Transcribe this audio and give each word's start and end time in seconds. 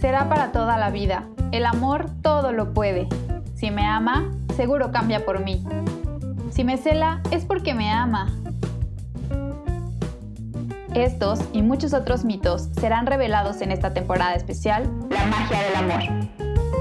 será 0.00 0.28
para 0.28 0.52
toda 0.52 0.76
la 0.76 0.90
vida. 0.90 1.24
El 1.52 1.66
amor 1.66 2.06
todo 2.22 2.52
lo 2.52 2.72
puede. 2.72 3.08
Si 3.54 3.70
me 3.70 3.86
ama, 3.86 4.30
seguro 4.54 4.92
cambia 4.92 5.24
por 5.24 5.42
mí. 5.42 5.64
Si 6.50 6.64
me 6.64 6.76
cela, 6.76 7.20
es 7.30 7.44
porque 7.44 7.74
me 7.74 7.90
ama. 7.90 8.32
Estos 10.94 11.40
y 11.52 11.62
muchos 11.62 11.92
otros 11.92 12.24
mitos 12.24 12.70
serán 12.80 13.06
revelados 13.06 13.60
en 13.60 13.70
esta 13.70 13.92
temporada 13.92 14.34
especial, 14.34 14.90
La 15.10 15.26
magia 15.26 15.60
del 15.60 15.76
amor. 15.76 16.26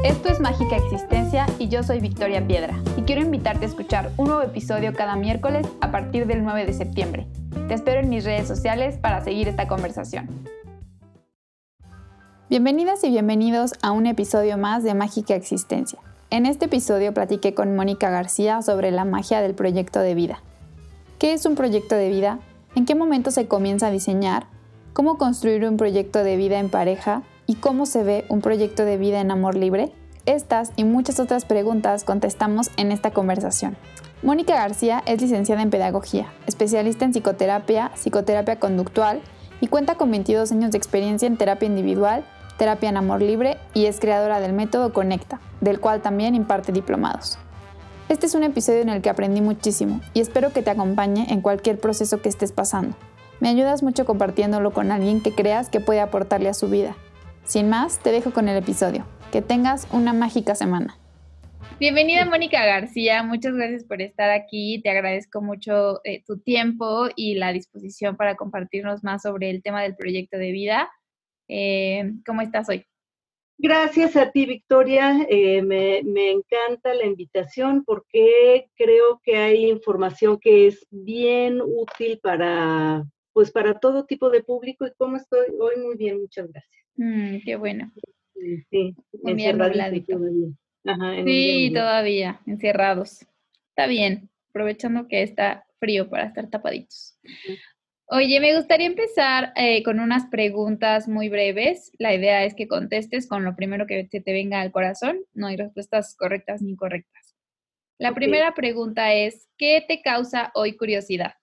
Esto 0.05 0.29
es 0.29 0.39
Mágica 0.39 0.77
Existencia 0.77 1.47
y 1.57 1.67
yo 1.67 1.83
soy 1.83 1.99
Victoria 1.99 2.45
Piedra 2.45 2.75
y 2.95 3.01
quiero 3.01 3.21
invitarte 3.21 3.65
a 3.65 3.67
escuchar 3.67 4.11
un 4.17 4.27
nuevo 4.27 4.43
episodio 4.43 4.93
cada 4.93 5.15
miércoles 5.15 5.67
a 5.81 5.91
partir 5.91 6.27
del 6.27 6.43
9 6.43 6.65
de 6.65 6.73
septiembre. 6.73 7.27
Te 7.67 7.73
espero 7.73 8.01
en 8.01 8.09
mis 8.09 8.23
redes 8.23 8.47
sociales 8.47 8.97
para 8.97 9.21
seguir 9.21 9.47
esta 9.47 9.67
conversación. 9.67 10.29
Bienvenidas 12.47 13.03
y 13.03 13.09
bienvenidos 13.09 13.73
a 13.81 13.89
un 13.89 14.05
episodio 14.05 14.55
más 14.59 14.83
de 14.83 14.93
Mágica 14.93 15.33
Existencia. 15.33 15.97
En 16.29 16.45
este 16.45 16.65
episodio 16.65 17.11
platiqué 17.11 17.55
con 17.55 17.75
Mónica 17.75 18.11
García 18.11 18.61
sobre 18.61 18.91
la 18.91 19.03
magia 19.03 19.41
del 19.41 19.55
proyecto 19.55 19.99
de 19.99 20.13
vida. 20.13 20.43
¿Qué 21.17 21.33
es 21.33 21.47
un 21.47 21.55
proyecto 21.55 21.95
de 21.95 22.09
vida? 22.09 22.37
¿En 22.75 22.85
qué 22.85 22.93
momento 22.93 23.31
se 23.31 23.47
comienza 23.47 23.87
a 23.87 23.91
diseñar? 23.91 24.45
¿Cómo 24.93 25.17
construir 25.17 25.65
un 25.65 25.75
proyecto 25.75 26.23
de 26.23 26.37
vida 26.37 26.59
en 26.59 26.69
pareja? 26.69 27.23
¿Y 27.47 27.55
cómo 27.55 27.87
se 27.87 28.03
ve 28.03 28.25
un 28.29 28.41
proyecto 28.41 28.85
de 28.85 28.97
vida 28.97 29.21
en 29.21 29.31
amor 29.31 29.55
libre? 29.55 29.91
Estas 30.27 30.71
y 30.75 30.83
muchas 30.83 31.19
otras 31.19 31.45
preguntas 31.45 32.03
contestamos 32.03 32.69
en 32.77 32.91
esta 32.91 33.09
conversación. 33.09 33.75
Mónica 34.21 34.53
García 34.53 35.01
es 35.07 35.19
licenciada 35.19 35.63
en 35.63 35.71
Pedagogía, 35.71 36.31
especialista 36.45 37.05
en 37.05 37.11
psicoterapia, 37.11 37.91
psicoterapia 37.95 38.59
conductual 38.59 39.21
y 39.61 39.67
cuenta 39.67 39.95
con 39.95 40.11
22 40.11 40.51
años 40.51 40.69
de 40.69 40.77
experiencia 40.77 41.25
en 41.25 41.37
terapia 41.37 41.65
individual 41.65 42.23
terapia 42.57 42.89
en 42.89 42.97
amor 42.97 43.21
libre 43.21 43.57
y 43.73 43.85
es 43.85 43.99
creadora 43.99 44.39
del 44.39 44.53
método 44.53 44.93
Conecta, 44.93 45.39
del 45.61 45.79
cual 45.79 46.01
también 46.01 46.35
imparte 46.35 46.71
diplomados. 46.71 47.37
Este 48.07 48.27
es 48.27 48.35
un 48.35 48.43
episodio 48.43 48.81
en 48.81 48.89
el 48.89 49.01
que 49.01 49.09
aprendí 49.09 49.41
muchísimo 49.41 50.01
y 50.13 50.19
espero 50.19 50.53
que 50.53 50.61
te 50.61 50.69
acompañe 50.69 51.25
en 51.29 51.41
cualquier 51.41 51.79
proceso 51.79 52.21
que 52.21 52.29
estés 52.29 52.51
pasando. 52.51 52.95
Me 53.39 53.49
ayudas 53.49 53.83
mucho 53.83 54.05
compartiéndolo 54.05 54.71
con 54.71 54.91
alguien 54.91 55.21
que 55.21 55.33
creas 55.33 55.69
que 55.69 55.79
puede 55.79 56.01
aportarle 56.01 56.49
a 56.49 56.53
su 56.53 56.69
vida. 56.69 56.95
Sin 57.43 57.69
más, 57.69 57.99
te 57.99 58.11
dejo 58.11 58.31
con 58.31 58.47
el 58.47 58.57
episodio. 58.57 59.05
Que 59.31 59.41
tengas 59.41 59.87
una 59.91 60.13
mágica 60.13 60.55
semana. 60.55 60.97
Bienvenida 61.77 62.25
Mónica 62.25 62.65
García, 62.65 63.21
muchas 63.23 63.53
gracias 63.53 63.83
por 63.83 64.01
estar 64.01 64.29
aquí. 64.29 64.81
Te 64.81 64.89
agradezco 64.89 65.41
mucho 65.41 65.99
eh, 66.05 66.23
tu 66.25 66.39
tiempo 66.39 67.07
y 67.17 67.35
la 67.35 67.51
disposición 67.51 68.15
para 68.15 68.35
compartirnos 68.35 69.03
más 69.03 69.23
sobre 69.23 69.49
el 69.49 69.61
tema 69.61 69.81
del 69.81 69.95
proyecto 69.95 70.37
de 70.37 70.51
vida. 70.51 70.89
Eh, 71.47 72.13
¿Cómo 72.25 72.41
estás 72.41 72.69
hoy? 72.69 72.85
Gracias 73.57 74.17
a 74.17 74.31
ti, 74.31 74.45
Victoria. 74.45 75.25
Eh, 75.29 75.61
me, 75.61 75.99
encanta 76.31 76.93
la 76.93 77.05
invitación 77.05 77.83
porque 77.85 78.67
creo 78.75 79.21
que 79.23 79.37
hay 79.37 79.69
información 79.69 80.39
que 80.39 80.67
es 80.67 80.85
bien 80.89 81.61
útil 81.61 82.19
para, 82.21 83.05
pues, 83.33 83.51
para 83.51 83.79
todo 83.79 84.05
tipo 84.05 84.29
de 84.29 84.43
público. 84.43 84.85
¿Y 84.85 84.93
cómo 84.97 85.15
estoy 85.17 85.47
hoy? 85.59 85.77
Muy 85.81 85.95
bien, 85.95 86.19
muchas 86.19 86.51
gracias. 86.51 86.85
Mm, 86.95 87.37
qué 87.45 87.55
bueno. 87.55 87.91
Sí, 88.33 88.65
sí, 88.69 88.95
todavía, 91.73 92.41
encerrados. 92.45 93.25
Está 93.69 93.87
bien, 93.87 94.29
aprovechando 94.49 95.07
que 95.07 95.23
está 95.23 95.65
frío 95.79 96.09
para 96.09 96.25
estar 96.25 96.49
tapaditos. 96.49 97.17
Oye, 98.07 98.39
me 98.39 98.55
gustaría 98.55 98.85
empezar 98.85 99.51
eh, 99.55 99.81
con 99.81 99.99
unas 99.99 100.27
preguntas 100.27 101.07
muy 101.07 101.27
breves. 101.27 101.91
La 101.97 102.13
idea 102.13 102.45
es 102.45 102.53
que 102.53 102.67
contestes 102.67 103.27
con 103.27 103.43
lo 103.43 103.55
primero 103.55 103.87
que 103.87 104.03
te 104.07 104.31
venga 104.31 104.61
al 104.61 104.71
corazón. 104.71 105.25
No 105.33 105.47
hay 105.47 105.57
respuestas 105.57 106.15
correctas 106.15 106.61
ni 106.61 106.71
incorrectas. 106.71 107.35
La 107.97 108.13
primera 108.13 108.53
pregunta 108.53 109.11
es, 109.13 109.49
¿qué 109.57 109.83
te 109.87 110.03
causa 110.03 110.51
hoy 110.53 110.77
curiosidad? 110.77 111.33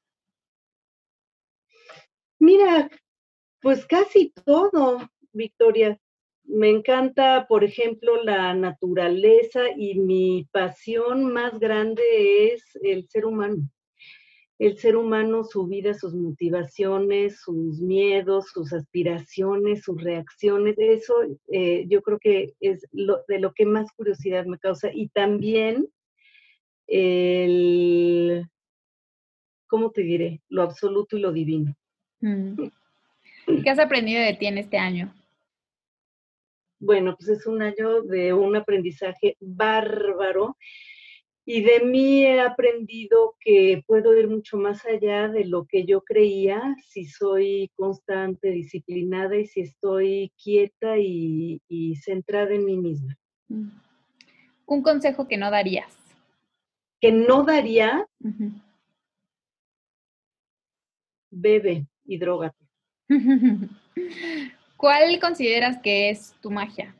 Mira, 2.39 2.89
pues 3.61 3.85
casi 3.85 4.33
todo, 4.45 5.11
Victoria. 5.33 5.99
Me 6.45 6.69
encanta, 6.69 7.47
por 7.49 7.65
ejemplo, 7.65 8.23
la 8.23 8.55
naturaleza 8.55 9.63
y 9.77 9.99
mi 9.99 10.49
pasión 10.53 11.33
más 11.33 11.59
grande 11.59 12.53
es 12.53 12.79
el 12.83 13.09
ser 13.09 13.27
humano 13.27 13.69
el 14.59 14.79
ser 14.79 14.97
humano, 14.97 15.45
su 15.45 15.67
vida, 15.67 15.95
sus 15.95 16.15
motivaciones, 16.15 17.41
sus 17.41 17.81
miedos, 17.81 18.49
sus 18.53 18.73
aspiraciones, 18.73 19.83
sus 19.83 20.03
reacciones, 20.03 20.77
eso 20.79 21.15
eh, 21.51 21.85
yo 21.89 22.03
creo 22.03 22.19
que 22.19 22.55
es 22.61 22.87
de 22.93 23.39
lo 23.39 23.53
que 23.53 23.67
más 23.67 23.91
curiosidad 23.93 24.45
me 24.47 24.59
causa. 24.59 24.91
Y 24.93 25.09
también 25.09 25.89
el, 26.87 28.47
¿cómo 29.67 29.91
te 29.91 30.03
diré? 30.03 30.43
Lo 30.49 30.63
absoluto 30.63 31.17
y 31.17 31.21
lo 31.21 31.33
divino. 31.33 31.75
Mm. 32.21 32.69
¿Qué 33.65 33.71
has 33.71 33.79
aprendido 33.79 34.23
de 34.23 34.35
ti 34.35 34.47
en 34.47 34.59
este 34.59 34.79
año? 34.79 35.13
Bueno, 36.79 37.17
pues 37.17 37.29
es 37.29 37.47
un 37.47 37.63
año 37.63 38.03
de 38.03 38.33
un 38.33 38.57
aprendizaje 38.57 39.37
bárbaro 39.41 40.57
y 41.45 41.63
de 41.63 41.81
mí 41.81 42.25
he 42.25 42.41
aprendido 42.41 43.37
que 43.41 43.83
puedo 43.87 44.17
ir 44.17 44.29
mucho 44.29 44.57
más 44.57 44.85
allá 44.87 45.29
de 45.29 45.45
lo 45.45 45.67
que 45.67 45.85
yo 45.85 46.03
creía 46.03 46.77
si 46.87 47.05
soy 47.05 47.71
constante, 47.75 48.51
disciplinada 48.51 49.37
y 49.37 49.47
si 49.47 49.63
estoy 49.63 50.33
quieta 50.43 50.99
y, 50.99 51.61
centrada 51.97 52.55
en 52.55 52.65
mí 52.65 52.77
misma. 52.77 53.19
Mm. 53.49 53.71
Un 54.67 54.83
consejo 54.83 55.27
que 55.27 55.37
no 55.37 55.51
darías. 55.51 55.97
Que 57.01 57.11
no 57.11 57.43
daría. 57.43 58.07
Bebe 61.31 61.87
y 62.05 62.19
drogate. 62.19 62.65
¿Cuál 64.77 65.19
consideras 65.21 65.79
que 65.83 66.11
es 66.11 66.35
tu 66.41 66.51
magia? 66.51 66.95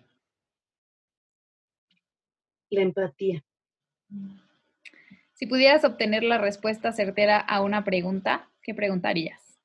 La 2.71 2.83
empatía. 2.83 3.45
Si 5.33 5.47
pudieras 5.47 5.85
obtener 5.85 6.23
la 6.23 6.39
respuesta 6.39 6.93
certera 6.93 7.39
a 7.39 7.63
una 7.63 7.85
pregunta, 7.85 8.49
¿qué 8.63 8.75
preguntarías? 8.75 9.59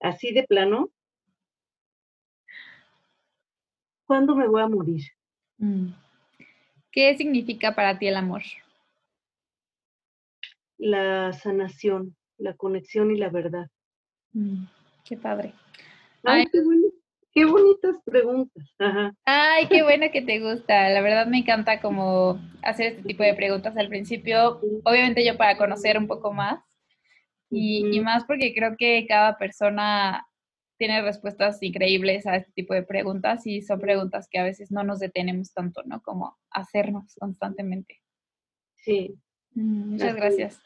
Así 0.00 0.32
de 0.32 0.42
plano. 0.44 0.90
¿Cuándo 4.06 4.34
me 4.34 4.48
voy 4.48 4.62
a 4.62 4.66
morir? 4.66 5.04
Mm. 5.58 5.90
¿Qué 6.90 7.16
significa 7.16 7.76
para 7.76 7.98
ti 7.98 8.08
el 8.08 8.16
amor? 8.16 8.42
La 10.78 11.32
sanación, 11.32 12.16
la 12.36 12.54
conexión 12.54 13.12
y 13.12 13.18
la 13.18 13.28
verdad. 13.28 13.70
Mm, 14.32 14.64
qué 15.04 15.16
padre. 15.16 15.52
Qué 16.24 16.60
bonitas 17.34 17.96
preguntas. 18.04 18.64
Ay, 19.24 19.66
qué 19.68 19.82
bueno 19.82 20.06
que 20.12 20.22
te 20.22 20.40
gusta. 20.40 20.88
La 20.90 21.00
verdad 21.00 21.26
me 21.26 21.38
encanta 21.38 21.80
como 21.80 22.40
hacer 22.62 22.86
este 22.88 23.02
tipo 23.02 23.22
de 23.22 23.34
preguntas 23.34 23.76
al 23.76 23.88
principio. 23.88 24.60
Obviamente 24.84 25.24
yo 25.24 25.36
para 25.36 25.56
conocer 25.56 25.96
un 25.96 26.06
poco 26.06 26.32
más 26.32 26.60
y, 27.50 28.00
más 28.00 28.24
porque 28.24 28.54
creo 28.54 28.76
que 28.76 29.06
cada 29.08 29.36
persona 29.38 30.26
tiene 30.78 31.02
respuestas 31.02 31.62
increíbles 31.62 32.26
a 32.26 32.36
este 32.36 32.52
tipo 32.52 32.74
de 32.74 32.82
preguntas 32.82 33.46
y 33.46 33.60
son 33.60 33.80
preguntas 33.80 34.28
que 34.30 34.38
a 34.38 34.44
veces 34.44 34.70
no 34.70 34.82
nos 34.82 34.98
detenemos 34.98 35.52
tanto, 35.52 35.82
¿no? 35.84 36.00
Como 36.02 36.38
hacernos 36.50 37.14
constantemente. 37.18 38.00
Sí. 38.76 39.14
Mm, 39.54 39.90
muchas 39.90 40.14
gracias. 40.16 40.60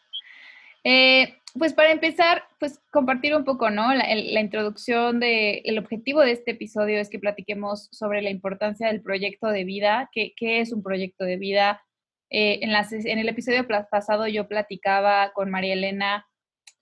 Eh, 0.84 1.34
pues 1.58 1.72
para 1.72 1.92
empezar, 1.92 2.42
pues 2.60 2.80
compartir 2.90 3.34
un 3.34 3.44
poco, 3.44 3.70
¿no? 3.70 3.94
La, 3.94 4.40
introducción 4.40 5.20
de, 5.20 5.62
el 5.64 5.78
objetivo 5.78 6.20
de 6.20 6.32
este 6.32 6.50
episodio 6.52 6.98
es 6.98 7.08
que 7.08 7.18
platiquemos 7.18 7.88
sobre 7.92 8.22
la 8.22 8.30
importancia 8.30 8.88
del 8.88 9.02
proyecto 9.02 9.48
de 9.48 9.64
vida, 9.64 10.10
qué, 10.12 10.32
qué 10.36 10.60
es 10.60 10.72
un 10.72 10.82
proyecto 10.82 11.24
de 11.24 11.36
vida. 11.36 11.82
Eh, 12.30 12.58
en, 12.62 12.72
las, 12.72 12.92
en 12.92 13.18
el 13.18 13.28
episodio 13.28 13.66
pasado 13.90 14.26
yo 14.26 14.48
platicaba 14.48 15.32
con 15.32 15.50
María 15.50 15.74
Elena, 15.74 16.26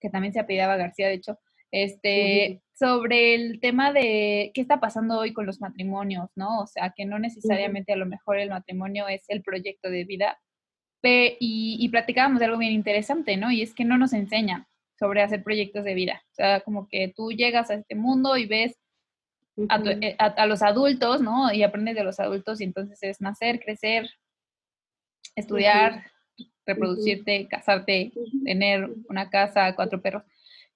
que 0.00 0.10
también 0.10 0.32
se 0.32 0.40
apellidaba 0.40 0.76
García, 0.76 1.08
de 1.08 1.14
hecho, 1.14 1.38
este, 1.70 2.62
sobre 2.72 3.34
el 3.34 3.60
tema 3.60 3.92
de 3.92 4.52
qué 4.54 4.60
está 4.60 4.80
pasando 4.80 5.18
hoy 5.18 5.32
con 5.32 5.46
los 5.46 5.60
matrimonios, 5.60 6.30
¿no? 6.34 6.60
O 6.60 6.66
sea, 6.66 6.92
que 6.96 7.04
no 7.04 7.18
necesariamente 7.18 7.92
a 7.92 7.96
lo 7.96 8.06
mejor 8.06 8.38
el 8.38 8.50
matrimonio 8.50 9.06
es 9.08 9.24
el 9.28 9.42
proyecto 9.42 9.90
de 9.90 10.04
vida, 10.04 10.38
y, 11.04 11.88
platicábamos 11.88 12.38
de 12.38 12.46
algo 12.46 12.58
bien 12.58 12.72
interesante, 12.72 13.36
¿no? 13.36 13.50
Y 13.50 13.62
es 13.62 13.74
que 13.74 13.84
no 13.84 13.98
nos 13.98 14.12
enseñan 14.12 14.66
sobre 14.98 15.22
hacer 15.22 15.42
proyectos 15.42 15.84
de 15.84 15.94
vida. 15.94 16.22
O 16.32 16.34
sea, 16.34 16.60
como 16.60 16.88
que 16.88 17.12
tú 17.14 17.32
llegas 17.32 17.70
a 17.70 17.74
este 17.74 17.94
mundo 17.94 18.36
y 18.36 18.46
ves 18.46 18.76
eh, 19.56 20.16
a, 20.18 20.46
los 20.46 20.62
adultos, 20.62 21.20
¿no? 21.20 21.52
Y 21.52 21.62
aprendes 21.62 21.94
de 21.94 22.04
los 22.04 22.20
adultos 22.20 22.60
y 22.60 22.64
entonces 22.64 22.98
es 23.02 23.20
nacer, 23.20 23.60
crecer, 23.60 24.08
estudiar, 25.36 26.04
reproducirte, 26.64 27.48
casarte, 27.48 28.12
tener 28.44 28.88
una 29.08 29.28
casa, 29.28 29.74
cuatro 29.74 30.00
perros. 30.00 30.22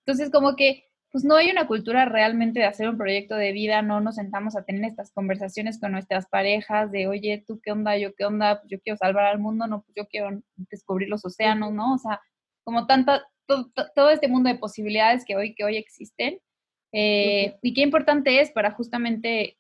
Entonces, 0.00 0.31
como 0.31 0.56
que, 0.56 0.84
pues 1.16 1.24
no 1.24 1.36
hay 1.36 1.50
una 1.50 1.66
cultura 1.66 2.04
realmente 2.04 2.60
de 2.60 2.66
hacer 2.66 2.90
un 2.90 2.98
proyecto 2.98 3.36
de 3.36 3.52
vida, 3.52 3.80
no 3.80 4.02
nos 4.02 4.16
sentamos 4.16 4.54
a 4.54 4.64
tener 4.64 4.84
estas 4.84 5.10
conversaciones 5.12 5.80
con 5.80 5.92
nuestras 5.92 6.28
parejas 6.28 6.92
de, 6.92 7.08
oye, 7.08 7.42
tú 7.46 7.58
qué 7.62 7.72
onda, 7.72 7.96
yo 7.96 8.14
qué 8.14 8.26
onda, 8.26 8.60
pues 8.60 8.70
yo 8.70 8.78
quiero 8.82 8.98
salvar 8.98 9.24
al 9.24 9.38
mundo, 9.38 9.66
no, 9.66 9.80
pues 9.80 9.94
yo 9.96 10.06
quiero 10.08 10.42
descubrir 10.56 11.08
los 11.08 11.24
océanos, 11.24 11.72
¿no? 11.72 11.94
O 11.94 11.96
sea, 11.96 12.20
como 12.64 12.86
tanta, 12.86 13.26
todo, 13.46 14.10
este 14.10 14.28
mundo 14.28 14.50
de 14.50 14.58
posibilidades 14.58 15.24
que 15.24 15.36
hoy, 15.36 15.54
que 15.54 15.64
hoy 15.64 15.78
existen. 15.78 16.38
Eh, 16.92 17.56
y 17.62 17.72
qué 17.72 17.80
importante 17.80 18.42
es 18.42 18.50
para 18.50 18.72
justamente 18.72 19.56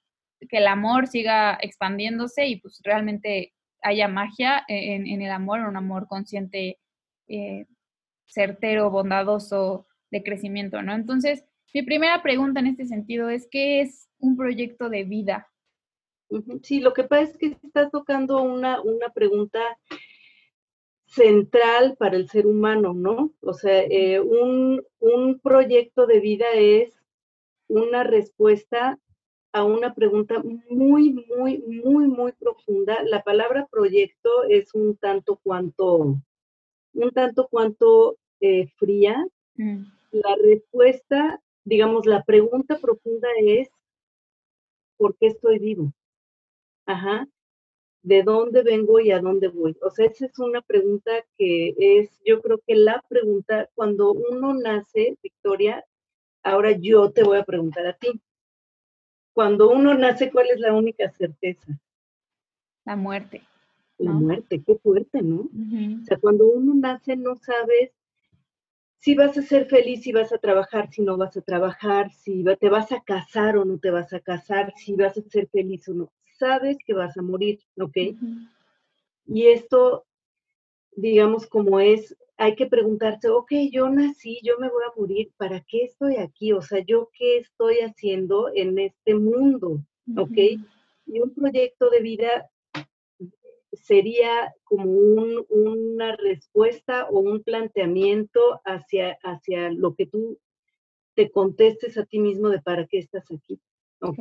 que 0.50 0.58
el 0.58 0.66
amor 0.66 1.06
siga 1.06 1.56
expandiéndose 1.62 2.48
y 2.48 2.56
pues 2.60 2.82
realmente 2.84 3.54
haya 3.80 4.08
magia 4.08 4.62
en, 4.68 5.22
el 5.22 5.30
amor, 5.30 5.60
un 5.60 5.78
amor 5.78 6.06
consciente, 6.06 6.78
eh, 7.28 7.64
certero, 8.26 8.90
bondadoso, 8.90 9.86
de 10.10 10.22
crecimiento, 10.22 10.82
¿no? 10.82 10.94
Entonces, 10.94 11.44
mi 11.74 11.82
primera 11.82 12.22
pregunta 12.22 12.60
en 12.60 12.68
este 12.68 12.86
sentido 12.86 13.28
es, 13.28 13.48
¿qué 13.50 13.80
es 13.80 14.08
un 14.18 14.36
proyecto 14.36 14.88
de 14.88 15.04
vida? 15.04 15.48
Sí, 16.62 16.80
lo 16.80 16.92
que 16.92 17.04
pasa 17.04 17.22
es 17.22 17.36
que 17.36 17.56
estás 17.62 17.90
tocando 17.90 18.42
una, 18.42 18.80
una 18.80 19.10
pregunta 19.10 19.60
central 21.06 21.96
para 21.98 22.16
el 22.16 22.28
ser 22.28 22.46
humano, 22.46 22.92
¿no? 22.94 23.32
O 23.40 23.54
sea, 23.54 23.82
eh, 23.84 24.20
un, 24.20 24.82
un 24.98 25.38
proyecto 25.38 26.06
de 26.06 26.20
vida 26.20 26.46
es 26.54 27.00
una 27.68 28.02
respuesta 28.02 28.98
a 29.52 29.64
una 29.64 29.94
pregunta 29.94 30.42
muy, 30.68 31.12
muy, 31.36 31.58
muy, 31.58 32.08
muy 32.08 32.32
profunda. 32.32 33.02
La 33.04 33.22
palabra 33.22 33.66
proyecto 33.70 34.44
es 34.48 34.74
un 34.74 34.96
tanto 34.96 35.40
cuanto, 35.42 36.20
un 36.92 37.10
tanto 37.14 37.48
cuanto 37.48 38.18
eh, 38.40 38.66
fría. 38.76 39.26
Mm. 39.54 39.84
La 40.24 40.36
respuesta, 40.42 41.42
digamos, 41.64 42.06
la 42.06 42.22
pregunta 42.24 42.78
profunda 42.78 43.28
es, 43.44 43.68
¿por 44.96 45.16
qué 45.16 45.28
estoy 45.28 45.58
vivo? 45.58 45.92
Ajá. 46.86 47.28
¿De 48.02 48.22
dónde 48.22 48.62
vengo 48.62 49.00
y 49.00 49.10
a 49.10 49.20
dónde 49.20 49.48
voy? 49.48 49.76
O 49.82 49.90
sea, 49.90 50.06
esa 50.06 50.26
es 50.26 50.38
una 50.38 50.62
pregunta 50.62 51.10
que 51.36 51.74
es, 51.78 52.20
yo 52.24 52.40
creo 52.40 52.60
que 52.66 52.76
la 52.76 53.04
pregunta, 53.08 53.68
cuando 53.74 54.12
uno 54.12 54.54
nace, 54.54 55.18
Victoria, 55.22 55.84
ahora 56.42 56.72
yo 56.72 57.10
te 57.10 57.24
voy 57.24 57.38
a 57.38 57.44
preguntar 57.44 57.86
a 57.86 57.96
ti 57.96 58.22
cuando 59.36 59.68
uno 59.68 59.92
nace, 59.92 60.30
¿cuál 60.30 60.46
es 60.48 60.58
la 60.60 60.72
única 60.72 61.10
certeza? 61.10 61.78
La 62.86 62.96
muerte. 62.96 63.42
La 63.98 64.12
muerte, 64.12 64.62
qué 64.66 64.76
fuerte, 64.76 65.20
¿no? 65.20 65.50
O 66.00 66.04
sea, 66.06 66.16
cuando 66.18 66.46
uno 66.46 66.72
nace 66.72 67.16
no 67.16 67.36
sabes 67.36 67.92
si 69.06 69.14
vas 69.14 69.38
a 69.38 69.42
ser 69.42 69.66
feliz, 69.66 70.02
si 70.02 70.10
vas 70.10 70.32
a 70.32 70.38
trabajar, 70.38 70.90
si 70.90 71.00
no 71.00 71.16
vas 71.16 71.36
a 71.36 71.40
trabajar, 71.40 72.10
si 72.12 72.42
te 72.58 72.68
vas 72.68 72.90
a 72.90 73.00
casar 73.02 73.56
o 73.56 73.64
no 73.64 73.78
te 73.78 73.92
vas 73.92 74.12
a 74.12 74.18
casar, 74.18 74.74
si 74.76 74.96
vas 74.96 75.16
a 75.16 75.22
ser 75.22 75.46
feliz 75.46 75.88
o 75.88 75.94
no. 75.94 76.12
Sabes 76.40 76.76
que 76.84 76.92
vas 76.92 77.16
a 77.16 77.22
morir, 77.22 77.60
¿ok? 77.80 77.96
Y 79.26 79.46
esto, 79.46 80.06
digamos, 80.96 81.46
como 81.46 81.78
es 81.78 82.16
hay 82.36 82.56
que 82.56 82.66
preguntarse, 82.66 83.28
ok, 83.30 83.52
yo 83.70 83.88
nací, 83.88 84.40
yo 84.42 84.58
me 84.58 84.68
voy 84.68 84.82
a 84.82 85.00
morir, 85.00 85.30
¿para 85.36 85.60
qué 85.60 85.84
estoy 85.84 86.16
aquí? 86.16 86.52
O 86.52 86.60
sea, 86.60 86.80
¿yo 86.80 87.08
qué 87.16 87.38
estoy 87.38 87.76
haciendo 87.82 88.50
en 88.52 88.76
este 88.76 89.14
mundo? 89.14 89.84
¿Ok? 90.16 90.36
Y 91.06 91.20
un 91.20 91.32
proyecto 91.32 91.90
de 91.90 92.00
vida 92.00 92.50
sería 93.76 94.54
como 94.64 94.84
una 95.48 96.16
respuesta 96.16 97.06
o 97.10 97.20
un 97.20 97.42
planteamiento 97.42 98.60
hacia, 98.64 99.18
hacia 99.22 99.70
lo 99.70 99.94
que 99.94 100.06
tú 100.06 100.38
te 101.14 101.30
contestes 101.30 101.96
a 101.98 102.04
ti 102.04 102.18
mismo 102.18 102.48
de 102.48 102.60
para 102.60 102.86
qué 102.86 102.98
estás 102.98 103.24
aquí. 103.32 103.60
¿Ok? 104.00 104.18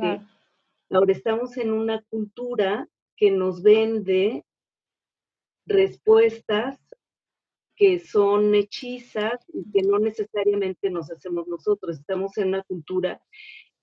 Ahora 0.90 1.12
estamos 1.12 1.56
en 1.56 1.72
una 1.72 2.02
cultura 2.08 2.88
que 3.16 3.30
nos 3.30 3.62
vende 3.62 4.44
respuestas 5.66 6.78
que 7.76 7.98
son 7.98 8.54
hechizas 8.54 9.44
y 9.52 9.70
que 9.70 9.82
no 9.82 9.98
necesariamente 9.98 10.90
nos 10.90 11.10
hacemos 11.10 11.46
nosotros. 11.46 11.98
Estamos 11.98 12.38
en 12.38 12.48
una 12.48 12.62
cultura 12.62 13.20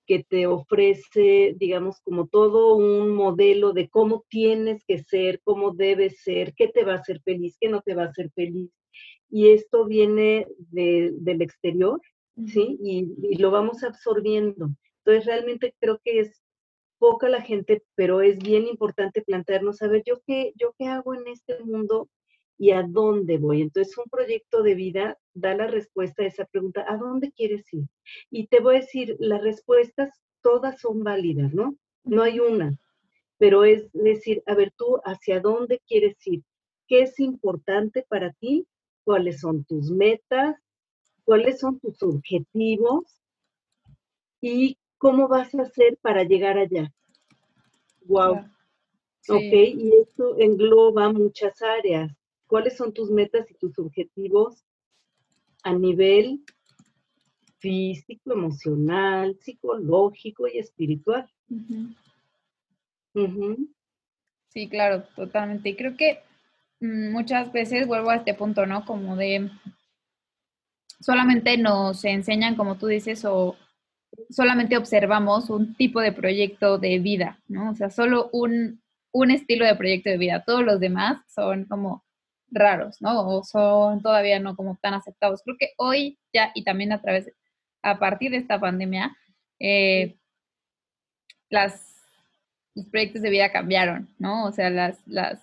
que 0.05 0.23
te 0.23 0.47
ofrece, 0.47 1.55
digamos, 1.57 1.99
como 2.01 2.27
todo 2.27 2.75
un 2.75 3.11
modelo 3.11 3.73
de 3.73 3.89
cómo 3.89 4.25
tienes 4.29 4.83
que 4.85 4.99
ser, 5.03 5.41
cómo 5.43 5.71
debes 5.71 6.21
ser, 6.21 6.53
qué 6.55 6.67
te 6.67 6.83
va 6.83 6.93
a 6.93 6.97
hacer 6.97 7.21
feliz, 7.21 7.57
qué 7.59 7.69
no 7.69 7.81
te 7.81 7.95
va 7.95 8.03
a 8.03 8.07
hacer 8.07 8.31
feliz. 8.35 8.71
Y 9.29 9.49
esto 9.49 9.85
viene 9.85 10.47
del 10.69 11.41
exterior, 11.41 11.99
¿sí? 12.45 12.77
Y, 12.83 13.13
y, 13.21 13.37
lo 13.37 13.49
vamos 13.51 13.83
absorbiendo. 13.83 14.69
Entonces, 14.99 15.25
realmente 15.25 15.73
creo 15.79 15.99
que 16.03 16.19
es 16.19 16.43
poca 16.99 17.29
la 17.29 17.41
gente, 17.41 17.83
pero 17.95 18.21
es 18.21 18.39
bien 18.39 18.67
importante 18.67 19.21
plantearnos, 19.21 19.81
a 19.81 19.87
ver, 19.87 20.03
¿yo 20.05 20.21
qué, 20.25 20.53
yo 20.55 20.73
qué 20.77 20.85
hago 20.85 21.13
en 21.13 21.27
este 21.27 21.61
mundo 21.63 22.09
y 22.57 22.71
a 22.71 22.83
dónde 22.83 23.37
voy. 23.37 23.61
Entonces, 23.61 23.97
un 23.97 24.05
proyecto 24.09 24.63
de 24.63 24.75
vida 24.75 25.17
da 25.33 25.55
la 25.55 25.67
respuesta 25.67 26.23
a 26.23 26.27
esa 26.27 26.45
pregunta, 26.45 26.85
¿a 26.87 26.97
dónde 26.97 27.31
quieres 27.31 27.71
ir? 27.73 27.85
Y 28.29 28.47
te 28.47 28.59
voy 28.59 28.75
a 28.75 28.79
decir, 28.79 29.15
las 29.19 29.41
respuestas 29.41 30.21
todas 30.41 30.79
son 30.79 31.03
válidas, 31.03 31.53
¿no? 31.53 31.75
No 32.03 32.21
hay 32.23 32.39
una, 32.39 32.77
pero 33.37 33.63
es 33.63 33.91
decir, 33.93 34.43
a 34.45 34.55
ver, 34.55 34.71
tú, 34.77 34.99
¿hacia 35.05 35.39
dónde 35.39 35.81
quieres 35.87 36.15
ir? 36.27 36.43
¿Qué 36.87 37.03
es 37.03 37.19
importante 37.19 38.05
para 38.07 38.31
ti? 38.33 38.67
¿Cuáles 39.03 39.39
son 39.39 39.63
tus 39.65 39.89
metas? 39.89 40.55
¿Cuáles 41.23 41.59
son 41.59 41.79
tus 41.79 42.03
objetivos? 42.03 43.03
¿Y 44.41 44.77
cómo 44.97 45.27
vas 45.27 45.55
a 45.55 45.63
hacer 45.63 45.97
para 46.01 46.23
llegar 46.23 46.57
allá? 46.57 46.93
Wow. 48.05 48.45
Ok, 49.29 49.53
y 49.53 49.91
esto 50.01 50.37
engloba 50.37 51.11
muchas 51.13 51.61
áreas 51.61 52.11
cuáles 52.53 52.77
son 52.77 52.93
tus 52.93 53.09
metas 53.09 53.49
y 53.49 53.55
tus 53.55 53.79
objetivos 53.79 54.63
a 55.63 55.73
nivel 55.73 56.43
físico, 57.57 58.31
emocional, 58.31 59.35
psicológico 59.41 60.47
y 60.47 60.59
espiritual. 60.59 61.27
Sí, 64.49 64.69
claro, 64.69 65.01
totalmente. 65.15 65.69
Y 65.69 65.75
creo 65.75 65.97
que 65.97 66.19
mm, 66.79 67.11
muchas 67.11 67.51
veces 67.51 67.87
vuelvo 67.87 68.11
a 68.11 68.17
este 68.17 68.35
punto, 68.35 68.67
¿no? 68.67 68.85
Como 68.85 69.15
de 69.15 69.49
solamente 70.99 71.57
nos 71.57 72.05
enseñan, 72.05 72.55
como 72.55 72.77
tú 72.77 72.85
dices, 72.85 73.25
o 73.25 73.55
solamente 74.29 74.77
observamos 74.77 75.49
un 75.49 75.73
tipo 75.73 76.01
de 76.01 76.11
proyecto 76.11 76.77
de 76.77 76.99
vida, 76.99 77.41
¿no? 77.47 77.71
O 77.71 77.73
sea, 77.73 77.89
solo 77.89 78.29
un, 78.31 78.79
un 79.11 79.31
estilo 79.31 79.65
de 79.65 79.75
proyecto 79.75 80.11
de 80.11 80.19
vida. 80.19 80.43
Todos 80.45 80.63
los 80.63 80.79
demás 80.79 81.23
son 81.33 81.65
como 81.65 82.03
raros, 82.53 83.01
¿no? 83.01 83.27
O 83.27 83.43
son 83.43 84.01
todavía 84.01 84.39
no 84.39 84.55
como 84.55 84.77
tan 84.81 84.93
aceptados. 84.93 85.41
Creo 85.43 85.57
que 85.59 85.71
hoy 85.77 86.19
ya 86.33 86.51
y 86.55 86.63
también 86.63 86.91
a 86.91 87.01
través, 87.01 87.31
a 87.81 87.99
partir 87.99 88.31
de 88.31 88.37
esta 88.37 88.59
pandemia, 88.59 89.15
eh, 89.59 90.17
las, 91.49 91.95
los 92.75 92.87
proyectos 92.87 93.21
de 93.21 93.29
vida 93.29 93.51
cambiaron, 93.51 94.09
¿no? 94.19 94.45
O 94.45 94.51
sea, 94.51 94.69
las, 94.69 95.05
las, 95.07 95.39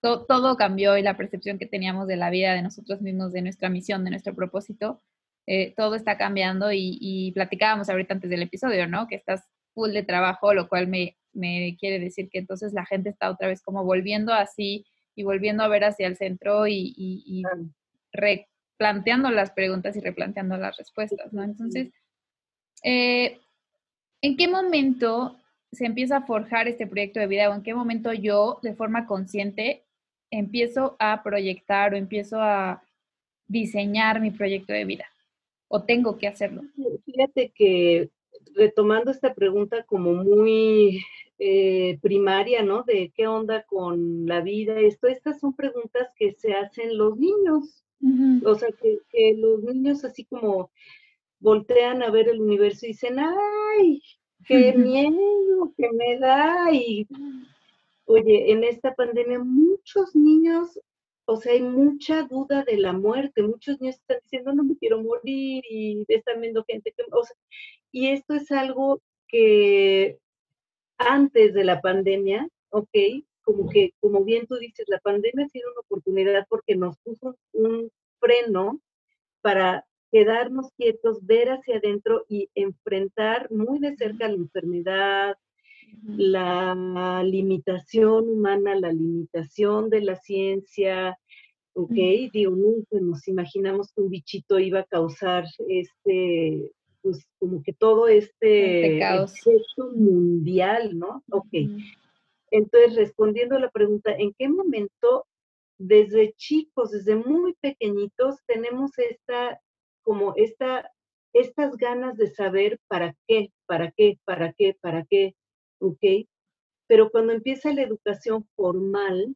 todo 0.00 0.56
cambió 0.56 0.98
y 0.98 1.02
la 1.02 1.16
percepción 1.16 1.58
que 1.58 1.66
teníamos 1.66 2.08
de 2.08 2.16
la 2.16 2.30
vida, 2.30 2.54
de 2.54 2.62
nosotros 2.62 3.00
mismos, 3.00 3.32
de 3.32 3.42
nuestra 3.42 3.68
misión, 3.68 4.04
de 4.04 4.10
nuestro 4.10 4.34
propósito, 4.34 5.00
eh, 5.46 5.74
todo 5.76 5.94
está 5.94 6.18
cambiando 6.18 6.72
y, 6.72 6.98
y, 7.00 7.32
platicábamos 7.32 7.88
ahorita 7.88 8.14
antes 8.14 8.30
del 8.30 8.42
episodio, 8.42 8.86
¿no? 8.86 9.06
Que 9.08 9.16
estás 9.16 9.42
full 9.74 9.90
de 9.92 10.02
trabajo, 10.02 10.54
lo 10.54 10.68
cual 10.68 10.86
me, 10.88 11.16
me 11.32 11.76
quiere 11.78 11.98
decir 11.98 12.28
que 12.30 12.38
entonces 12.38 12.72
la 12.72 12.86
gente 12.86 13.10
está 13.10 13.30
otra 13.30 13.48
vez 13.48 13.62
como 13.62 13.84
volviendo 13.84 14.32
así 14.32 14.86
y 15.14 15.22
volviendo 15.22 15.62
a 15.62 15.68
ver 15.68 15.84
hacia 15.84 16.06
el 16.06 16.16
centro 16.16 16.66
y, 16.66 17.42
replanteando 18.12 19.30
las 19.30 19.52
preguntas 19.52 19.96
y 19.96 20.00
replanteando 20.00 20.56
las 20.56 20.76
respuestas, 20.76 21.32
¿no? 21.32 21.42
Entonces, 21.42 21.90
eh, 22.82 23.40
¿en 24.20 24.36
qué 24.36 24.48
momento 24.48 25.36
se 25.70 25.86
empieza 25.86 26.18
a 26.18 26.26
forjar 26.26 26.68
este 26.68 26.86
proyecto 26.86 27.20
de 27.20 27.26
vida 27.26 27.48
o 27.48 27.54
en 27.54 27.62
qué 27.62 27.74
momento 27.74 28.12
yo, 28.12 28.58
de 28.62 28.74
forma 28.74 29.06
consciente, 29.06 29.84
empiezo 30.30 30.96
a 30.98 31.22
proyectar 31.22 31.94
o 31.94 31.96
empiezo 31.96 32.40
a 32.40 32.82
diseñar 33.46 34.20
mi 34.20 34.30
proyecto 34.30 34.72
de 34.72 34.84
vida? 34.84 35.06
¿O 35.68 35.84
tengo 35.84 36.18
que 36.18 36.28
hacerlo? 36.28 36.62
Fíjate 37.06 37.52
que 37.54 38.10
retomando 38.54 39.10
esta 39.10 39.34
pregunta 39.34 39.84
como 39.84 40.12
muy 40.12 41.02
eh, 41.44 41.98
primaria, 42.00 42.62
¿no? 42.62 42.84
De 42.84 43.12
qué 43.16 43.26
onda 43.26 43.64
con 43.64 44.26
la 44.26 44.40
vida, 44.42 44.78
esto, 44.78 45.08
estas 45.08 45.40
son 45.40 45.54
preguntas 45.54 46.12
que 46.14 46.34
se 46.34 46.52
hacen 46.52 46.96
los 46.96 47.18
niños. 47.18 47.84
O 48.44 48.54
sea, 48.54 48.68
que, 48.80 49.34
los 49.36 49.62
niños 49.62 50.04
así 50.04 50.24
como 50.24 50.70
voltean 51.40 52.02
a 52.04 52.10
ver 52.10 52.28
el 52.28 52.40
universo 52.40 52.86
y 52.86 52.90
dicen, 52.90 53.16
ay, 53.18 54.00
qué 54.46 54.72
miedo 54.76 55.72
que 55.76 55.90
me 55.92 56.16
da. 56.18 56.72
Y 56.72 57.08
oye, 58.04 58.52
en 58.52 58.62
esta 58.62 58.94
pandemia 58.94 59.40
muchos 59.40 60.14
niños 60.14 60.78
o 61.24 61.36
sea, 61.36 61.52
hay 61.52 61.62
mucha 61.62 62.22
duda 62.22 62.62
de 62.64 62.76
la 62.76 62.92
muerte. 62.92 63.42
Muchos 63.42 63.80
niños 63.80 63.96
están 63.96 64.18
diciendo, 64.22 64.52
no 64.52 64.62
me 64.62 64.76
quiero 64.76 65.02
morir 65.02 65.64
y 65.68 66.04
están 66.08 66.40
viendo 66.40 66.64
gente 66.64 66.92
que, 66.96 67.02
o 67.10 67.24
sea, 67.24 67.36
y 67.90 68.08
esto 68.08 68.34
es 68.34 68.50
algo 68.52 69.00
que 69.28 70.18
antes 71.08 71.54
de 71.54 71.64
la 71.64 71.80
pandemia, 71.80 72.48
ok, 72.70 72.96
como 73.42 73.68
que, 73.68 73.92
como 74.00 74.24
bien 74.24 74.46
tú 74.46 74.56
dices, 74.56 74.86
la 74.88 74.98
pandemia 75.00 75.46
ha 75.46 75.48
sido 75.48 75.70
una 75.72 75.80
oportunidad 75.80 76.46
porque 76.48 76.76
nos 76.76 76.96
puso 76.98 77.36
un 77.52 77.90
freno 78.20 78.80
para 79.40 79.84
quedarnos 80.12 80.70
quietos, 80.76 81.24
ver 81.26 81.50
hacia 81.50 81.78
adentro 81.78 82.24
y 82.28 82.48
enfrentar 82.54 83.50
muy 83.50 83.78
de 83.78 83.96
cerca 83.96 84.28
la 84.28 84.34
enfermedad, 84.34 85.36
la 86.06 87.22
limitación 87.24 88.28
humana, 88.28 88.74
la 88.74 88.92
limitación 88.92 89.90
de 89.90 90.02
la 90.02 90.16
ciencia, 90.16 91.18
¿ok? 91.74 91.94
Digo, 92.32 92.52
nunca 92.54 92.98
nos 93.00 93.26
imaginamos 93.28 93.92
que 93.92 94.02
un 94.02 94.10
bichito 94.10 94.58
iba 94.58 94.80
a 94.80 94.84
causar 94.84 95.44
este, 95.68 96.70
pues 97.02 97.26
como 97.38 97.62
que 97.62 97.72
todo 97.72 98.08
este, 98.08 98.98
este 98.98 99.62
mundial, 99.94 100.98
¿no? 100.98 101.22
Ok. 101.30 101.52
Entonces, 102.50 102.96
respondiendo 102.96 103.56
a 103.56 103.60
la 103.60 103.70
pregunta, 103.70 104.12
¿en 104.12 104.32
qué 104.38 104.48
momento 104.48 105.26
desde 105.78 106.32
chicos, 106.34 106.92
desde 106.92 107.16
muy 107.16 107.54
pequeñitos, 107.60 108.36
tenemos 108.46 108.96
esta, 108.98 109.60
como 110.02 110.34
esta, 110.36 110.90
estas 111.32 111.76
ganas 111.76 112.16
de 112.16 112.28
saber 112.28 112.78
para 112.88 113.16
qué, 113.26 113.50
para 113.66 113.90
qué, 113.90 114.18
para 114.24 114.52
qué, 114.52 114.76
para 114.80 115.04
qué, 115.04 115.34
¿ok? 115.80 116.26
Pero 116.86 117.10
cuando 117.10 117.32
empieza 117.32 117.72
la 117.72 117.82
educación 117.82 118.46
formal 118.54 119.34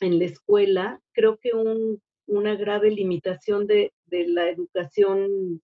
en 0.00 0.18
la 0.18 0.24
escuela, 0.26 1.00
creo 1.12 1.38
que 1.38 1.52
una 2.26 2.54
grave 2.56 2.90
limitación 2.90 3.66
de, 3.66 3.92
la 4.10 4.50
educación 4.50 5.62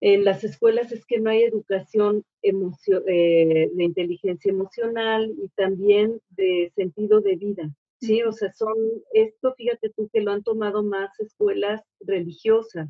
en 0.00 0.24
las 0.24 0.44
escuelas 0.44 0.92
es 0.92 1.04
que 1.04 1.20
no 1.20 1.30
hay 1.30 1.42
educación 1.42 2.24
eh, 2.42 3.70
de 3.72 3.84
inteligencia 3.84 4.50
emocional 4.50 5.30
y 5.36 5.48
también 5.56 6.20
de 6.30 6.72
sentido 6.74 7.20
de 7.20 7.36
vida. 7.36 7.70
Sí, 8.00 8.22
o 8.22 8.32
sea, 8.32 8.50
son, 8.52 8.74
esto 9.12 9.54
fíjate 9.54 9.90
tú 9.90 10.08
que 10.10 10.22
lo 10.22 10.32
han 10.32 10.42
tomado 10.42 10.82
más 10.82 11.18
escuelas 11.20 11.82
religiosas 12.00 12.88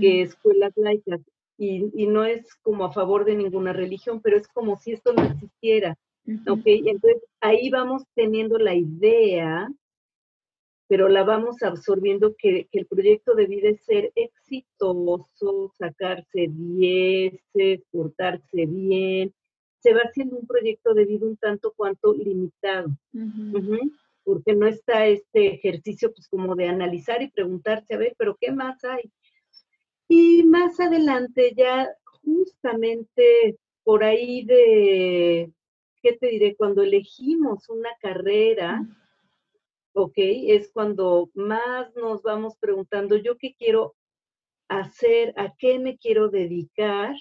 que 0.00 0.20
escuelas 0.20 0.72
laicas 0.76 1.20
y, 1.56 2.06
no 2.06 2.24
es 2.24 2.54
como 2.62 2.84
a 2.84 2.92
favor 2.92 3.24
de 3.24 3.36
ninguna 3.36 3.72
religión, 3.72 4.20
pero 4.20 4.36
es 4.36 4.48
como 4.48 4.78
si 4.78 4.92
esto 4.92 5.12
no 5.12 5.24
existiera. 5.24 5.96
¿Ok? 6.48 6.62
Entonces 6.64 7.22
ahí 7.40 7.70
vamos 7.70 8.02
teniendo 8.14 8.58
la 8.58 8.74
idea, 8.74 9.68
pero 10.92 11.08
la 11.08 11.24
vamos 11.24 11.62
absorbiendo 11.62 12.36
que, 12.36 12.68
el 12.70 12.84
proyecto 12.84 13.34
de 13.34 13.46
vida 13.46 13.70
es 13.70 13.82
ser 13.82 14.12
exitoso, 14.14 15.72
sacarse 15.78 16.50
dieces, 16.50 17.80
portarse 17.90 18.66
bien. 18.66 19.32
Se 19.78 19.94
va 19.94 20.00
haciendo 20.00 20.36
un 20.36 20.46
proyecto 20.46 20.92
de 20.92 21.06
vida 21.06 21.24
un 21.24 21.38
tanto 21.38 21.72
cuanto 21.74 22.12
limitado. 22.12 22.90
porque 24.22 24.54
no 24.54 24.66
está 24.66 25.06
este 25.06 25.54
ejercicio 25.54 26.12
pues 26.12 26.28
como 26.28 26.54
de 26.56 26.68
analizar 26.68 27.22
y 27.22 27.30
preguntarse, 27.30 27.94
a 27.94 27.96
ver, 27.96 28.14
pero 28.18 28.36
¿qué 28.38 28.52
más 28.52 28.84
hay? 28.84 29.10
Y 30.08 30.42
más 30.42 30.78
adelante, 30.78 31.54
ya 31.56 31.88
justamente 32.22 33.56
por 33.82 34.04
ahí 34.04 34.44
de, 34.44 35.50
¿qué 36.02 36.12
te 36.18 36.26
diré? 36.26 36.54
Cuando 36.54 36.82
elegimos 36.82 37.70
una 37.70 37.88
carrera, 37.98 38.86
¿ok? 39.92 40.14
Es 40.16 40.70
cuando 40.72 41.30
más 41.34 41.94
nos 41.96 42.22
vamos 42.22 42.56
preguntando, 42.58 43.16
¿yo 43.16 43.36
qué 43.36 43.54
quiero 43.54 43.94
hacer? 44.68 45.34
¿A 45.36 45.54
qué 45.56 45.78
me 45.78 45.98
quiero 45.98 46.28
dedicar? 46.28 47.14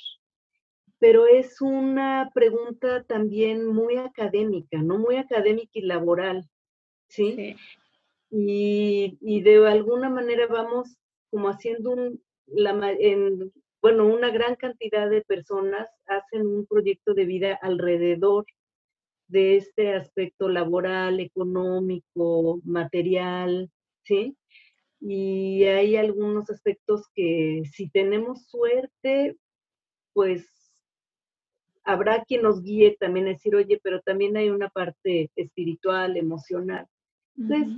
Pero 0.99 1.25
es 1.25 1.61
una 1.61 2.29
pregunta 2.33 3.03
también 3.03 3.65
muy 3.65 3.97
académica, 3.97 4.77
¿no? 4.81 4.99
Muy 4.99 5.15
académica 5.15 5.71
y 5.73 5.81
laboral, 5.81 6.47
¿sí? 7.07 7.55
Y, 8.29 9.17
y 9.19 9.41
de 9.41 9.67
alguna 9.67 10.09
manera 10.09 10.47
vamos 10.47 10.97
como 11.29 11.49
haciendo 11.49 11.91
un, 11.91 12.23
la, 12.45 12.91
en, 12.91 13.51
bueno, 13.81 14.05
una 14.05 14.29
gran 14.29 14.55
cantidad 14.55 15.09
de 15.09 15.23
personas 15.23 15.89
hacen 16.05 16.45
un 16.45 16.65
proyecto 16.67 17.13
de 17.13 17.25
vida 17.25 17.59
alrededor 17.61 18.45
de 19.31 19.57
este 19.57 19.93
aspecto 19.93 20.49
laboral, 20.49 21.19
económico, 21.19 22.59
material, 22.63 23.71
¿sí? 24.03 24.37
Y 24.99 25.63
hay 25.63 25.95
algunos 25.95 26.49
aspectos 26.49 27.07
que 27.15 27.63
si 27.71 27.89
tenemos 27.89 28.47
suerte, 28.47 29.37
pues 30.13 30.47
habrá 31.83 32.23
quien 32.23 32.43
nos 32.43 32.61
guíe 32.61 32.97
también 32.99 33.25
a 33.27 33.29
decir, 33.29 33.55
oye, 33.55 33.79
pero 33.81 34.01
también 34.01 34.37
hay 34.37 34.49
una 34.49 34.69
parte 34.69 35.31
espiritual, 35.35 36.17
emocional. 36.17 36.85
Entonces, 37.37 37.73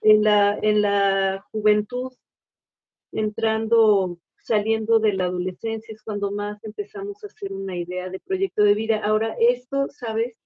en, 0.00 0.24
la, 0.24 0.58
en 0.60 0.82
la 0.82 1.44
juventud 1.52 2.12
entrando, 3.12 4.18
saliendo 4.38 4.98
de 4.98 5.12
la 5.12 5.24
adolescencia 5.24 5.92
es 5.92 6.02
cuando 6.02 6.30
más 6.30 6.62
empezamos 6.64 7.22
a 7.22 7.26
hacer 7.26 7.52
una 7.52 7.76
idea 7.76 8.08
de 8.08 8.20
proyecto 8.20 8.64
de 8.64 8.74
vida. 8.74 9.00
Ahora, 9.04 9.36
esto, 9.38 9.88
¿sabes? 9.90 10.36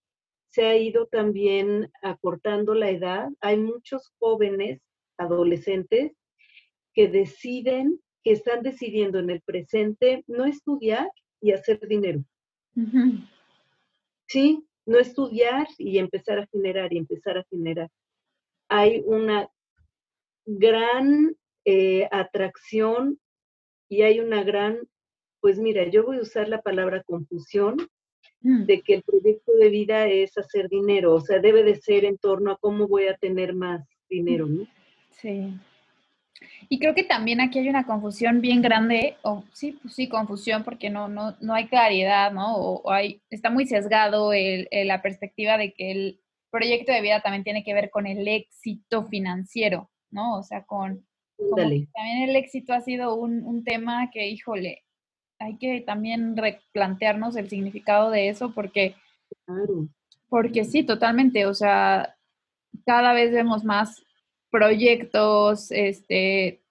Se 0.54 0.66
ha 0.66 0.76
ido 0.76 1.08
también 1.08 1.90
acortando 2.00 2.76
la 2.76 2.88
edad. 2.88 3.28
Hay 3.40 3.56
muchos 3.56 4.12
jóvenes, 4.20 4.80
adolescentes, 5.18 6.12
que 6.92 7.08
deciden, 7.08 8.00
que 8.22 8.30
están 8.30 8.62
decidiendo 8.62 9.18
en 9.18 9.30
el 9.30 9.40
presente 9.40 10.22
no 10.28 10.44
estudiar 10.44 11.10
y 11.40 11.50
hacer 11.50 11.80
dinero. 11.88 12.22
Sí, 14.28 14.64
no 14.86 15.00
estudiar 15.00 15.66
y 15.76 15.98
empezar 15.98 16.38
a 16.38 16.46
generar 16.46 16.92
y 16.92 16.98
empezar 16.98 17.36
a 17.36 17.44
generar. 17.50 17.90
Hay 18.68 19.02
una 19.06 19.50
gran 20.46 21.36
eh, 21.64 22.06
atracción 22.12 23.18
y 23.88 24.02
hay 24.02 24.20
una 24.20 24.44
gran, 24.44 24.78
pues 25.40 25.58
mira, 25.58 25.88
yo 25.88 26.04
voy 26.04 26.18
a 26.18 26.22
usar 26.22 26.48
la 26.48 26.62
palabra 26.62 27.02
confusión. 27.02 27.76
De 28.44 28.82
que 28.82 28.94
el 28.94 29.02
proyecto 29.02 29.52
de 29.58 29.70
vida 29.70 30.06
es 30.06 30.36
hacer 30.36 30.68
dinero, 30.68 31.14
o 31.14 31.20
sea, 31.20 31.38
debe 31.38 31.62
de 31.62 31.76
ser 31.76 32.04
en 32.04 32.18
torno 32.18 32.52
a 32.52 32.58
cómo 32.58 32.86
voy 32.86 33.06
a 33.06 33.16
tener 33.16 33.54
más 33.54 33.88
dinero, 34.08 34.46
¿no? 34.46 34.66
Sí. 35.10 35.54
Y 36.68 36.78
creo 36.78 36.94
que 36.94 37.04
también 37.04 37.40
aquí 37.40 37.58
hay 37.58 37.70
una 37.70 37.86
confusión 37.86 38.42
bien 38.42 38.60
grande, 38.60 39.16
o 39.22 39.44
sí, 39.52 39.78
pues 39.80 39.94
sí, 39.94 40.08
confusión, 40.08 40.62
porque 40.62 40.90
no, 40.90 41.08
no, 41.08 41.34
no 41.40 41.54
hay 41.54 41.68
claridad, 41.68 42.32
¿no? 42.32 42.54
O, 42.56 42.90
hay, 42.90 43.22
está 43.30 43.48
muy 43.48 43.66
sesgado 43.66 44.34
el, 44.34 44.68
la 44.70 45.00
perspectiva 45.00 45.56
de 45.56 45.72
que 45.72 45.90
el 45.90 46.20
proyecto 46.50 46.92
de 46.92 47.00
vida 47.00 47.22
también 47.22 47.44
tiene 47.44 47.64
que 47.64 47.74
ver 47.74 47.88
con 47.90 48.06
el 48.06 48.28
éxito 48.28 49.04
financiero, 49.06 49.90
¿no? 50.10 50.38
O 50.38 50.42
sea, 50.42 50.64
con, 50.64 51.06
también 51.56 52.28
el 52.28 52.36
éxito 52.36 52.72
ha 52.72 52.80
sido 52.80 53.14
un, 53.14 53.64
tema 53.64 54.10
que, 54.12 54.28
híjole, 54.28 54.84
hay 55.38 55.56
que 55.58 55.80
también 55.80 56.36
replantearnos 56.36 57.36
el 57.36 57.48
significado 57.48 58.10
de 58.10 58.28
eso 58.28 58.52
porque, 58.54 58.94
porque 60.28 60.64
sí, 60.64 60.82
totalmente, 60.82 61.46
o 61.46 61.54
sea, 61.54 62.16
cada 62.86 63.12
vez 63.12 63.32
vemos 63.32 63.64
más 63.64 64.02
proyectos, 64.50 65.70
este, 65.70 66.62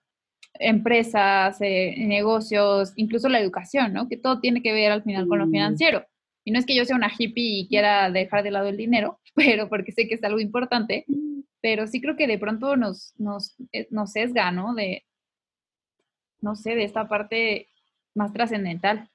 empresas, 0.53 1.57
eh, 1.61 1.95
negocios, 1.97 2.93
incluso 2.95 3.29
la 3.29 3.39
educación, 3.39 3.93
¿no? 3.93 4.07
Que 4.07 4.17
todo 4.17 4.39
tiene 4.39 4.61
que 4.61 4.73
ver 4.73 4.91
al 4.91 5.03
final 5.03 5.27
con 5.27 5.39
lo 5.39 5.47
financiero. 5.47 6.05
Y 6.45 6.51
no 6.51 6.59
es 6.59 6.65
que 6.65 6.75
yo 6.75 6.85
sea 6.85 6.95
una 6.95 7.11
hippie 7.17 7.61
y 7.61 7.67
quiera 7.67 8.09
dejar 8.11 8.43
de 8.43 8.51
lado 8.51 8.67
el 8.67 8.77
dinero, 8.77 9.19
pero 9.35 9.69
porque 9.69 9.91
sé 9.91 10.07
que 10.07 10.15
es 10.15 10.23
algo 10.23 10.39
importante, 10.39 11.05
pero 11.61 11.87
sí 11.87 12.01
creo 12.01 12.15
que 12.15 12.27
de 12.27 12.37
pronto 12.37 12.75
nos, 12.75 13.13
nos, 13.17 13.55
eh, 13.71 13.87
nos 13.89 14.11
sesga, 14.11 14.51
¿no? 14.51 14.73
De, 14.75 15.05
no 16.41 16.55
sé, 16.55 16.75
de 16.75 16.83
esta 16.83 17.07
parte 17.07 17.69
más 18.15 18.33
trascendental. 18.33 19.09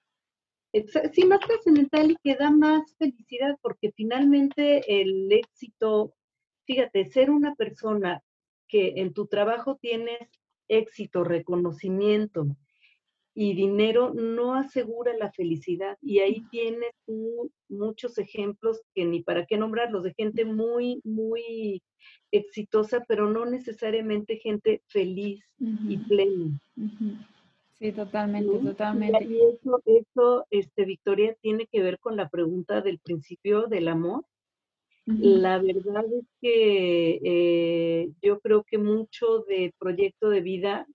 Sí, 1.13 1.25
más 1.25 1.41
trascendental 1.41 2.11
y 2.11 2.17
que 2.23 2.37
da 2.37 2.51
más 2.51 2.95
felicidad, 2.99 3.57
porque 3.63 3.91
finalmente 3.93 5.01
el 5.01 5.33
éxito, 5.33 6.15
fíjate, 6.67 7.07
ser 7.07 7.31
una 7.31 7.55
persona 7.55 8.23
que 8.69 8.95
en 8.97 9.15
tu 9.15 9.27
trabajo 9.27 9.79
tienes 9.81 10.29
éxito, 10.69 11.25
reconocimiento, 11.25 12.47
y 13.41 13.55
dinero 13.55 14.13
no 14.15 14.55
asegura 14.55 15.17
la 15.17 15.31
felicidad. 15.31 15.97
Y 16.03 16.19
ahí 16.19 16.43
tienes 16.51 16.91
tú 17.07 17.53
muchos 17.69 18.19
ejemplos 18.19 18.81
que 18.97 19.05
ni 19.05 19.23
para 19.23 19.47
qué 19.47 19.57
nombrarlos, 19.57 20.03
de 20.03 20.13
gente 20.15 20.45
muy, 20.45 21.01
muy 21.05 21.81
exitosa, 22.33 23.05
pero 23.07 23.31
no 23.31 23.47
necesariamente 23.47 24.39
gente 24.39 24.83
feliz 24.89 25.41
y 25.61 25.99
plena. 25.99 26.61
Sí, 27.79 27.93
totalmente, 27.93 28.59
totalmente. 28.59 29.25
Y 29.25 29.37
eso, 29.37 29.83
eso, 29.85 30.47
este, 30.51 30.85
Victoria, 30.85 31.37
tiene 31.41 31.67
que 31.67 31.81
ver 31.81 31.99
con 32.01 32.17
la 32.17 32.29
pregunta 32.29 32.81
del 32.81 32.99
principio 32.99 33.67
del 33.67 33.89
amor. 33.89 34.25
La 35.07 35.59
verdad 35.59 36.05
es 36.05 36.27
que 36.39 37.19
eh, 37.25 38.11
yo 38.21 38.41
creo 38.41 38.63
que 38.63 38.77
mucho 38.77 39.39
de 39.49 39.73
proyecto 39.79 40.29
de 40.29 40.43
vida 40.43 40.87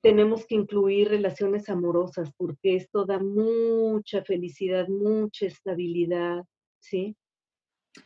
tenemos 0.00 0.46
que 0.46 0.54
incluir 0.54 1.08
relaciones 1.08 1.68
amorosas 1.68 2.32
porque 2.38 2.76
esto 2.76 3.04
da 3.04 3.18
mucha 3.18 4.22
felicidad, 4.24 4.88
mucha 4.88 5.44
estabilidad, 5.44 6.42
¿sí? 6.78 7.14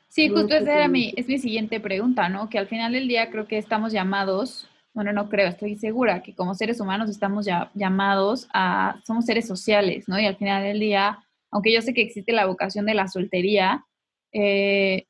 Sí, 0.09 0.29
justo 0.29 0.57
esa 0.57 0.75
era 0.75 0.89
mi, 0.89 1.13
es 1.17 1.29
mi 1.29 1.39
siguiente 1.39 1.79
pregunta, 1.79 2.29
¿no? 2.29 2.49
Que 2.49 2.59
al 2.59 2.67
final 2.67 2.93
del 2.93 3.07
día 3.07 3.31
creo 3.31 3.47
que 3.47 3.59
estamos 3.59 3.93
llamados, 3.93 4.69
bueno, 4.95 5.13
no 5.13 5.29
creo, 5.29 5.49
estoy 5.49 5.77
segura 5.77 6.23
que 6.23 6.35
como 6.35 6.55
seres 6.55 6.81
humanos 6.81 7.11
estamos 7.11 7.45
ya 7.45 7.71
llamados 7.75 8.49
a, 8.55 9.01
somos 9.05 9.27
seres 9.27 9.47
sociales, 9.47 10.09
¿no? 10.09 10.19
Y 10.21 10.25
al 10.25 10.37
final 10.37 10.63
del 10.63 10.79
día, 10.79 11.19
aunque 11.51 11.73
yo 11.73 11.83
sé 11.83 11.93
que 11.93 12.03
existe 12.03 12.33
la 12.33 12.47
vocación 12.47 12.87
de 12.87 12.95
la 12.95 13.09
soltería, 13.09 13.85
eh, 14.33 15.07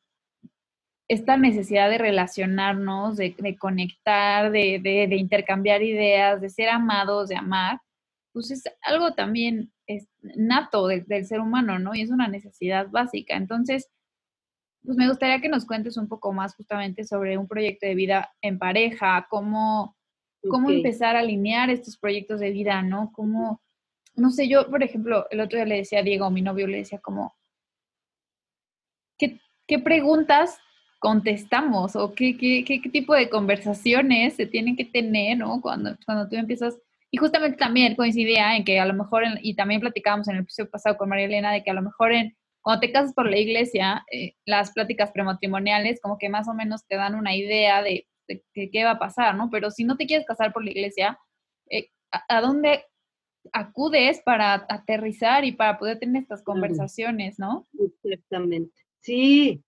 esta 1.09 1.37
necesidad 1.37 1.91
de 1.91 1.99
relacionarnos, 1.99 3.17
de, 3.19 3.57
conectar, 3.59 4.51
de, 4.51 5.09
intercambiar 5.19 5.83
ideas, 5.83 6.41
de 6.41 6.49
ser 6.49 6.71
amados, 6.71 7.29
de 7.29 7.37
amar, 7.37 7.79
pues 8.33 8.51
es 8.51 8.65
algo 8.83 9.13
también 9.13 9.71
nato 10.37 10.89
del 10.89 11.27
ser 11.27 11.41
humano, 11.41 11.79
¿no? 11.79 11.95
Y 11.95 12.01
es 12.01 12.11
una 12.11 12.27
necesidad 12.27 12.89
básica. 12.89 13.37
Entonces, 13.37 13.91
pues 14.85 14.99
me 14.99 15.09
gustaría 15.09 15.41
que 15.41 15.49
nos 15.49 15.65
cuentes 15.65 15.97
un 15.97 16.09
poco 16.09 16.33
más 16.33 16.55
justamente 16.55 17.05
sobre 17.05 17.39
un 17.39 17.49
proyecto 17.49 17.87
de 17.87 17.95
vida 17.95 18.33
en 18.43 18.59
pareja, 18.59 19.27
cómo, 19.31 19.97
cómo 20.49 20.71
empezar 20.71 21.17
a 21.17 21.21
alinear 21.21 21.71
estos 21.71 21.97
proyectos 21.97 22.41
de 22.41 22.51
vida, 22.51 22.83
¿no? 22.83 23.11
Cómo, 23.13 23.63
no 24.15 24.31
sé, 24.31 24.47
yo, 24.47 24.69
por 24.69 24.83
ejemplo, 24.83 25.27
el 25.31 25.41
otro 25.41 25.57
día 25.57 25.65
le 25.65 25.77
decía 25.77 26.01
a 26.01 26.03
Diego, 26.03 26.31
mi 26.31 26.43
novio, 26.43 26.67
le 26.67 26.79
decía 26.79 26.99
como, 26.99 27.35
¿qué, 29.19 29.41
qué 29.67 29.79
preguntas 29.79 30.59
contestamos 30.99 31.97
o 31.97 32.15
qué, 32.15 32.37
qué, 32.37 32.65
qué, 32.65 32.91
tipo 32.91 33.15
de 33.15 33.31
conversaciones 33.31 34.35
se 34.35 34.47
tienen 34.47 34.77
que 34.77 34.85
tener, 34.85 35.39
¿no? 35.39 35.63
Cuando, 35.63 35.97
cuando 36.05 36.29
tú 36.29 36.37
empiezas, 36.37 36.79
y 37.11 37.17
justamente 37.17 37.57
también 37.57 37.95
coincidía 37.95 38.55
en 38.57 38.65
que 38.65 38.81
a 38.81 38.87
lo 38.87 38.93
mejor, 38.93 39.25
y 39.41 39.55
también 39.55 39.81
platicábamos 39.81 40.29
en 40.29 40.37
el 40.37 40.43
episodio 40.43 40.71
pasado 40.71 40.99
con 40.99 41.09
María 41.09 41.25
Elena, 41.25 41.53
de 41.53 41.63
que 41.63 41.71
a 41.71 41.75
lo 41.75 41.83
mejor 41.83 42.13
en, 42.13 42.37
cuando 42.65 42.81
te 42.81 42.93
casas 42.93 43.13
por 43.13 43.29
la 43.29 43.39
iglesia, 43.39 44.05
eh, 44.11 44.35
las 44.47 44.73
pláticas 44.73 45.13
prematrimoniales 45.13 46.01
como 46.01 46.17
que 46.17 46.31
más 46.31 46.49
o 46.49 46.55
menos 46.55 46.87
te 46.87 46.97
dan 46.97 47.15
una 47.15 47.37
idea 47.37 47.83
de, 47.83 48.07
qué 48.55 48.85
va 48.85 48.93
a 48.93 48.99
pasar, 48.99 49.37
¿no? 49.37 49.51
Pero 49.51 49.71
si 49.71 49.85
no 49.85 49.99
te 49.99 50.07
quieres 50.07 50.27
casar 50.27 50.53
por 50.53 50.65
la 50.65 50.71
iglesia, 50.71 51.19
eh, 51.69 51.91
¿a, 52.11 52.41
dónde 52.41 52.87
acudes 53.53 54.23
para 54.25 54.67
aterrizar 54.71 55.45
y 55.45 55.53
para 55.53 55.79
poder 55.79 55.99
tener 55.99 56.23
estas 56.23 56.43
conversaciones, 56.43 57.39
¿no? 57.39 57.69
Exactamente. 57.79 58.73
Sí, 59.01 59.63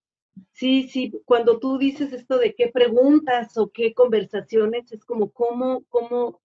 Sí, 0.53 0.89
sí, 0.89 1.13
cuando 1.25 1.59
tú 1.59 1.79
dices 1.79 2.13
esto 2.13 2.39
de 2.39 2.55
qué 2.55 2.69
preguntas 2.69 3.57
o 3.57 3.71
qué 3.71 3.95
conversaciones, 3.95 4.91
es 4.93 5.05
como 5.05 5.31
cómo, 5.31 5.85
cómo, 5.89 6.41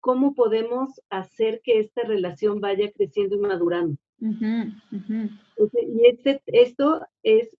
cómo 0.00 0.34
podemos 0.34 1.00
hacer 1.08 1.60
que 1.62 1.80
esta 1.80 2.02
relación 2.02 2.60
vaya 2.60 2.90
creciendo 2.92 3.36
y 3.36 3.40
madurando. 3.40 3.96
Y 4.20 6.06
este, 6.06 6.42
esto 6.46 7.06
es 7.22 7.56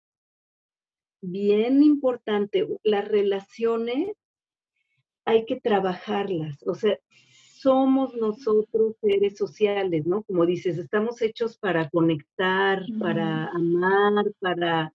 bien 1.22 1.82
importante. 1.82 2.66
Las 2.82 3.08
relaciones 3.08 4.12
hay 5.24 5.44
que 5.46 5.60
trabajarlas. 5.60 6.58
O 6.66 6.74
sea, 6.74 6.98
somos 7.60 8.14
nosotros 8.14 8.96
seres 9.00 9.36
sociales, 9.36 10.06
¿no? 10.06 10.22
Como 10.22 10.46
dices, 10.46 10.78
estamos 10.78 11.20
hechos 11.20 11.58
para 11.58 11.90
conectar, 11.90 12.82
para 12.98 13.48
amar, 13.48 14.32
para 14.40 14.94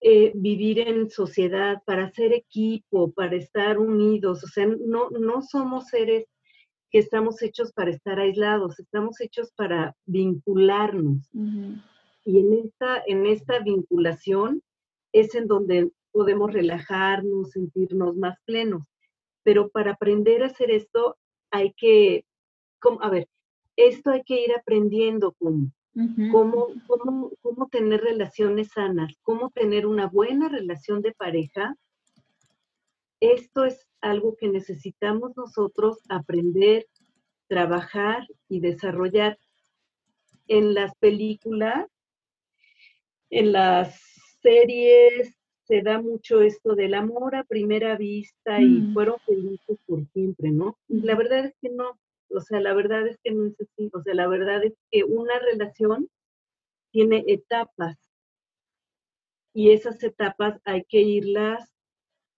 eh, 0.00 0.30
vivir 0.34 0.78
en 0.78 1.10
sociedad, 1.10 1.82
para 1.84 2.10
ser 2.12 2.32
equipo, 2.32 3.10
para 3.10 3.34
estar 3.34 3.78
unidos. 3.78 4.44
O 4.44 4.46
sea, 4.46 4.66
no, 4.66 5.10
no 5.10 5.42
somos 5.42 5.88
seres 5.88 6.26
que 6.90 6.98
estamos 6.98 7.42
hechos 7.42 7.72
para 7.72 7.90
estar 7.90 8.18
aislados, 8.18 8.78
estamos 8.78 9.20
hechos 9.20 9.52
para 9.52 9.94
vincularnos. 10.06 11.28
Y 12.24 12.40
en 12.40 12.52
esta, 12.54 13.02
en 13.06 13.26
esta 13.26 13.60
vinculación 13.60 14.62
es 15.12 15.34
en 15.34 15.46
donde 15.46 15.90
podemos 16.12 16.52
relajarnos, 16.52 17.50
sentirnos 17.50 18.16
más 18.16 18.38
plenos. 18.44 18.82
Pero 19.42 19.68
para 19.68 19.92
aprender 19.92 20.42
a 20.42 20.46
hacer 20.46 20.70
esto 20.70 21.16
hay 21.50 21.72
que, 21.74 22.24
a 23.00 23.10
ver, 23.10 23.28
esto 23.76 24.10
hay 24.10 24.22
que 24.24 24.44
ir 24.44 24.52
aprendiendo 24.54 25.32
como 25.38 25.70
cómo, 26.30 26.68
cómo, 27.40 27.68
tener 27.68 28.00
relaciones 28.02 28.68
sanas, 28.68 29.12
cómo 29.22 29.50
tener 29.50 29.86
una 29.86 30.06
buena 30.06 30.48
relación 30.48 31.02
de 31.02 31.12
pareja. 31.12 31.74
Esto 33.20 33.64
es 33.64 33.86
algo 34.00 34.36
que 34.36 34.48
necesitamos 34.48 35.36
nosotros 35.36 35.98
aprender, 36.08 36.86
trabajar 37.48 38.26
y 38.48 38.60
desarrollar 38.60 39.38
en 40.46 40.74
las 40.74 40.94
películas, 40.96 41.88
en 43.30 43.52
las 43.52 44.00
series, 44.40 45.34
se 45.64 45.82
da 45.82 46.00
mucho 46.00 46.40
esto 46.40 46.74
del 46.74 46.94
amor 46.94 47.34
a 47.34 47.44
primera 47.44 47.96
vista 47.96 48.60
y 48.60 48.68
mm. 48.68 48.94
fueron 48.94 49.18
felices 49.26 49.78
por 49.86 50.06
siempre, 50.12 50.50
¿no? 50.50 50.78
la 50.88 51.14
verdad 51.14 51.44
es 51.44 51.54
que 51.60 51.68
no, 51.68 51.98
o 52.30 52.40
sea, 52.40 52.60
la 52.60 52.74
verdad 52.74 53.06
es 53.06 53.18
que 53.22 53.30
no 53.30 53.46
es 53.46 53.60
así. 53.60 53.90
O 53.92 54.02
sea, 54.02 54.14
la 54.14 54.28
verdad 54.28 54.64
es 54.64 54.74
que 54.90 55.04
una 55.04 55.38
relación 55.38 56.08
tiene 56.90 57.24
etapas 57.26 57.96
y 59.54 59.72
esas 59.72 60.02
etapas 60.02 60.60
hay 60.64 60.84
que 60.84 61.00
irlas 61.00 61.70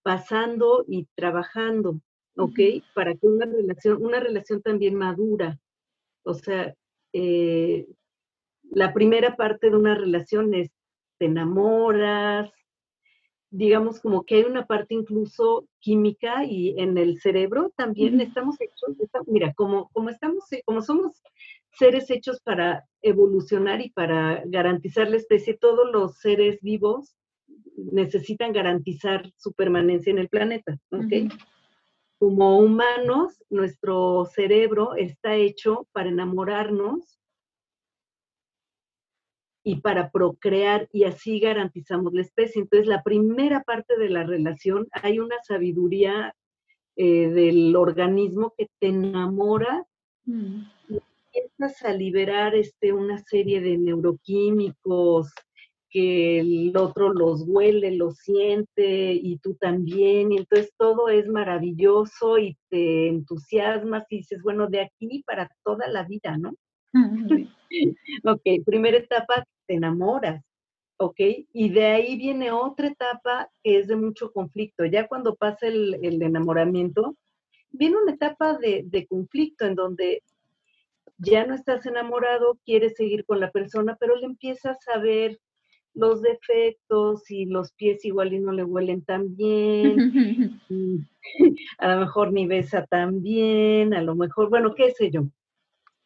pasando 0.02 0.84
y 0.88 1.06
trabajando, 1.14 2.00
¿ok? 2.36 2.58
Para 2.94 3.14
que 3.14 3.26
una 3.26 3.46
relación, 3.46 4.02
una 4.02 4.20
relación 4.20 4.62
también 4.62 4.94
madura. 4.94 5.58
O 6.22 6.34
sea, 6.34 6.74
eh, 7.12 7.86
la 8.70 8.92
primera 8.92 9.36
parte 9.36 9.70
de 9.70 9.76
una 9.76 9.94
relación 9.94 10.54
es 10.54 10.70
te 11.18 11.26
enamoras, 11.26 12.50
digamos 13.50 14.00
como 14.00 14.24
que 14.24 14.36
hay 14.36 14.44
una 14.44 14.66
parte 14.66 14.94
incluso 14.94 15.66
química 15.80 16.44
y 16.44 16.78
en 16.80 16.96
el 16.96 17.20
cerebro 17.20 17.72
también 17.76 18.20
estamos 18.20 18.56
hechos, 18.60 18.96
mira, 19.26 19.52
como, 19.54 19.90
como 19.92 20.08
estamos, 20.08 20.44
como 20.64 20.80
somos 20.80 21.20
seres 21.72 22.10
hechos 22.10 22.40
para 22.40 22.88
evolucionar 23.02 23.80
y 23.80 23.90
para 23.90 24.42
garantizar 24.46 25.10
la 25.10 25.16
especie, 25.16 25.58
todos 25.58 25.90
los 25.92 26.18
seres 26.18 26.60
vivos 26.62 27.16
necesitan 27.76 28.52
garantizar 28.52 29.30
su 29.37 29.52
permanencia 29.52 30.11
en 30.11 30.18
el 30.18 30.28
planeta, 30.28 30.78
¿ok? 30.90 31.33
Como 32.18 32.59
humanos, 32.59 33.42
nuestro 33.48 34.26
cerebro 34.26 34.94
está 34.94 35.37
hecho 35.37 35.87
para 35.92 36.11
enamorarnos 36.11 37.18
y 39.62 39.76
para 39.76 40.11
procrear 40.11 40.88
y 40.92 41.04
así 41.04 41.40
garantizamos 41.40 42.12
la 42.12 42.22
especie. 42.22 42.62
Entonces, 42.62 42.87
la 42.87 43.02
primera 43.02 43.62
parte 43.62 43.96
de 43.96 44.11
la 44.11 44.24
relación 44.24 44.88
hay 44.92 45.18
una 45.18 45.37
sabiduría 45.42 46.35
eh, 46.96 47.28
del 47.28 47.74
organismo 47.76 48.52
que 48.56 48.68
te 48.78 48.88
enamora 48.88 49.87
mm. 50.24 50.62
y 50.88 51.00
empiezas 51.33 51.83
a 51.85 51.92
liberar 51.92 52.54
este, 52.54 52.92
una 52.92 53.18
serie 53.18 53.61
de 53.61 53.78
neuroquímicos 53.78 55.33
que 55.90 56.40
el 56.40 56.76
otro 56.76 57.12
los 57.12 57.44
huele, 57.46 57.96
los 57.96 58.18
siente 58.18 59.12
y 59.12 59.38
tú 59.38 59.55
también, 59.55 60.33
y 60.33 60.38
entonces 60.38 60.72
todo 60.79 61.09
es 61.09 61.29
maravilloso 61.29 62.38
y 62.38 62.57
te 62.68 63.09
entusiasmas 63.09 64.05
y 64.09 64.18
dices, 64.18 64.40
bueno, 64.42 64.68
de 64.68 64.83
aquí 64.83 65.22
para 65.26 65.50
toda 65.64 65.88
la 65.88 66.05
vida, 66.05 66.38
¿no? 66.38 66.55
ok, 68.24 68.42
primera 68.64 68.98
etapa, 68.98 69.44
te 69.66 69.74
enamoras, 69.74 70.44
¿ok? 70.96 71.20
Y 71.53 71.70
de 71.70 71.85
ahí 71.87 72.16
viene 72.16 72.53
otra 72.53 72.88
etapa 72.88 73.50
que 73.62 73.79
es 73.79 73.88
de 73.88 73.96
mucho 73.96 74.33
conflicto. 74.33 74.85
Ya 74.85 75.09
cuando 75.09 75.35
pasa 75.35 75.66
el, 75.66 76.22
enamoramiento, 76.22 77.16
viene 77.70 77.96
una 77.96 78.12
etapa 78.12 78.57
de, 78.59 78.85
de, 78.87 79.07
conflicto 79.07 79.66
en 79.66 79.74
donde 79.74 80.22
ya 81.18 81.44
no 81.46 81.55
estás 81.55 81.85
enamorado, 81.85 82.59
quieres 82.64 82.94
seguir 82.96 83.24
con 83.24 83.40
la 83.40 83.50
persona, 83.50 83.96
pero 83.98 84.16
le 84.16 84.26
empiezas 84.26 84.79
a 84.88 84.98
ver 84.98 85.38
los 85.94 86.22
defectos 86.22 87.31
y 87.31 87.46
los 87.46 87.72
pies 87.72 88.05
igual 88.05 88.33
y 88.33 88.40
no 88.40 88.53
le 88.53 88.64
huelen 88.64 89.05
tan 89.05 89.37
bien, 89.37 90.61
a 91.79 91.94
lo 91.94 92.00
mejor 92.00 92.33
ni 92.33 92.46
besa 92.46 92.87
tan 92.87 93.22
bien, 93.22 93.94
a 93.94 94.03
lo 94.03 94.14
mejor, 94.14 94.48
bueno, 94.50 94.74
qué 94.74 94.92
sé 94.92 95.11
yo. 95.11 95.22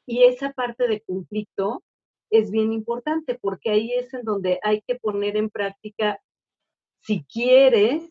Y 0.06 0.24
esa 0.24 0.52
parte 0.52 0.86
de 0.86 1.00
conflicto 1.00 1.82
es 2.30 2.50
bien 2.50 2.72
importante 2.72 3.38
porque 3.40 3.70
ahí 3.70 3.92
es 3.92 4.12
en 4.14 4.24
donde 4.24 4.58
hay 4.62 4.82
que 4.86 4.96
poner 4.96 5.36
en 5.36 5.50
práctica, 5.50 6.20
si 7.00 7.24
quieres, 7.24 8.10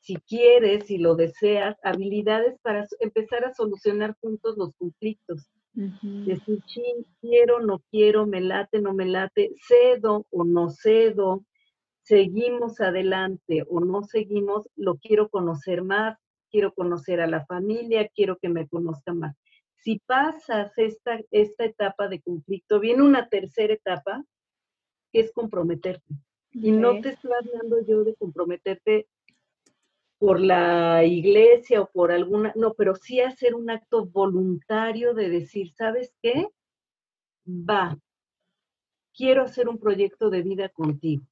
si 0.00 0.16
quieres, 0.16 0.86
si 0.86 0.98
lo 0.98 1.16
deseas, 1.16 1.76
habilidades 1.82 2.58
para 2.62 2.86
empezar 3.00 3.44
a 3.44 3.54
solucionar 3.54 4.16
juntos 4.20 4.56
los 4.56 4.72
conflictos. 4.78 5.50
Decir, 6.02 6.60
quiero, 7.20 7.60
no 7.60 7.82
quiero, 7.90 8.26
me 8.26 8.40
late, 8.40 8.80
no 8.80 8.94
me 8.94 9.04
late, 9.04 9.52
cedo 9.68 10.26
o 10.30 10.42
no 10.42 10.70
cedo, 10.70 11.44
seguimos 12.02 12.80
adelante 12.80 13.62
o 13.68 13.78
no 13.78 14.02
seguimos, 14.02 14.68
lo 14.74 14.96
quiero 14.96 15.28
conocer 15.28 15.82
más, 15.82 16.18
quiero 16.50 16.74
conocer 16.74 17.20
a 17.20 17.28
la 17.28 17.46
familia, 17.46 18.10
quiero 18.12 18.38
que 18.38 18.48
me 18.48 18.66
conozca 18.66 19.14
más. 19.14 19.36
Si 19.76 20.00
pasas 20.00 20.72
esta, 20.76 21.20
esta 21.30 21.64
etapa 21.64 22.08
de 22.08 22.20
conflicto, 22.22 22.80
viene 22.80 23.02
una 23.02 23.28
tercera 23.28 23.72
etapa, 23.72 24.24
que 25.12 25.20
es 25.20 25.32
comprometerte. 25.32 26.14
Y 26.50 26.72
no 26.72 27.00
te 27.00 27.10
estoy 27.10 27.30
hablando 27.38 27.86
yo 27.86 28.02
de 28.02 28.16
comprometerte 28.16 29.06
por 30.18 30.40
la 30.40 31.04
iglesia 31.04 31.80
o 31.80 31.90
por 31.90 32.10
alguna, 32.10 32.52
no, 32.56 32.74
pero 32.74 32.94
sí 32.96 33.20
hacer 33.20 33.54
un 33.54 33.70
acto 33.70 34.04
voluntario 34.04 35.14
de 35.14 35.28
decir, 35.28 35.72
¿sabes 35.72 36.14
qué? 36.20 36.48
Va, 37.46 37.96
quiero 39.14 39.42
hacer 39.42 39.68
un 39.68 39.78
proyecto 39.78 40.28
de 40.28 40.42
vida 40.42 40.68
contigo. 40.68 41.24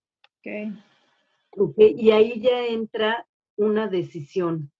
Okay. 1.59 1.95
Y 1.97 2.11
ahí 2.11 2.41
ya 2.41 2.67
entra 2.67 3.27
una 3.57 3.89
decisión 3.89 4.71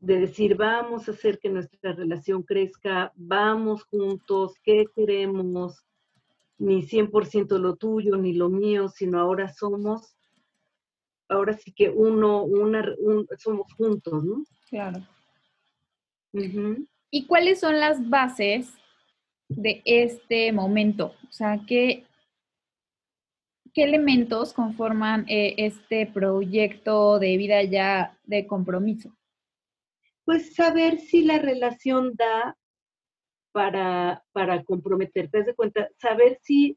de 0.00 0.20
decir, 0.20 0.56
vamos 0.56 1.08
a 1.08 1.12
hacer 1.12 1.38
que 1.38 1.50
nuestra 1.50 1.92
relación 1.92 2.42
crezca, 2.42 3.12
vamos 3.16 3.84
juntos, 3.84 4.54
¿qué 4.62 4.86
queremos? 4.94 5.84
Ni 6.56 6.82
100% 6.82 7.58
lo 7.58 7.76
tuyo, 7.76 8.16
ni 8.16 8.32
lo 8.32 8.48
mío, 8.48 8.88
sino 8.88 9.20
ahora 9.20 9.48
somos, 9.48 10.16
ahora 11.28 11.52
sí 11.54 11.72
que 11.72 11.90
uno, 11.90 12.42
una, 12.42 12.84
somos 13.38 13.72
juntos, 13.74 14.24
¿no? 14.24 14.44
Claro. 14.68 15.06
¿Y 17.10 17.26
cuáles 17.26 17.60
son 17.60 17.80
las 17.80 18.08
bases 18.08 18.72
de 19.48 19.82
este 19.84 20.52
momento? 20.52 21.14
O 21.28 21.32
sea, 21.32 21.60
¿qué, 21.66 22.04
qué 23.72 23.84
elementos 23.84 24.52
conforman 24.52 25.24
eh, 25.28 25.54
este 25.58 26.06
proyecto 26.06 27.18
de 27.18 27.36
vida 27.36 27.62
ya 27.62 28.18
de 28.24 28.46
compromiso? 28.46 29.12
pues 30.28 30.54
saber 30.54 30.98
si 30.98 31.22
la 31.22 31.38
relación 31.38 32.14
da 32.14 32.54
para, 33.50 34.22
para 34.32 34.62
comprometerte. 34.62 35.42
de 35.42 35.54
cuenta, 35.54 35.88
saber 35.96 36.38
si 36.42 36.76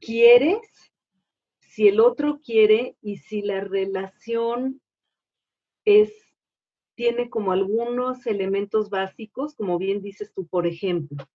quieres, 0.00 0.58
si 1.76 1.88
el 1.88 2.00
otro 2.00 2.40
quiere 2.42 2.96
y 3.02 3.18
si 3.18 3.42
la 3.42 3.60
relación 3.60 4.80
es, 5.84 6.10
tiene 6.94 7.28
como 7.28 7.52
algunos 7.52 8.26
elementos 8.26 8.88
básicos, 8.88 9.54
como 9.54 9.76
bien 9.76 10.00
dices 10.00 10.32
tú, 10.32 10.46
por 10.46 10.66
ejemplo. 10.66 11.28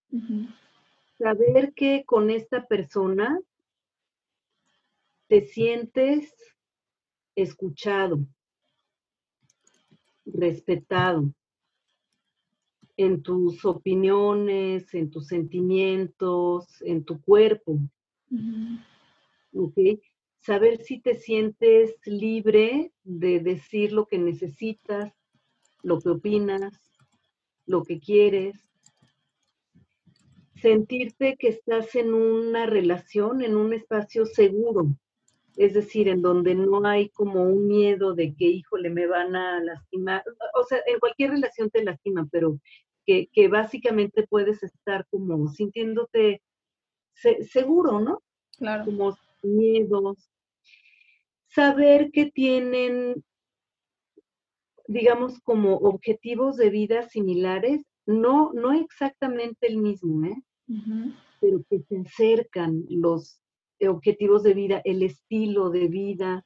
Saber 1.19 1.73
que 1.75 2.05
con 2.07 2.31
esta 2.31 2.65
persona 2.65 3.39
te 5.27 5.41
sientes 5.41 6.33
escuchado, 7.35 8.25
respetado 10.25 11.31
en 12.97 13.21
tus 13.21 13.63
opiniones, 13.63 14.91
en 14.95 15.11
tus 15.11 15.27
sentimientos, 15.27 16.81
en 16.81 17.05
tu 17.05 17.21
cuerpo. 17.21 17.77
Saber 20.41 20.83
si 20.83 20.99
te 20.99 21.15
sientes 21.15 21.95
libre 22.05 22.91
de 23.03 23.39
decir 23.39 23.93
lo 23.93 24.07
que 24.07 24.17
necesitas, 24.17 25.13
lo 25.83 25.99
que 25.99 26.09
opinas, 26.09 26.73
lo 27.67 27.83
que 27.83 27.99
quieres. 27.99 28.67
Sentirte 30.55 31.37
que 31.37 31.49
estás 31.49 31.93
en 31.95 32.15
una 32.15 32.65
relación, 32.65 33.43
en 33.43 33.55
un 33.55 33.73
espacio 33.73 34.25
seguro, 34.25 34.87
es 35.57 35.75
decir, 35.75 36.07
en 36.07 36.23
donde 36.23 36.55
no 36.55 36.85
hay 36.87 37.09
como 37.09 37.43
un 37.43 37.67
miedo 37.67 38.15
de 38.15 38.33
que, 38.35 38.45
híjole, 38.45 38.89
me 38.89 39.05
van 39.05 39.35
a 39.35 39.59
lastimar, 39.59 40.23
o 40.55 40.63
sea, 40.63 40.79
en 40.87 40.99
cualquier 40.99 41.31
relación 41.31 41.69
te 41.69 41.83
lastiman, 41.83 42.29
pero 42.29 42.59
que, 43.05 43.47
básicamente 43.47 44.25
puedes 44.27 44.63
estar 44.63 45.05
como 45.11 45.49
sintiéndote 45.49 46.41
seguro, 47.13 47.99
¿no? 47.99 48.23
Claro. 48.57 48.85
Como 48.85 49.17
miedos. 49.43 50.29
Saber 51.47 52.11
que 52.11 52.31
tienen, 52.31 53.23
digamos, 54.87 55.39
como 55.41 55.75
objetivos 55.75 56.57
de 56.57 56.69
vida 56.69 57.09
similares, 57.09 57.83
no, 58.05 58.51
no 58.53 58.73
exactamente 58.73 59.67
el 59.67 59.77
mismo, 59.77 60.25
¿eh? 60.25 60.43
Pero 61.39 61.63
que 61.69 61.79
se 61.81 61.99
acercan 61.99 62.85
los, 62.89 63.41
objetivos 63.89 64.43
de 64.43 64.53
vida, 64.53 64.81
el 64.85 65.03
estilo 65.03 65.69
de 65.69 65.87
vida, 65.87 66.45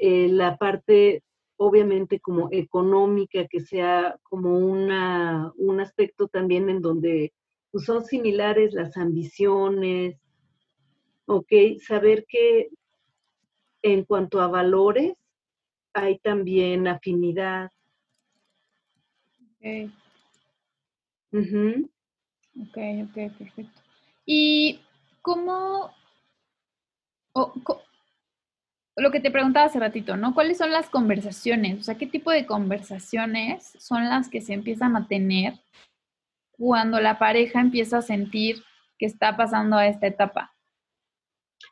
eh, 0.00 0.28
la 0.28 0.56
parte 0.56 1.22
obviamente 1.58 2.20
como 2.20 2.48
económica, 2.52 3.46
que 3.48 3.60
sea 3.60 4.16
como 4.22 4.58
una, 4.58 5.52
un 5.56 5.80
aspecto 5.80 6.28
también 6.28 6.68
en 6.68 6.80
donde 6.80 7.32
pues, 7.70 7.84
son 7.84 8.04
similares 8.04 8.74
las 8.74 8.96
ambiciones, 8.96 10.16
¿ok? 11.28 11.52
Saber 11.86 12.24
que 12.26 12.70
en 13.82 14.04
cuanto 14.04 14.40
a 14.40 14.48
valores 14.48 15.14
hay 15.92 16.18
también 16.18 16.88
afinidad. 16.88 17.70
Ok. 19.52 19.90
Ok, 22.60 22.78
ok, 23.04 23.32
perfecto. 23.38 23.80
Y 24.24 24.80
¿cómo, 25.22 25.94
lo 28.96 29.10
que 29.10 29.20
te 29.20 29.30
preguntaba 29.30 29.66
hace 29.66 29.78
ratito, 29.78 30.16
¿no? 30.16 30.34
¿Cuáles 30.34 30.58
son 30.58 30.70
las 30.70 30.88
conversaciones? 30.88 31.80
O 31.80 31.82
sea, 31.82 31.96
¿qué 31.96 32.06
tipo 32.06 32.30
de 32.30 32.46
conversaciones 32.46 33.72
son 33.78 34.08
las 34.08 34.28
que 34.28 34.40
se 34.40 34.54
empiezan 34.54 34.96
a 34.96 35.06
tener 35.06 35.54
cuando 36.52 37.00
la 37.00 37.18
pareja 37.18 37.60
empieza 37.60 37.98
a 37.98 38.02
sentir 38.02 38.64
que 38.98 39.06
está 39.06 39.36
pasando 39.36 39.76
a 39.76 39.86
esta 39.86 40.06
etapa? 40.06 40.57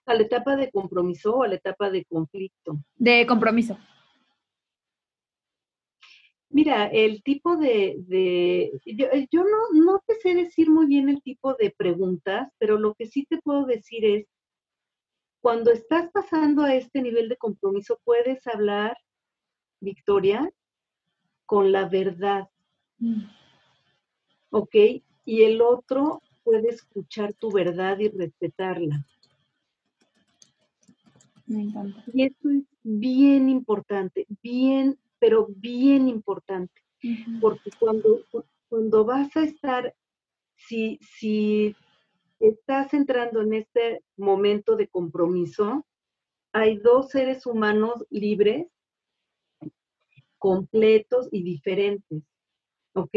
¿A 0.07 0.15
la 0.15 0.23
etapa 0.23 0.57
de 0.57 0.71
compromiso 0.71 1.37
o 1.37 1.43
a 1.43 1.49
la 1.49 1.57
etapa 1.57 1.91
de 1.91 2.05
conflicto? 2.05 2.79
De 2.97 3.27
compromiso. 3.27 3.77
Mira, 6.49 6.87
el 6.87 7.23
tipo 7.23 7.57
de, 7.57 7.97
yo, 8.87 9.07
eh, 9.13 9.29
yo, 9.31 9.43
no, 9.43 9.85
no 9.85 10.03
te 10.07 10.15
sé 10.15 10.35
decir 10.35 10.71
muy 10.71 10.87
bien 10.87 11.09
el 11.09 11.21
tipo 11.21 11.55
de 11.55 11.75
preguntas, 11.77 12.49
pero 12.59 12.79
lo 12.79 12.95
que 12.95 13.07
sí 13.07 13.27
te 13.29 13.39
puedo 13.43 13.67
decir 13.67 14.05
es, 14.05 14.27
cuando 15.43 15.71
estás 15.71 16.11
pasando 16.13 16.63
a 16.63 16.75
este 16.75 17.03
nivel 17.03 17.29
de 17.29 17.37
compromiso, 17.37 18.01
puedes 18.05 18.47
hablar, 18.47 18.97
Victoria, 19.81 20.51
con 21.45 21.73
la 21.73 21.89
verdad. 21.89 22.49
Mm. 22.99 23.25
¿Ok? 24.51 24.75
Y 25.25 25.43
el 25.43 25.61
otro 25.61 26.23
puede 26.43 26.69
escuchar 26.69 27.35
tu 27.35 27.53
verdad 27.53 27.99
y 27.99 28.09
respetarla. 28.09 29.05
Me 31.47 31.63
encanta. 31.63 32.03
Y 32.13 32.25
esto 32.25 32.51
es 32.51 32.65
bien 32.83 33.49
importante, 33.49 34.27
bien 34.43 34.99
pero 35.19 35.47
bien 35.49 36.09
importante, 36.09 36.83
porque 37.41 37.71
cuando, 37.79 38.21
cuando 38.69 39.05
vas 39.05 39.35
a 39.37 39.45
estar, 39.45 39.95
si, 40.57 40.99
si 41.01 41.75
estás 42.41 42.93
entrando 42.95 43.41
en 43.41 43.55
este 43.55 44.03
momento 44.17 44.77
de 44.77 44.89
compromiso, 44.89 45.87
hay 46.53 46.79
dos 46.79 47.11
seres 47.11 47.47
humanos 47.47 48.05
libres, 48.11 48.67
completos 50.39 51.29
y 51.33 51.43
diferentes, 51.43 52.23
¿ok? 52.95 53.15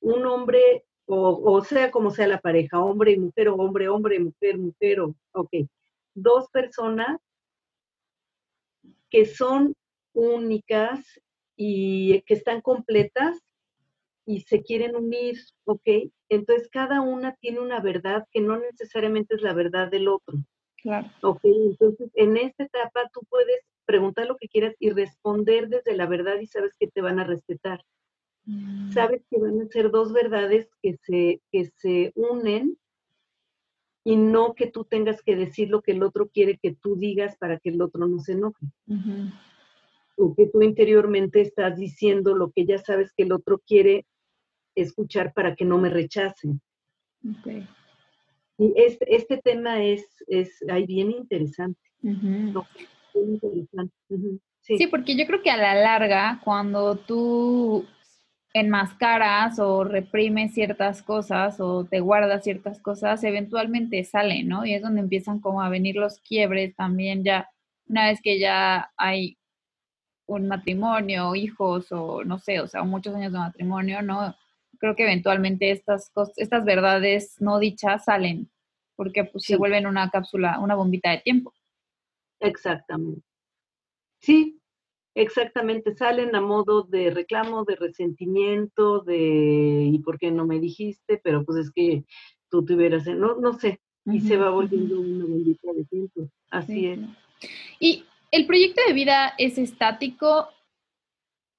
Un 0.00 0.26
hombre, 0.26 0.86
o, 1.06 1.62
sea 1.64 1.90
como 1.90 2.10
sea 2.10 2.26
la 2.26 2.40
pareja, 2.40 2.80
hombre 2.80 3.12
y 3.12 3.18
mujer, 3.18 3.48
o 3.48 3.56
hombre, 3.56 3.88
hombre, 3.88 4.18
mujer, 4.18 4.58
mujer, 4.58 5.00
ok. 5.32 5.50
Dos 6.14 6.48
personas 6.50 7.18
que 9.10 9.26
son 9.26 9.74
únicas 10.12 11.04
y 11.56 12.22
que 12.22 12.34
están 12.34 12.60
completas 12.60 13.38
y 14.26 14.42
se 14.42 14.62
quieren 14.62 14.94
unir, 14.94 15.38
¿ok? 15.64 16.10
Entonces 16.28 16.68
cada 16.70 17.00
una 17.00 17.34
tiene 17.36 17.60
una 17.60 17.80
verdad 17.80 18.26
que 18.30 18.40
no 18.40 18.58
necesariamente 18.58 19.34
es 19.34 19.42
la 19.42 19.54
verdad 19.54 19.90
del 19.90 20.08
otro. 20.08 20.36
Claro. 20.76 21.08
¿Ok? 21.22 21.40
Entonces 21.44 22.10
en 22.14 22.36
esta 22.36 22.64
etapa 22.64 23.08
tú 23.12 23.20
puedes 23.28 23.60
preguntar 23.86 24.26
lo 24.26 24.36
que 24.36 24.48
quieras 24.48 24.74
y 24.78 24.90
responder 24.90 25.68
desde 25.68 25.96
la 25.96 26.06
verdad 26.06 26.38
y 26.40 26.46
sabes 26.46 26.72
que 26.78 26.88
te 26.88 27.00
van 27.00 27.18
a 27.18 27.24
respetar. 27.24 27.80
Mm. 28.44 28.92
Sabes 28.92 29.22
que 29.30 29.38
van 29.38 29.60
a 29.62 29.66
ser 29.68 29.90
dos 29.90 30.12
verdades 30.12 30.68
que 30.82 30.96
se, 31.02 31.40
que 31.50 31.70
se 31.76 32.12
unen 32.14 32.78
y 34.08 34.16
no 34.16 34.54
que 34.54 34.68
tú 34.68 34.86
tengas 34.86 35.22
que 35.22 35.36
decir 35.36 35.68
lo 35.68 35.82
que 35.82 35.92
el 35.92 36.02
otro 36.02 36.28
quiere 36.28 36.56
que 36.56 36.74
tú 36.74 36.96
digas 36.96 37.36
para 37.36 37.58
que 37.58 37.68
el 37.68 37.82
otro 37.82 38.06
no 38.06 38.18
se 38.20 38.32
enoje. 38.32 38.64
O 40.16 40.34
que 40.34 40.46
tú 40.46 40.62
interiormente 40.62 41.42
estás 41.42 41.76
diciendo 41.76 42.34
lo 42.34 42.50
que 42.50 42.64
ya 42.64 42.78
sabes 42.78 43.12
que 43.12 43.24
el 43.24 43.32
otro 43.32 43.58
quiere 43.58 44.06
escuchar 44.74 45.34
para 45.34 45.54
que 45.54 45.66
no 45.66 45.76
me 45.76 45.90
rechacen. 45.90 46.58
Y 48.56 48.72
este, 48.76 49.14
este 49.14 49.42
tema 49.44 49.84
es, 49.84 50.06
es 50.26 50.64
ahí 50.70 50.86
bien 50.86 51.10
interesante. 51.10 51.78
interesante. 52.02 53.94
sí. 54.62 54.86
porque 54.86 55.18
yo 55.18 55.26
creo 55.26 55.42
que 55.42 55.50
a 55.50 55.58
la 55.58 55.74
larga, 55.74 56.40
cuando 56.42 56.96
tú 56.96 57.84
enmascaras 58.54 59.58
o 59.58 59.84
reprimes 59.84 60.54
ciertas 60.54 61.02
cosas 61.02 61.60
o 61.60 61.84
te 61.84 62.00
guardas 62.00 62.44
ciertas 62.44 62.80
cosas, 62.80 63.22
eventualmente 63.24 64.02
salen, 64.04 64.48
¿no? 64.48 64.64
Y 64.66 64.74
es 64.74 64.82
donde 64.82 65.00
empiezan 65.00 65.40
como 65.40 65.62
a 65.62 65.68
venir 65.68 65.96
los 65.96 66.20
quiebres 66.20 66.74
también 66.76 67.24
ya, 67.24 67.48
una 67.88 68.06
vez 68.08 68.20
que 68.22 68.38
ya 68.40 68.90
hay 68.96 69.38
un 70.26 70.48
matrimonio, 70.48 71.34
hijos 71.34 71.92
o 71.92 72.24
no 72.24 72.38
sé, 72.38 72.60
o 72.60 72.68
sea, 72.68 72.82
muchos 72.84 73.14
años 73.14 73.32
de 73.32 73.38
matrimonio, 73.38 74.02
¿no? 74.02 74.34
Creo 74.78 74.96
que 74.96 75.04
eventualmente 75.04 75.70
estas, 75.70 76.12
estas 76.36 76.64
verdades 76.64 77.36
no 77.40 77.58
dichas 77.58 78.04
salen, 78.04 78.50
porque 78.96 79.24
pues 79.24 79.44
se 79.44 79.56
vuelven 79.56 79.86
una 79.86 80.10
cápsula, 80.10 80.58
una 80.60 80.74
bombita 80.74 81.10
de 81.10 81.18
tiempo. 81.18 81.54
Exactamente. 82.40 83.22
Sí, 84.20 84.57
Exactamente, 85.20 85.96
salen 85.96 86.36
a 86.36 86.40
modo 86.40 86.84
de 86.84 87.10
reclamo, 87.10 87.64
de 87.64 87.74
resentimiento, 87.74 89.00
de 89.00 89.90
¿y 89.92 89.98
por 89.98 90.16
qué 90.16 90.30
no 90.30 90.46
me 90.46 90.60
dijiste? 90.60 91.20
Pero 91.24 91.44
pues 91.44 91.58
es 91.58 91.72
que 91.72 92.04
tú 92.48 92.64
tuvieras, 92.64 93.04
no, 93.08 93.34
no 93.34 93.52
sé, 93.54 93.80
y 94.04 94.20
se 94.20 94.36
va 94.36 94.50
volviendo 94.50 95.00
una 95.00 95.24
bendita 95.24 95.72
de 95.72 95.84
tiempo. 95.86 96.30
Así 96.52 96.86
es. 96.86 97.00
¿Y 97.80 98.04
el 98.30 98.46
proyecto 98.46 98.80
de 98.86 98.92
vida 98.92 99.34
es 99.38 99.58
estático? 99.58 100.50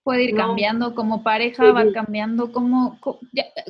¿Puede 0.03 0.23
ir 0.23 0.35
cambiando 0.37 0.95
como 0.95 1.21
pareja? 1.21 1.73
¿Va 1.73 1.91
cambiando? 1.91 2.53
como 2.53 2.97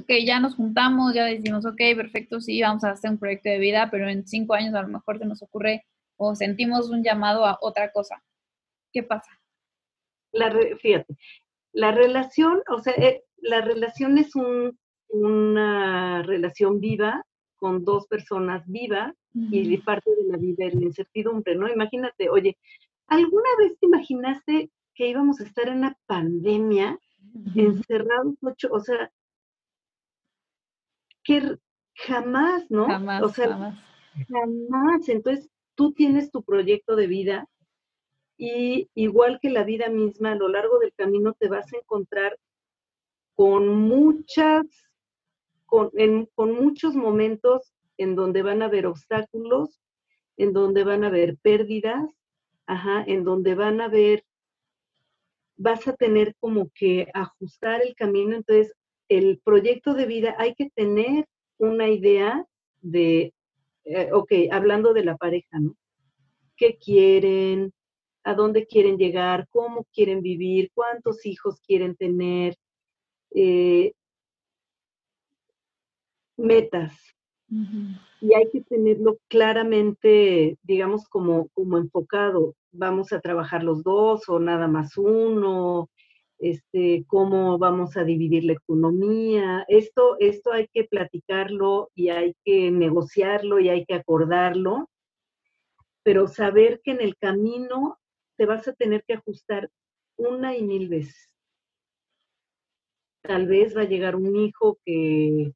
que 0.07 0.23
ya 0.23 0.39
nos 0.39 0.53
juntamos, 0.53 1.15
ya 1.15 1.25
decimos, 1.25 1.65
ok, 1.65 1.81
perfecto, 1.95 2.39
sí, 2.41 2.61
vamos 2.61 2.83
a 2.83 2.91
hacer 2.91 3.09
un 3.09 3.17
proyecto 3.17 3.49
de 3.49 3.57
vida, 3.57 3.89
pero 3.89 4.07
en 4.07 4.27
cinco 4.27 4.53
años 4.53 4.75
a 4.75 4.83
lo 4.83 4.89
mejor 4.89 5.17
se 5.17 5.25
nos 5.25 5.41
ocurre 5.41 5.87
o 6.15 6.35
sentimos 6.35 6.91
un 6.91 7.03
llamado 7.03 7.43
a 7.43 7.57
otra 7.59 7.91
cosa. 7.91 8.21
¿Qué 8.93 9.01
pasa? 9.01 9.38
La, 10.31 10.51
fíjate, 10.79 11.15
la 11.73 11.91
relación, 11.91 12.61
o 12.69 12.79
sea, 12.79 12.93
eh, 12.93 13.23
la 13.37 13.61
relación 13.61 14.17
es 14.17 14.31
una 15.09 16.23
relación 16.23 16.79
viva 16.79 17.25
con 17.57 17.83
dos 17.83 18.07
personas 18.07 18.63
vivas 18.67 19.13
y 19.33 19.77
parte 19.77 20.09
de 20.09 20.31
la 20.31 20.37
vida 20.37 20.65
es 20.65 20.75
la 20.75 20.85
incertidumbre, 20.85 21.55
¿no? 21.55 21.67
Imagínate, 21.67 22.29
oye, 22.29 22.57
¿alguna 23.07 23.49
vez 23.59 23.77
te 23.79 23.85
imaginaste 23.85 24.71
que 24.95 25.07
íbamos 25.07 25.39
a 25.39 25.43
estar 25.43 25.67
en 25.67 25.77
una 25.77 25.97
pandemia 26.07 26.97
encerrados 27.55 28.35
ocho, 28.41 28.69
o 28.71 28.79
sea, 28.79 29.11
que 31.23 31.57
jamás, 31.95 32.69
¿no? 32.69 32.85
Jamás, 32.85 33.23
o 33.23 33.29
sea, 33.29 33.49
jamás. 33.49 33.79
Jamás. 34.27 35.09
Entonces, 35.09 35.49
tú 35.75 35.93
tienes 35.93 36.31
tu 36.31 36.43
proyecto 36.43 36.95
de 36.95 37.07
vida 37.07 37.47
y 38.39 38.89
igual 38.95 39.37
que 39.41 39.49
la 39.49 39.65
vida 39.65 39.89
misma, 39.89 40.31
a 40.31 40.35
lo 40.35 40.47
largo 40.47 40.79
del 40.79 40.93
camino 40.93 41.33
te 41.33 41.49
vas 41.49 41.71
a 41.73 41.77
encontrar 41.77 42.39
con 43.35 43.67
muchas, 43.67 44.65
con, 45.65 45.91
con 46.33 46.53
muchos 46.53 46.95
momentos 46.95 47.73
en 47.97 48.15
donde 48.15 48.41
van 48.41 48.61
a 48.61 48.65
haber 48.65 48.87
obstáculos, 48.87 49.81
en 50.37 50.53
donde 50.53 50.85
van 50.85 51.03
a 51.03 51.07
haber 51.07 51.37
pérdidas, 51.37 52.09
ajá, 52.65 53.03
en 53.05 53.25
donde 53.25 53.55
van 53.55 53.81
a 53.81 53.85
haber, 53.85 54.23
vas 55.57 55.85
a 55.89 55.97
tener 55.97 56.33
como 56.39 56.69
que 56.73 57.07
ajustar 57.13 57.81
el 57.81 57.93
camino. 57.93 58.37
Entonces, 58.37 58.73
el 59.09 59.41
proyecto 59.43 59.93
de 59.95 60.05
vida 60.05 60.35
hay 60.37 60.55
que 60.55 60.69
tener 60.69 61.25
una 61.57 61.89
idea 61.89 62.45
de, 62.79 63.33
eh, 63.83 64.09
ok, 64.13 64.31
hablando 64.49 64.93
de 64.93 65.03
la 65.03 65.17
pareja, 65.17 65.59
¿no? 65.59 65.75
¿Qué 66.55 66.77
quieren? 66.77 67.73
A 68.23 68.33
dónde 68.33 68.65
quieren 68.65 68.97
llegar, 68.97 69.47
cómo 69.49 69.85
quieren 69.93 70.21
vivir, 70.21 70.71
cuántos 70.73 71.25
hijos 71.25 71.59
quieren 71.61 71.95
tener, 71.95 72.55
eh, 73.31 73.93
metas. 76.37 76.95
Y 78.21 78.33
hay 78.33 78.49
que 78.51 78.61
tenerlo 78.61 79.17
claramente, 79.27 80.57
digamos, 80.61 81.07
como, 81.07 81.49
como 81.49 81.77
enfocado. 81.77 82.53
Vamos 82.71 83.11
a 83.11 83.21
trabajar 83.21 83.63
los 83.63 83.83
dos 83.83 84.29
o 84.29 84.39
nada 84.39 84.67
más 84.67 84.97
uno, 84.97 85.89
este, 86.37 87.05
cómo 87.07 87.57
vamos 87.57 87.97
a 87.97 88.03
dividir 88.03 88.43
la 88.45 88.53
economía. 88.53 89.65
Esto, 89.67 90.15
esto 90.19 90.51
hay 90.51 90.67
que 90.67 90.85
platicarlo 90.85 91.89
y 91.95 92.09
hay 92.09 92.35
que 92.45 92.71
negociarlo 92.71 93.59
y 93.59 93.69
hay 93.69 93.85
que 93.85 93.95
acordarlo, 93.95 94.89
pero 96.03 96.27
saber 96.27 96.81
que 96.83 96.91
en 96.91 97.01
el 97.01 97.17
camino 97.17 97.97
te 98.39 98.45
vas 98.45 98.65
a 98.69 98.73
tener 98.73 99.03
que 99.03 99.15
ajustar 99.15 99.69
una 100.15 100.55
y 100.55 100.63
mil 100.63 100.87
veces. 100.87 101.29
Tal 103.21 103.47
vez 103.47 103.75
va 103.75 103.81
a 103.81 103.87
llegar 103.87 104.15
un 104.15 104.33
hijo 104.37 104.79
que 104.85 105.51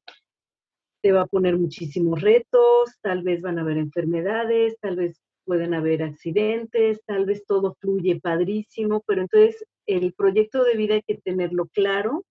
te 1.01 1.13
va 1.13 1.21
a 1.21 1.27
poner 1.27 1.57
muchísimos 1.57 2.21
retos, 2.21 2.99
tal 3.01 3.23
vez 3.23 3.41
van 3.41 3.57
a 3.57 3.61
haber 3.61 3.77
enfermedades, 3.77 4.77
tal 4.81 4.97
vez 4.97 5.21
pueden 5.45 5.73
haber 5.73 6.03
accidentes, 6.03 7.01
tal 7.05 7.25
vez 7.25 7.45
todo 7.45 7.77
fluye 7.79 8.19
padrísimo, 8.19 9.01
pero 9.07 9.21
entonces 9.21 9.65
el 9.85 10.11
proyecto 10.11 10.65
de 10.65 10.75
vida 10.75 10.95
hay 10.95 11.03
que 11.03 11.21
tenerlo 11.21 11.67
claro, 11.67 12.25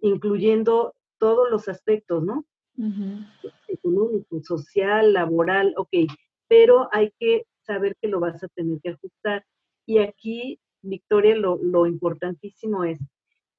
incluyendo 0.00 0.92
todos 1.18 1.48
los 1.52 1.68
aspectos, 1.68 2.24
¿no? 2.24 2.44
Económico, 3.68 4.42
social, 4.42 5.12
laboral, 5.12 5.72
ok, 5.76 5.90
pero 6.48 6.88
hay 6.90 7.12
que 7.20 7.46
saber 7.66 7.96
que 8.00 8.08
lo 8.08 8.20
vas 8.20 8.42
a 8.42 8.48
tener 8.48 8.80
que 8.80 8.90
ajustar. 8.90 9.44
Y 9.86 9.98
aquí, 9.98 10.60
Victoria, 10.82 11.36
lo, 11.36 11.86
importantísimo 11.86 12.84
es, 12.84 12.98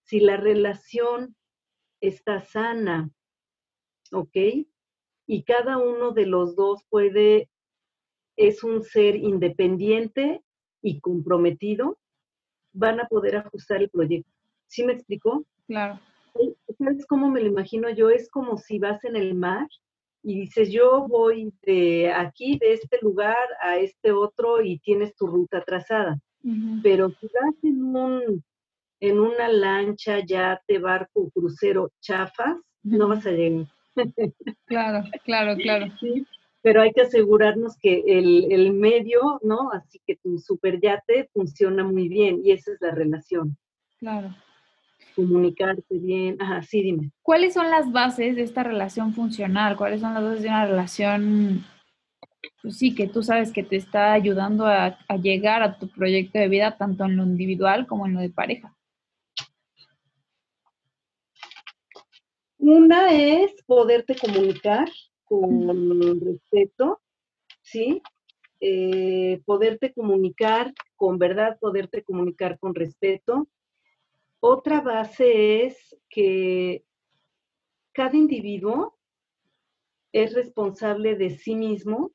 si 0.04 0.20
la 0.20 0.38
relación 0.38 1.36
está 2.02 2.42
sana, 2.42 3.10
¿ok? 4.12 4.36
Y 5.28 5.44
cada 5.44 5.78
uno 5.78 6.12
de 6.12 6.26
los 6.26 6.56
dos 6.56 6.84
puede, 6.90 7.50
es 8.38 8.64
un 8.64 8.82
ser 8.82 9.16
independiente 9.16 10.42
y 10.82 11.00
comprometido, 11.02 11.98
van 12.74 13.00
a 13.00 13.08
poder 13.08 13.38
ajustar 13.38 13.82
el 13.82 13.90
proyecto. 13.90 14.32
¿Sí 14.68 14.84
me 14.84 14.94
explicó? 14.94 15.46
Claro. 15.68 16.00
¿Sabes 16.78 17.06
cómo 17.08 17.30
me 17.30 17.42
lo 17.42 17.48
imagino 17.48 17.90
yo? 17.90 18.10
Es 18.10 18.30
como 18.30 18.58
si 18.58 18.80
vas 18.80 19.04
en 19.04 19.16
el 19.16 19.34
mar 19.34 19.68
y 20.28 20.42
dices, 20.42 20.70
yo 20.70 21.08
voy 21.08 21.54
de 21.62 22.12
aquí, 22.12 22.58
de 22.60 22.74
este 22.74 23.00
lugar 23.02 23.48
a 23.62 23.78
este 23.78 24.12
otro 24.12 24.62
y 24.62 24.78
tienes 24.80 25.16
tu 25.16 25.26
ruta 25.26 25.64
trazada. 25.64 26.20
Pero 26.84 27.12
si 27.12 27.28
vas 27.28 27.56
en, 27.64 27.96
un, 27.96 28.44
en 29.00 29.20
una 29.20 29.48
lancha, 29.48 30.20
yate, 30.20 30.80
barco, 30.80 31.30
crucero, 31.34 31.92
chafas, 32.02 32.58
no 32.84 33.08
vas 33.08 33.26
a 33.26 33.32
llegar. 33.32 33.68
claro, 34.66 35.08
claro, 35.24 35.56
claro. 35.56 35.94
pero 36.62 36.82
hay 36.82 36.92
que 36.92 37.04
asegurarnos 37.04 37.78
que 37.78 38.04
el, 38.06 38.52
el 38.52 38.74
medio, 38.74 39.40
¿no? 39.44 39.72
Así 39.72 40.02
que 40.06 40.18
tu 40.18 40.40
superyate 40.40 41.30
funciona 41.32 41.86
muy 41.86 42.10
bien 42.10 42.42
y 42.44 42.52
esa 42.52 42.74
es 42.74 42.82
la 42.82 42.92
relación. 42.92 43.58
Claro 43.98 44.36
comunicarte 45.18 45.98
bien. 45.98 46.40
Ajá, 46.40 46.62
sí, 46.62 46.84
dime. 46.84 47.12
¿Cuáles 47.24 47.56
son 47.56 47.72
las 47.72 47.92
bases 47.92 48.36
de 48.36 48.44
esta 48.44 48.62
relación 48.62 49.16
funcional? 49.16 49.76
¿Cuáles 49.76 50.00
son 50.00 50.14
las 50.14 50.24
bases 50.24 50.44
de 50.44 50.50
una 50.50 50.68
relación, 50.68 51.66
pues 52.62 52.78
sí, 52.78 52.94
que 52.94 53.08
tú 53.08 53.24
sabes 53.24 53.52
que 53.52 53.64
te 53.64 53.78
está 53.78 54.14
ayudando 54.14 54.68
a, 54.68 54.96
llegar 55.20 55.64
a 55.64 55.80
tu 55.80 55.90
proyecto 55.90 56.38
de 56.38 56.48
vida, 56.48 56.78
tanto 56.78 57.06
en 57.06 57.18
lo 57.18 57.24
individual 57.24 57.88
como 57.88 58.06
en 58.06 58.14
lo 58.14 58.20
de 58.20 58.30
pareja? 58.30 58.78
Una 62.60 63.12
es 63.12 63.52
poderte 63.66 64.16
comunicar 64.16 64.88
con 65.24 66.22
respeto, 66.22 67.02
¿sí? 67.64 68.04
Eh, 68.60 69.42
poderte 69.46 69.94
comunicar 69.94 70.74
con 70.96 71.18
verdad, 71.18 71.58
poderte 71.60 72.04
comunicar 72.04 72.60
con 72.60 72.76
respeto, 72.76 73.48
otra 74.40 74.82
base 74.82 75.66
es 75.66 75.98
que 76.10 76.84
cada 77.94 78.16
individuo 78.16 78.98
es 80.12 80.34
responsable 80.34 81.16
de 81.16 81.32
sí 81.32 81.56
mismo, 81.56 82.12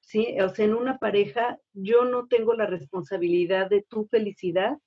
¿sí? 0.00 0.40
O 0.40 0.48
sea, 0.48 0.64
en 0.64 0.74
una 0.74 0.98
pareja 0.98 1.58
yo 1.72 2.04
no 2.04 2.26
tengo 2.26 2.54
la 2.54 2.66
responsabilidad 2.66 3.68
de 3.68 3.82
tu 3.82 4.06
felicidad, 4.06 4.78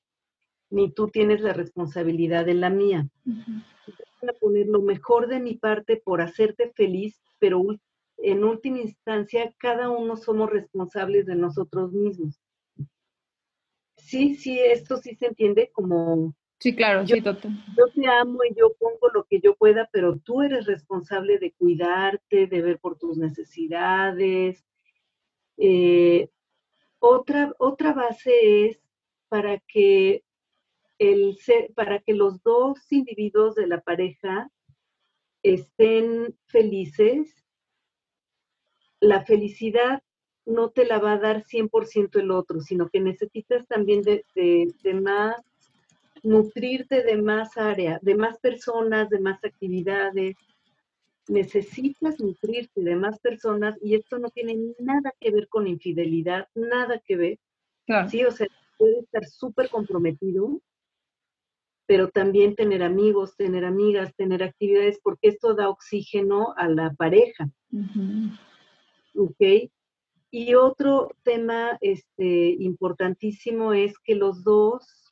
ni 0.69 0.91
tú 0.91 1.09
tienes 1.09 1.41
la 1.41 1.53
responsabilidad 1.53 2.45
de 2.45 2.53
la 2.53 2.69
mía. 2.69 3.07
Voy 3.25 4.29
a 4.29 4.39
poner 4.39 4.67
lo 4.67 4.81
mejor 4.81 5.27
de 5.27 5.39
mi 5.39 5.55
parte 5.55 5.97
por 5.97 6.21
hacerte 6.21 6.71
feliz, 6.75 7.21
pero 7.39 7.63
en 8.17 8.43
última 8.43 8.79
instancia 8.79 9.53
cada 9.57 9.89
uno 9.89 10.17
somos 10.17 10.49
responsables 10.49 11.25
de 11.25 11.35
nosotros 11.35 11.93
mismos. 11.93 12.41
Sí, 13.97 14.35
sí, 14.35 14.59
esto 14.59 14.97
sí 14.97 15.15
se 15.15 15.27
entiende 15.27 15.69
como 15.73 16.33
Sí, 16.59 16.75
claro, 16.75 17.03
yo, 17.03 17.15
sí, 17.15 17.21
total. 17.21 17.51
Yo 17.77 17.87
te 17.93 18.07
amo 18.07 18.39
y 18.43 18.55
yo 18.55 18.73
pongo 18.79 19.09
lo 19.13 19.25
que 19.25 19.39
yo 19.39 19.55
pueda, 19.55 19.87
pero 19.91 20.17
tú 20.17 20.41
eres 20.41 20.65
responsable 20.65 21.37
de 21.37 21.51
cuidarte, 21.51 22.47
de 22.47 22.61
ver 22.61 22.79
por 22.79 22.97
tus 22.97 23.17
necesidades. 23.17 24.65
Eh, 25.57 26.29
otra, 26.99 27.53
otra 27.59 27.93
base 27.93 28.67
es 28.67 28.79
para 29.29 29.59
que, 29.59 30.23
el 30.97 31.37
para 31.75 31.99
que 31.99 32.13
los 32.13 32.41
dos 32.41 32.91
individuos 32.91 33.53
de 33.53 33.67
la 33.67 33.81
pareja 33.81 34.49
estén 35.43 36.35
felices. 36.47 37.45
La 38.99 39.23
felicidad 39.23 40.01
no 40.47 40.71
te 40.71 40.85
la 40.85 40.97
va 40.97 41.13
a 41.13 41.19
dar 41.19 41.43
100% 41.43 42.19
el 42.19 42.31
otro, 42.31 42.61
sino 42.61 42.89
que 42.89 42.99
necesitas 42.99 43.67
también 43.67 44.01
de, 44.01 44.25
de 44.33 44.93
más 44.95 45.35
nutrirte 46.23 47.03
de 47.03 47.21
más 47.21 47.57
área, 47.57 47.99
de 48.01 48.15
más 48.15 48.37
personas, 48.39 49.09
de 49.09 49.19
más 49.19 49.43
actividades. 49.43 50.35
Necesitas 51.27 52.19
nutrirte 52.19 52.81
de 52.81 52.95
más 52.95 53.19
personas 53.19 53.77
y 53.81 53.95
esto 53.95 54.17
no 54.17 54.29
tiene 54.29 54.57
nada 54.79 55.13
que 55.19 55.31
ver 55.31 55.47
con 55.47 55.67
infidelidad, 55.67 56.47
nada 56.55 57.01
que 57.05 57.17
ver. 57.17 57.39
Sí, 58.09 58.23
o 58.25 58.31
sea, 58.31 58.47
puede 58.77 58.99
estar 58.99 59.25
súper 59.25 59.69
comprometido, 59.69 60.61
pero 61.85 62.09
también 62.09 62.55
tener 62.55 62.83
amigos, 62.83 63.35
tener 63.37 63.63
amigas, 63.63 64.13
tener 64.15 64.43
actividades, 64.43 64.99
porque 65.01 65.29
esto 65.29 65.53
da 65.53 65.69
oxígeno 65.69 66.53
a 66.57 66.67
la 66.67 66.93
pareja. 66.93 67.49
¿Ok? 69.15 69.69
Y 70.29 70.55
otro 70.55 71.15
tema 71.23 71.77
este, 71.79 72.49
importantísimo 72.59 73.73
es 73.73 73.97
que 73.99 74.15
los 74.15 74.43
dos 74.43 75.06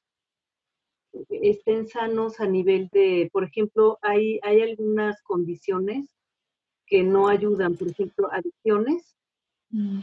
estén 1.29 1.87
sanos 1.87 2.39
a 2.39 2.47
nivel 2.47 2.89
de, 2.91 3.29
por 3.31 3.43
ejemplo, 3.43 3.97
hay, 4.01 4.39
hay 4.43 4.61
algunas 4.61 5.21
condiciones 5.23 6.15
que 6.85 7.03
no 7.03 7.27
ayudan, 7.27 7.75
por 7.75 7.89
ejemplo, 7.89 8.31
adicciones. 8.31 9.15
Mm. 9.69 10.01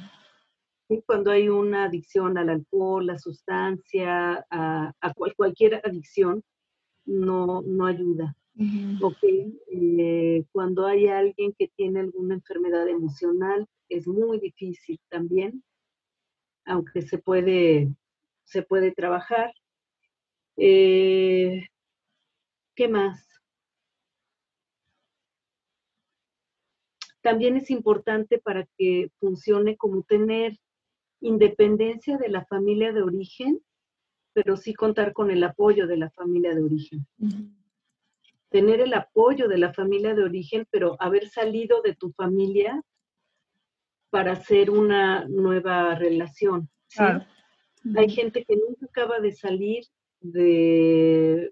Cuando 1.06 1.30
hay 1.30 1.48
una 1.48 1.84
adicción 1.84 2.36
al 2.36 2.50
alcohol, 2.50 3.06
la 3.06 3.18
sustancia, 3.18 4.44
a, 4.50 4.92
cualquier 5.36 5.80
adicción, 5.86 6.42
no, 7.06 7.62
no 7.62 7.86
ayuda. 7.86 8.36
Eh, 8.58 10.44
cuando 10.52 10.86
hay 10.86 11.06
alguien 11.06 11.54
que 11.58 11.68
tiene 11.68 12.00
alguna 12.00 12.34
enfermedad 12.34 12.86
emocional, 12.88 13.66
es 13.88 14.06
muy 14.06 14.38
difícil 14.38 15.00
también, 15.08 15.64
aunque 16.66 17.02
se 17.02 17.18
puede, 17.18 17.94
se 18.44 18.62
puede 18.62 18.92
trabajar. 18.92 19.52
Eh, 20.56 21.66
¿Qué 22.74 22.88
más? 22.88 23.28
También 27.20 27.56
es 27.56 27.70
importante 27.70 28.38
para 28.38 28.66
que 28.76 29.10
funcione 29.20 29.76
como 29.76 30.02
tener 30.02 30.58
independencia 31.20 32.18
de 32.18 32.28
la 32.28 32.44
familia 32.46 32.92
de 32.92 33.02
origen, 33.02 33.60
pero 34.32 34.56
sí 34.56 34.74
contar 34.74 35.12
con 35.12 35.30
el 35.30 35.44
apoyo 35.44 35.86
de 35.86 35.96
la 35.96 36.10
familia 36.10 36.54
de 36.54 36.62
origen. 36.62 37.06
Tener 38.48 38.80
el 38.80 38.92
apoyo 38.94 39.46
de 39.48 39.58
la 39.58 39.72
familia 39.72 40.14
de 40.14 40.24
origen, 40.24 40.66
pero 40.70 40.96
haber 41.00 41.28
salido 41.28 41.80
de 41.82 41.94
tu 41.94 42.12
familia 42.12 42.82
para 44.10 44.32
hacer 44.32 44.70
una 44.70 45.24
nueva 45.26 45.94
relación. 45.94 46.68
Hay 47.96 48.10
gente 48.10 48.44
que 48.44 48.56
nunca 48.56 48.86
acaba 48.86 49.20
de 49.20 49.32
salir 49.32 49.84
de, 50.22 51.50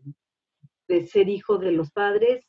de 0.89 1.07
ser 1.07 1.29
hijo 1.29 1.59
de 1.59 1.73
los 1.73 1.91
padres, 1.91 2.45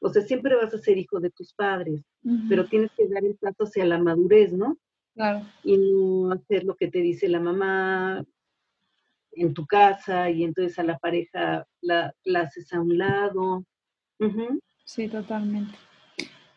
o 0.00 0.08
sea, 0.08 0.22
siempre 0.22 0.56
vas 0.56 0.74
a 0.74 0.78
ser 0.78 0.98
hijo 0.98 1.20
de 1.20 1.30
tus 1.30 1.54
padres, 1.54 2.02
pero 2.48 2.66
tienes 2.66 2.90
que 2.96 3.08
dar 3.08 3.24
el 3.24 3.36
paso 3.36 3.64
hacia 3.64 3.84
la 3.84 3.98
madurez, 3.98 4.52
¿no? 4.52 4.76
Claro. 5.14 5.46
Y 5.62 5.76
no 5.76 6.32
hacer 6.32 6.64
lo 6.64 6.74
que 6.74 6.88
te 6.88 6.98
dice 7.00 7.28
la 7.28 7.38
mamá 7.38 8.24
en 9.32 9.54
tu 9.54 9.66
casa 9.66 10.28
y 10.30 10.44
entonces 10.44 10.78
a 10.78 10.82
la 10.82 10.98
pareja 10.98 11.66
la, 11.80 12.12
haces 12.34 12.72
a 12.72 12.80
un 12.80 12.98
lado. 12.98 13.64
Sí, 14.84 15.08
totalmente. 15.08 15.74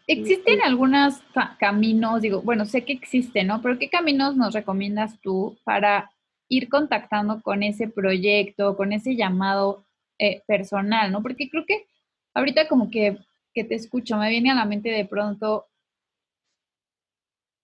¿Existen 0.08 0.62
algunos 0.62 1.22
caminos, 1.60 2.22
digo, 2.22 2.42
bueno, 2.42 2.66
sé 2.66 2.86
que 2.86 2.94
existen, 2.94 3.48
¿no? 3.48 3.62
Pero 3.62 3.80
¿qué 3.80 3.90
caminos 3.90 4.36
nos 4.36 4.54
recomiendas 4.54 5.20
tú 5.22 5.58
para 5.64 6.12
ir 6.50 6.70
contactando 6.70 7.42
con 7.42 7.64
ese 7.64 7.88
proyecto, 7.88 8.76
con 8.78 8.94
ese 8.94 9.16
llamado 9.16 9.86
eh, 10.20 10.44
personal, 10.48 11.12
¿no? 11.12 11.22
Porque 11.22 11.50
creo 11.50 11.66
que 11.66 11.86
ahorita 12.34 12.68
como 12.68 12.90
que, 12.90 13.18
que 13.54 13.64
te 13.64 13.76
escucho, 13.76 14.18
me 14.18 14.30
viene 14.30 14.52
a 14.52 14.56
la 14.56 14.66
mente 14.66 14.90
de 14.90 15.06
pronto 15.06 15.68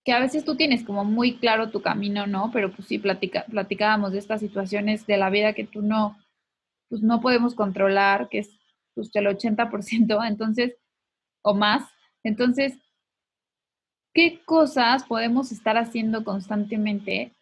que 0.04 0.12
a 0.12 0.20
veces 0.20 0.44
tú 0.44 0.56
tienes 0.56 0.84
como 0.84 1.04
muy 1.04 1.38
claro 1.38 1.70
tu 1.70 1.80
camino, 1.80 2.26
¿no? 2.26 2.50
Pero 2.52 2.72
pues 2.74 2.88
sí, 2.88 2.98
platica, 2.98 3.44
platicábamos 3.48 4.12
de 4.12 4.18
estas 4.18 4.40
situaciones 4.40 5.06
de 5.06 5.16
la 5.16 5.30
vida 5.30 5.52
que 5.52 5.64
tú 5.64 5.80
no, 5.82 6.18
pues 6.88 7.02
no 7.02 7.20
podemos 7.20 7.54
controlar, 7.54 8.28
que 8.28 8.40
es 8.40 8.50
pues 8.94 9.10
el 9.14 9.26
80%, 9.26 10.26
entonces, 10.28 10.76
o 11.42 11.54
más. 11.54 11.88
Entonces, 12.24 12.74
¿qué 14.12 14.40
cosas 14.44 15.04
podemos 15.04 15.52
estar 15.52 15.76
haciendo 15.76 16.24
constantemente 16.24 17.32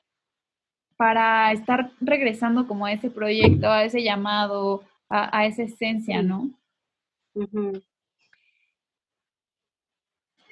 para 1.00 1.50
estar 1.52 1.92
regresando 2.02 2.68
como 2.68 2.84
a 2.84 2.92
ese 2.92 3.08
proyecto, 3.08 3.70
a 3.70 3.84
ese 3.84 4.02
llamado, 4.02 4.82
a, 5.08 5.46
esa 5.46 5.62
esencia, 5.62 6.20
¿no? 6.20 6.50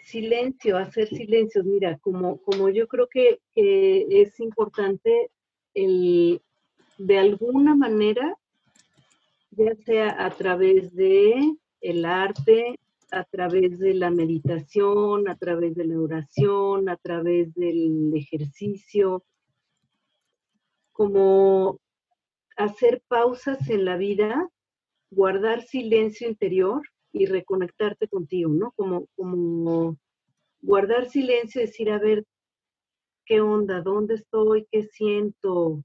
Silencio, 0.05 0.79
hacer 0.79 1.09
silencio. 1.09 1.63
Mira, 1.65 1.99
como, 1.99 2.39
como 2.39 2.71
yo 2.71 2.89
creo 2.89 3.09
que, 3.09 3.41
es 3.55 4.41
importante 4.41 5.31
el, 5.75 6.41
de 6.97 7.19
alguna 7.19 7.75
manera, 7.75 8.35
ya 9.51 9.75
sea 9.85 10.25
a 10.25 10.31
través 10.31 10.95
de 10.95 11.57
el 11.83 12.07
arte, 12.07 12.79
a 13.11 13.25
través 13.25 13.79
de 13.79 13.93
la 13.93 14.11
meditación, 14.11 15.29
a 15.29 15.37
través 15.37 15.75
de 15.75 15.85
la 15.85 16.01
oración, 16.01 16.89
a 16.89 16.97
través 16.97 17.53
del 17.53 18.15
ejercicio, 18.17 19.25
como 20.99 21.79
hacer 22.57 23.01
pausas 23.07 23.71
en 23.71 23.85
la 23.85 23.97
vida, 23.97 24.51
guardar 25.13 25.63
silencio 25.63 26.29
interior 26.29 26.83
y 27.13 27.27
reconectarte 27.27 28.09
contigo, 28.09 28.51
¿no? 28.51 28.73
Como, 28.73 29.07
como 29.15 29.97
guardar 30.61 31.09
silencio 31.09 31.63
y 31.63 31.67
decir, 31.67 31.89
a 31.91 32.01
ver, 32.01 32.25
¿qué 33.27 33.41
onda? 33.41 33.81
¿Dónde 33.81 34.15
estoy? 34.15 34.67
¿Qué 34.73 34.83
siento? 34.83 35.85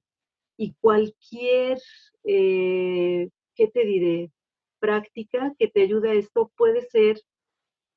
Y 0.58 0.74
cualquier, 0.82 1.78
eh, 2.24 3.30
¿qué 3.54 3.68
te 3.68 3.86
diré? 3.86 4.32
Práctica 4.80 5.54
que 5.60 5.68
te 5.68 5.84
ayude 5.84 6.10
a 6.10 6.14
esto 6.16 6.52
puede 6.58 6.82
ser, 6.82 7.22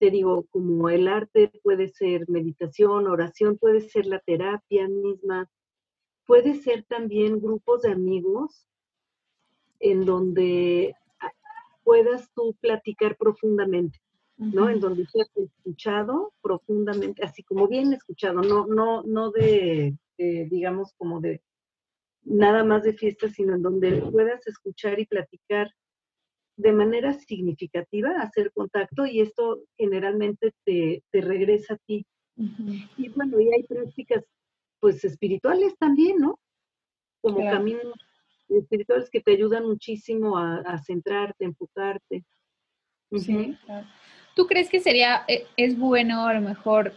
te 0.01 0.11
digo, 0.11 0.45
como 0.51 0.91
el 0.91 1.09
arte, 1.09 1.51
puede 1.63 1.89
ser 1.89 2.29
meditación, 2.29 3.07
oración, 3.07 3.57
puede 3.57 3.81
ser 3.81 4.05
la 4.05 4.19
terapia 4.19 4.87
misma, 4.87 5.49
puede 6.27 6.55
ser 6.55 6.85
también 6.85 7.41
grupos 7.41 7.83
de 7.83 7.93
amigos 7.93 8.67
en 9.81 10.05
donde 10.05 10.95
puedas 11.85 12.31
tú 12.35 12.57
platicar 12.61 13.17
profundamente, 13.17 14.01
¿no? 14.37 14.69
En 14.69 14.81
donde 14.81 15.07
seas 15.07 15.31
escuchado 15.37 16.33
profundamente, 16.43 17.25
así 17.25 17.43
como 17.45 17.69
bien 17.69 17.93
escuchado, 17.93 18.43
no, 18.43 18.67
no, 18.67 19.03
no 19.05 19.31
de, 19.31 19.97
digamos, 20.19 20.93
como 20.99 21.21
de 21.21 21.43
nada 22.25 22.65
más 22.65 22.83
de 22.83 22.95
fiesta, 22.95 23.29
sino 23.29 23.55
en 23.55 23.63
donde 23.63 24.03
puedas 24.11 24.45
escuchar 24.47 24.99
y 24.99 25.07
platicar 25.07 25.71
de 26.57 26.73
manera 26.73 27.13
significativa, 27.13 28.21
hacer 28.21 28.51
contacto 28.53 29.07
y 29.07 29.21
esto 29.21 29.61
generalmente 29.77 30.53
te, 30.65 31.03
regresa 31.13 31.75
a 31.75 31.79
ti. 31.87 32.05
Y 32.97 33.09
bueno, 33.11 33.41
y 33.41 33.53
hay 33.53 33.63
prácticas 33.63 34.25
pues 34.81 35.05
espirituales 35.05 35.77
también, 35.79 36.19
¿no? 36.19 36.39
Como 37.21 37.39
caminos 37.39 37.95
espirituales 38.49 39.11
que 39.11 39.21
te 39.21 39.33
ayudan 39.33 39.65
muchísimo 39.65 40.39
a, 40.39 40.79
centrarte, 40.79 41.45
a 41.45 41.49
enfocarte. 41.49 42.25
Sí, 43.13 43.57
claro. 43.65 43.87
¿Tú 44.35 44.47
crees 44.47 44.69
que 44.69 44.81
sería, 44.81 45.25
e, 45.29 45.47
es 45.57 45.79
bueno 45.79 46.27
a 46.27 46.35
lo 46.35 46.41
mejor, 46.41 46.93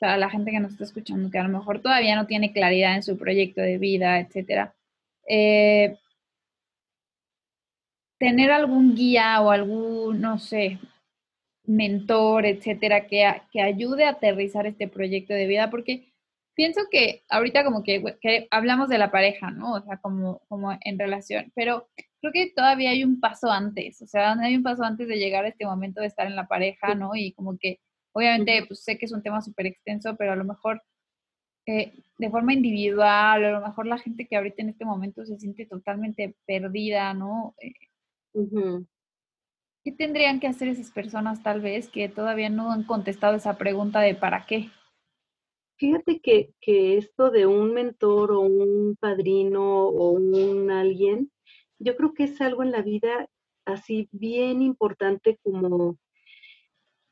para 0.00 0.16
la 0.16 0.30
gente 0.30 0.50
que 0.50 0.60
nos 0.60 0.72
está 0.72 0.84
escuchando, 0.84 1.30
que 1.30 1.38
a 1.38 1.42
lo 1.42 1.56
mejor 1.56 1.80
todavía 1.80 2.16
no 2.16 2.26
tiene 2.26 2.52
claridad 2.52 2.94
en 2.94 3.02
su 3.02 3.18
proyecto 3.18 3.60
de 3.60 3.78
vida, 3.78 4.20
etcétera, 4.20 4.74
eh, 5.28 5.98
tener 8.18 8.50
algún 8.50 8.94
guía 8.94 9.40
o 9.40 9.50
algún, 9.50 10.20
no 10.20 10.38
sé, 10.38 10.78
mentor, 11.64 12.46
etcétera, 12.46 13.06
que, 13.06 13.42
que 13.52 13.60
ayude 13.60 14.04
a 14.04 14.10
aterrizar 14.10 14.66
este 14.66 14.88
proyecto 14.88 15.34
de 15.34 15.46
vida? 15.46 15.70
Porque 15.70 16.07
pienso 16.58 16.80
que 16.90 17.22
ahorita 17.28 17.62
como 17.64 17.84
que, 17.84 18.02
hablamos 18.50 18.88
de 18.88 18.98
la 18.98 19.12
pareja, 19.12 19.52
¿no? 19.52 19.74
O 19.74 19.80
sea, 19.80 19.98
como, 19.98 20.40
como 20.48 20.76
en 20.80 20.98
relación, 20.98 21.52
pero 21.54 21.88
creo 22.20 22.32
que 22.32 22.50
todavía 22.50 22.90
hay 22.90 23.04
un 23.04 23.20
paso 23.20 23.48
antes, 23.48 24.02
o 24.02 24.08
sea, 24.08 24.32
hay 24.32 24.56
un 24.56 24.64
paso 24.64 24.82
antes 24.82 25.06
de 25.06 25.18
llegar 25.18 25.44
a 25.44 25.48
este 25.50 25.66
momento 25.66 26.00
de 26.00 26.08
estar 26.08 26.26
en 26.26 26.34
la 26.34 26.48
pareja, 26.48 26.96
¿no? 26.96 27.14
Y 27.14 27.32
como 27.34 27.56
que, 27.58 27.78
obviamente, 28.10 28.64
pues 28.66 28.82
sé 28.82 28.98
que 28.98 29.06
es 29.06 29.12
un 29.12 29.22
tema 29.22 29.40
súper 29.40 29.66
extenso, 29.66 30.16
pero 30.16 30.32
a 30.32 30.36
lo 30.36 30.42
mejor 30.44 30.82
eh, 31.66 31.92
de 32.18 32.30
forma 32.30 32.54
individual, 32.54 33.44
a 33.44 33.50
lo 33.52 33.60
mejor 33.60 33.86
la 33.86 33.98
gente 33.98 34.26
que 34.26 34.36
ahorita 34.36 34.60
en 34.62 34.70
este 34.70 34.84
momento 34.84 35.24
se 35.24 35.38
siente 35.38 35.64
totalmente 35.64 36.34
perdida, 36.44 37.14
¿no? 37.14 37.54
Eh, 37.60 38.84
¿Qué 39.84 39.92
tendrían 39.92 40.40
que 40.40 40.48
hacer 40.48 40.66
esas 40.66 40.90
personas 40.90 41.40
tal 41.44 41.60
vez 41.60 41.88
que 41.88 42.08
todavía 42.08 42.50
no 42.50 42.72
han 42.72 42.82
contestado 42.82 43.36
esa 43.36 43.56
pregunta 43.58 44.00
de 44.00 44.16
para 44.16 44.44
qué? 44.44 44.70
Fíjate 45.78 46.20
que, 46.20 46.52
esto 46.98 47.30
de 47.30 47.46
un 47.46 47.72
mentor 47.72 48.32
o 48.32 48.40
un 48.40 48.96
padrino 48.98 49.86
o 49.86 50.10
un 50.10 50.70
alguien, 50.72 51.30
yo 51.78 51.96
creo 51.96 52.14
que 52.14 52.24
es 52.24 52.40
algo 52.40 52.64
en 52.64 52.72
la 52.72 52.82
vida 52.82 53.28
así 53.64 54.08
bien 54.10 54.60
importante 54.60 55.38
como 55.42 55.96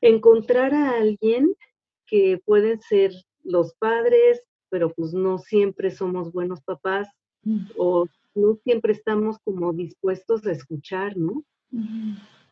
encontrar 0.01 0.73
a 0.73 0.97
alguien 0.97 1.55
que 2.05 2.41
pueden 2.43 2.81
ser 2.81 3.13
los 3.43 3.73
padres, 3.75 4.43
pero 4.69 4.93
pues 4.93 5.13
no 5.13 5.37
siempre 5.37 5.89
somos 5.89 6.33
buenos 6.33 6.61
papás 6.61 7.07
mm. 7.43 7.67
o 7.77 8.05
no 8.35 8.55
siempre 8.65 8.91
estamos 8.91 9.39
como 9.45 9.71
dispuestos 9.71 10.45
a 10.45 10.51
escuchar, 10.51 11.15
¿no? 11.15 11.43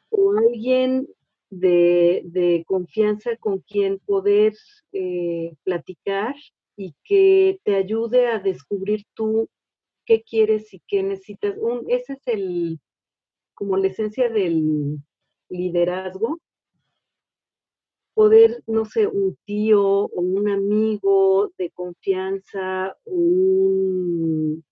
O 0.10 0.32
alguien 0.38 1.08
de, 1.50 2.64
confianza 2.68 3.36
con 3.38 3.60
quien 3.60 4.00
poder 4.00 4.54
eh, 4.92 5.54
platicar 5.64 6.36
y 6.76 6.94
que 7.04 7.60
te 7.64 7.76
ayude 7.76 8.28
a 8.28 8.40
descubrir 8.40 9.06
tú 9.14 9.50
qué 10.06 10.24
quieres 10.24 10.74
y 10.74 10.82
qué 10.88 11.04
necesitas. 11.04 11.56
Un, 11.58 11.86
ese 11.90 12.14
es 12.14 12.28
el, 12.28 12.80
como 13.54 13.78
la 13.78 13.88
esencia 13.88 14.30
del 14.30 15.00
liderazgo. 15.50 16.40
Poder, 18.14 18.64
no 18.66 18.86
sé, 18.86 19.08
un 19.08 19.38
tío 19.46 19.84
o 19.84 20.22
un 20.22 20.50
amigo 20.50 21.52
de 21.58 21.70
confianza, 21.72 22.96
un... 23.04 24.64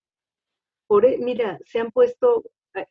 Por, 0.88 1.06
e, 1.06 1.18
mira, 1.18 1.60
se 1.66 1.80
han 1.80 1.92
puesto 1.92 2.44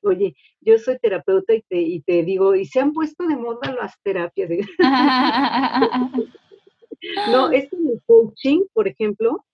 oye, 0.03 0.35
yo 0.61 0.79
soy 0.79 0.99
terapeuta 0.99 1.55
y 1.55 1.63
te, 1.63 1.81
y 1.81 2.01
te 2.03 2.23
digo, 2.23 2.55
y 2.55 2.65
se 2.67 2.81
han 2.81 2.93
puesto 2.93 3.27
de 3.27 3.37
moda 3.37 3.73
las 3.73 4.01
terapias. 4.03 4.51
no, 7.31 7.51
es 7.51 7.73
el 7.73 8.03
coaching, 8.07 8.65
por 8.73 8.89
ejemplo, 8.89 9.45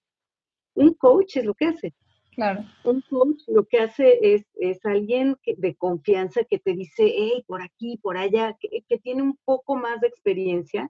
un 0.74 0.94
coach 0.94 1.36
es 1.36 1.44
lo 1.44 1.54
que 1.54 1.66
hace. 1.66 1.94
Claro. 2.34 2.64
Un 2.84 3.00
coach 3.10 3.42
lo 3.48 3.64
que 3.64 3.80
hace 3.80 4.18
es, 4.22 4.46
es 4.54 4.84
alguien 4.86 5.36
de 5.44 5.74
confianza 5.74 6.44
que 6.44 6.60
te 6.60 6.72
dice, 6.72 7.02
hey, 7.04 7.42
por 7.48 7.62
aquí, 7.62 7.98
por 8.00 8.16
allá, 8.16 8.56
que, 8.60 8.84
que, 8.88 8.98
tiene 8.98 9.22
un 9.22 9.36
poco 9.44 9.74
más 9.74 10.00
de 10.00 10.06
experiencia, 10.06 10.88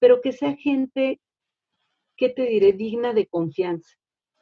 pero 0.00 0.20
que 0.20 0.32
sea 0.32 0.56
gente, 0.56 1.20
¿qué 2.16 2.30
te 2.30 2.42
diré? 2.42 2.72
Digna 2.72 3.12
de 3.12 3.26
confianza. 3.26 3.88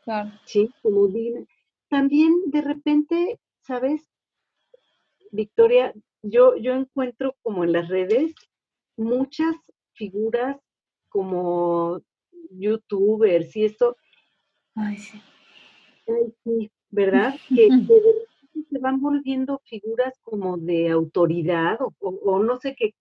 Claro. 0.04 0.30
Sí, 0.46 0.70
como 0.80 1.06
digna. 1.08 1.44
También 1.90 2.32
de 2.46 2.62
repente, 2.62 3.38
¿sabes? 3.60 4.08
Victoria, 5.30 5.92
yo, 6.22 6.56
yo 6.56 6.72
encuentro 6.72 7.34
como 7.42 7.64
en 7.64 7.72
las 7.72 7.88
redes 7.88 8.34
muchas 8.96 9.54
figuras 9.94 10.56
como 11.08 12.00
youtubers 12.50 13.54
y 13.56 13.64
esto. 13.64 13.96
Ay, 14.74 14.96
sí. 14.96 15.20
Ay, 16.06 16.32
sí, 16.44 16.70
¿verdad? 16.90 17.34
Que, 17.48 17.68
se 18.70 18.78
van 18.80 19.00
volviendo 19.00 19.62
figuras 19.64 20.12
como 20.22 20.58
de 20.58 20.90
autoridad 20.90 21.78
o, 22.00 22.42
no 22.42 22.58
sé 22.58 22.74
qué. 22.74 22.94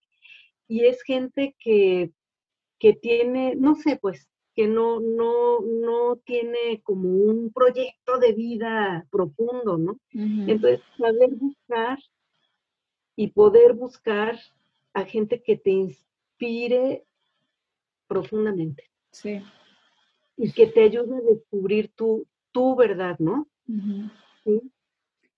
Y 0.68 0.86
es 0.86 1.02
gente 1.02 1.56
que, 1.60 2.12
que 2.80 2.94
tiene, 2.94 3.56
no 3.56 3.76
sé, 3.76 3.98
pues, 4.00 4.30
que 4.56 4.68
no, 4.68 5.00
no, 5.00 5.60
no 5.62 6.16
tiene 6.18 6.82
como 6.84 7.10
un 7.10 7.52
proyecto 7.52 8.20
de 8.20 8.34
vida 8.34 9.08
profundo, 9.10 9.78
¿no? 9.78 10.00
Entonces, 10.14 10.82
saber 10.98 11.32
buscar 11.36 11.98
y 13.18 13.30
poder 13.30 13.74
buscar 13.74 14.40
a 14.94 15.04
gente 15.04 15.42
que 15.42 15.58
te 15.58 15.72
inspire 15.72 17.04
profundamente. 18.08 18.84
Sí. 19.12 19.42
Y 20.38 20.52
que 20.52 20.68
te 20.68 20.84
ayude 20.84 21.18
a 21.18 21.22
descubrir 21.22 21.90
tu, 21.96 22.26
tu 22.52 22.76
verdad, 22.76 23.18
¿no? 23.20 23.48
¿Sí? 24.46 24.62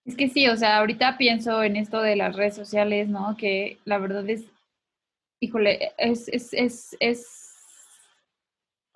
Es 0.05 0.15
que 0.17 0.27
sí, 0.27 0.47
o 0.49 0.57
sea, 0.57 0.79
ahorita 0.79 1.17
pienso 1.17 1.63
en 1.63 1.77
esto 1.77 2.01
de 2.01 2.17
las 2.17 2.35
redes 2.35 2.55
sociales, 2.55 3.07
¿no? 3.07 3.37
Que 3.37 3.79
la 3.85 3.97
verdad 3.97 4.29
es, 4.29 4.43
híjole, 5.39 5.93
es, 5.97 6.27
es, 6.27 6.53
es, 6.53 6.97
es, 6.99 7.55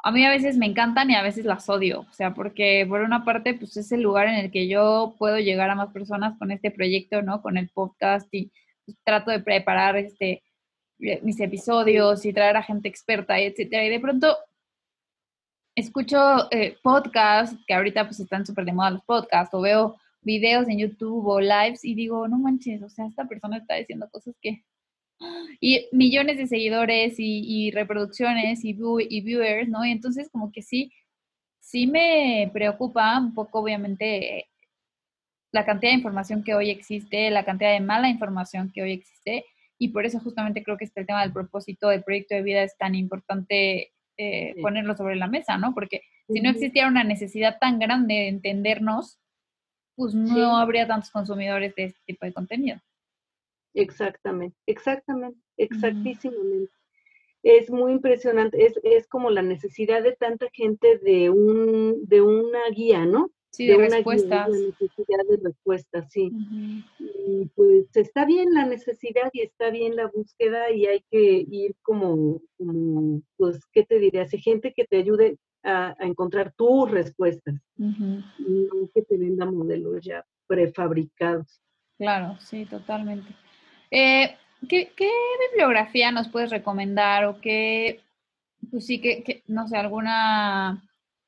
a 0.03 0.11
mí 0.11 0.25
a 0.25 0.29
veces 0.29 0.57
me 0.57 0.65
encantan 0.65 1.09
y 1.09 1.15
a 1.15 1.23
veces 1.23 1.45
las 1.45 1.69
odio, 1.69 2.01
o 2.01 2.13
sea, 2.13 2.33
porque 2.33 2.85
por 2.89 3.01
una 3.01 3.23
parte, 3.23 3.53
pues 3.53 3.77
es 3.77 3.93
el 3.93 4.01
lugar 4.01 4.27
en 4.27 4.35
el 4.35 4.51
que 4.51 4.67
yo 4.67 5.15
puedo 5.17 5.37
llegar 5.37 5.69
a 5.69 5.75
más 5.75 5.93
personas 5.93 6.37
con 6.37 6.51
este 6.51 6.69
proyecto, 6.69 7.21
¿no? 7.21 7.41
Con 7.41 7.57
el 7.57 7.69
podcast 7.69 8.27
y 8.33 8.51
trato 9.03 9.31
de 9.31 9.39
preparar 9.39 9.97
este, 9.97 10.43
eh, 10.99 11.19
mis 11.23 11.39
episodios 11.39 12.25
y 12.25 12.33
traer 12.33 12.57
a 12.57 12.63
gente 12.63 12.87
experta, 12.87 13.39
y 13.39 13.45
etcétera. 13.45 13.85
Y 13.85 13.89
de 13.89 13.99
pronto 13.99 14.37
escucho 15.75 16.51
eh, 16.51 16.77
podcasts, 16.83 17.57
que 17.67 17.73
ahorita 17.73 18.05
pues 18.05 18.19
están 18.19 18.45
súper 18.45 18.65
de 18.65 18.73
moda 18.73 18.91
los 18.91 19.03
podcasts, 19.03 19.53
o 19.53 19.61
veo 19.61 19.97
videos 20.21 20.67
en 20.69 20.79
YouTube 20.79 21.25
o 21.27 21.39
lives 21.39 21.83
y 21.83 21.95
digo, 21.95 22.27
no 22.27 22.37
manches, 22.37 22.81
o 22.81 22.89
sea, 22.89 23.05
esta 23.07 23.25
persona 23.25 23.57
está 23.57 23.75
diciendo 23.75 24.07
cosas 24.11 24.35
que... 24.41 24.63
Y 25.61 25.87
millones 25.93 26.37
de 26.37 26.47
seguidores 26.47 27.15
y, 27.17 27.71
reproducciones 27.71 28.65
y, 28.65 28.75
y 29.09 29.21
viewers, 29.21 29.69
¿no? 29.69 29.85
Y 29.85 29.91
entonces 29.91 30.29
como 30.29 30.51
que 30.51 30.61
sí, 30.61 30.91
sí 31.59 31.87
me 31.87 32.49
preocupa 32.51 33.17
un 33.19 33.33
poco, 33.33 33.59
obviamente, 33.59 34.47
la 35.53 35.65
cantidad 35.65 35.91
de 35.91 35.97
información 35.97 36.43
que 36.43 36.55
hoy 36.55 36.71
existe, 36.71 37.29
la 37.29 37.45
cantidad 37.45 37.71
de 37.71 37.79
mala 37.79 38.09
información 38.09 38.71
que 38.73 38.81
hoy 38.81 38.91
existe, 38.91 39.45
y 39.77 39.89
por 39.89 40.05
eso 40.05 40.19
justamente 40.19 40.63
creo 40.63 40.77
que 40.77 40.85
este 40.85 41.01
el 41.01 41.07
tema 41.07 41.21
del 41.21 41.31
propósito 41.31 41.89
del 41.89 42.03
proyecto 42.03 42.35
de 42.35 42.41
vida 42.41 42.63
es 42.63 42.75
tan 42.77 42.95
importante 42.95 43.93
eh, 44.17 44.55
ponerlo 44.61 44.97
sobre 44.97 45.15
la 45.15 45.27
mesa, 45.27 45.57
¿no? 45.57 45.73
Porque 45.73 46.01
si 46.27 46.41
no 46.41 46.49
existiera 46.49 46.87
una 46.87 47.03
necesidad 47.03 47.59
tan 47.59 47.79
grande 47.79 48.15
de 48.15 48.27
entendernos, 48.29 49.19
pues 49.95 50.15
no 50.15 50.57
habría 50.57 50.87
tantos 50.87 51.11
consumidores 51.11 51.75
de 51.75 51.85
este 51.85 51.99
tipo 52.05 52.25
de 52.25 52.33
contenido. 52.33 52.81
Exactamente, 53.75 54.57
exactamente, 54.65 55.39
exactísimamente. 55.57 56.71
Es 57.43 57.69
muy 57.69 57.91
impresionante, 57.91 58.65
es, 58.65 58.79
es 58.83 59.07
como 59.07 59.29
la 59.29 59.43
necesidad 59.43 60.01
de 60.01 60.13
tanta 60.13 60.47
gente 60.51 60.97
de 60.99 61.29
un, 61.29 62.07
de 62.07 62.21
una 62.21 62.69
guía, 62.73 63.05
¿no? 63.05 63.31
Sí, 63.53 63.67
de, 63.67 63.77
respuestas. 63.77 64.49
necesidad 64.49 65.19
de 65.29 65.37
respuestas, 65.43 66.11
sí. 66.11 66.31
Y 66.97 67.45
pues 67.55 67.95
está 67.95 68.25
bien 68.25 68.51
la 68.51 68.65
necesidad 68.65 69.29
y 69.31 69.41
está 69.41 69.69
bien 69.69 69.95
la 69.95 70.07
búsqueda 70.07 70.71
y 70.71 70.87
hay 70.87 71.05
que 71.11 71.45
ir 71.47 71.75
como, 71.83 72.41
pues, 73.37 73.59
¿qué 73.71 73.83
te 73.83 73.99
diría? 73.99 74.23
Hace 74.23 74.39
gente 74.39 74.73
que 74.75 74.85
te 74.85 74.97
ayude 74.97 75.37
a, 75.61 75.95
encontrar 75.99 76.51
tus 76.57 76.89
respuestas, 76.89 77.53
no 77.77 78.89
que 78.93 79.03
te 79.03 79.17
venda 79.17 79.45
modelos 79.45 80.03
ya 80.03 80.25
prefabricados. 80.47 81.61
Claro, 81.99 82.39
sí, 82.39 82.65
totalmente. 82.65 83.35
Eh, 83.91 84.35
¿qué, 84.67 84.89
bibliografía 85.51 86.11
nos 86.11 86.27
puedes 86.27 86.49
recomendar 86.49 87.25
o 87.25 87.39
qué, 87.39 87.99
pues 88.71 88.87
sí, 88.87 88.99
que 88.99 89.43
no 89.45 89.67
sé, 89.67 89.77
alguna 89.77 90.83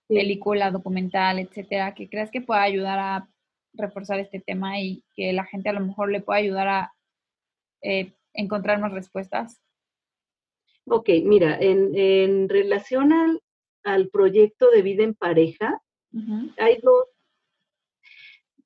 película, 0.07 0.71
documental, 0.71 1.39
etcétera, 1.39 1.93
que 1.93 2.09
creas 2.09 2.31
que 2.31 2.41
pueda 2.41 2.61
ayudar 2.61 2.99
a 2.99 3.29
reforzar 3.73 4.19
este 4.19 4.39
tema 4.39 4.79
y 4.79 5.03
que 5.15 5.33
la 5.33 5.45
gente 5.45 5.69
a 5.69 5.73
lo 5.73 5.81
mejor 5.81 6.11
le 6.11 6.21
pueda 6.21 6.39
ayudar 6.39 6.67
a 6.67 6.93
eh, 7.81 8.13
encontrar 8.33 8.79
más 8.79 8.91
respuestas? 8.91 9.61
Ok, 10.87 11.09
mira, 11.23 11.57
en, 11.59 12.47
relación 12.47 13.11
al, 13.83 14.09
proyecto 14.09 14.69
de 14.69 14.81
vida 14.81 15.03
en 15.03 15.15
pareja, 15.15 15.81
hay 16.57 16.79
dos, 16.81 17.05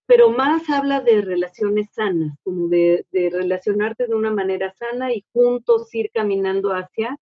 pero 0.06 0.30
más 0.32 0.70
habla 0.70 1.02
de 1.02 1.22
relaciones 1.22 1.88
sanas, 1.94 2.38
como 2.44 2.68
de, 2.68 3.06
de 3.12 3.30
relacionarte 3.30 4.08
de 4.08 4.16
una 4.16 4.32
manera 4.32 4.74
sana 4.74 5.14
y 5.14 5.26
juntos 5.32 5.94
ir 5.96 6.12
caminando 6.12 6.72
hacia 6.74 7.18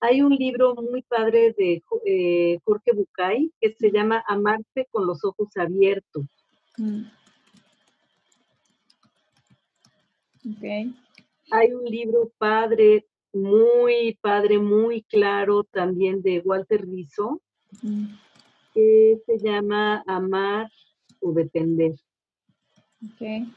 hay 0.00 0.22
un 0.22 0.34
libro 0.34 0.74
muy 0.74 1.02
padre 1.02 1.54
de 1.56 1.82
eh, 2.06 2.58
Jorge 2.64 2.92
Bucay 2.92 3.52
que 3.60 3.74
se 3.78 3.90
llama 3.90 4.22
Amarse 4.26 4.86
con 4.90 5.06
los 5.06 5.24
ojos 5.24 5.48
abiertos. 5.56 6.24
Mm. 6.76 7.02
Hay 11.50 11.72
un 11.72 11.84
libro 11.84 12.30
padre, 12.38 13.06
muy 13.32 14.18
padre, 14.20 14.58
muy 14.58 15.02
claro 15.02 15.64
también 15.64 16.22
de 16.22 16.40
Walter 16.44 16.86
Rizzo, 16.86 17.40
mm. 17.82 18.06
que 18.72 19.18
se 19.26 19.38
llama 19.38 20.02
Amar 20.06 20.70
o 21.20 21.32
Depender. 21.32 21.92
Ok. 23.04 23.48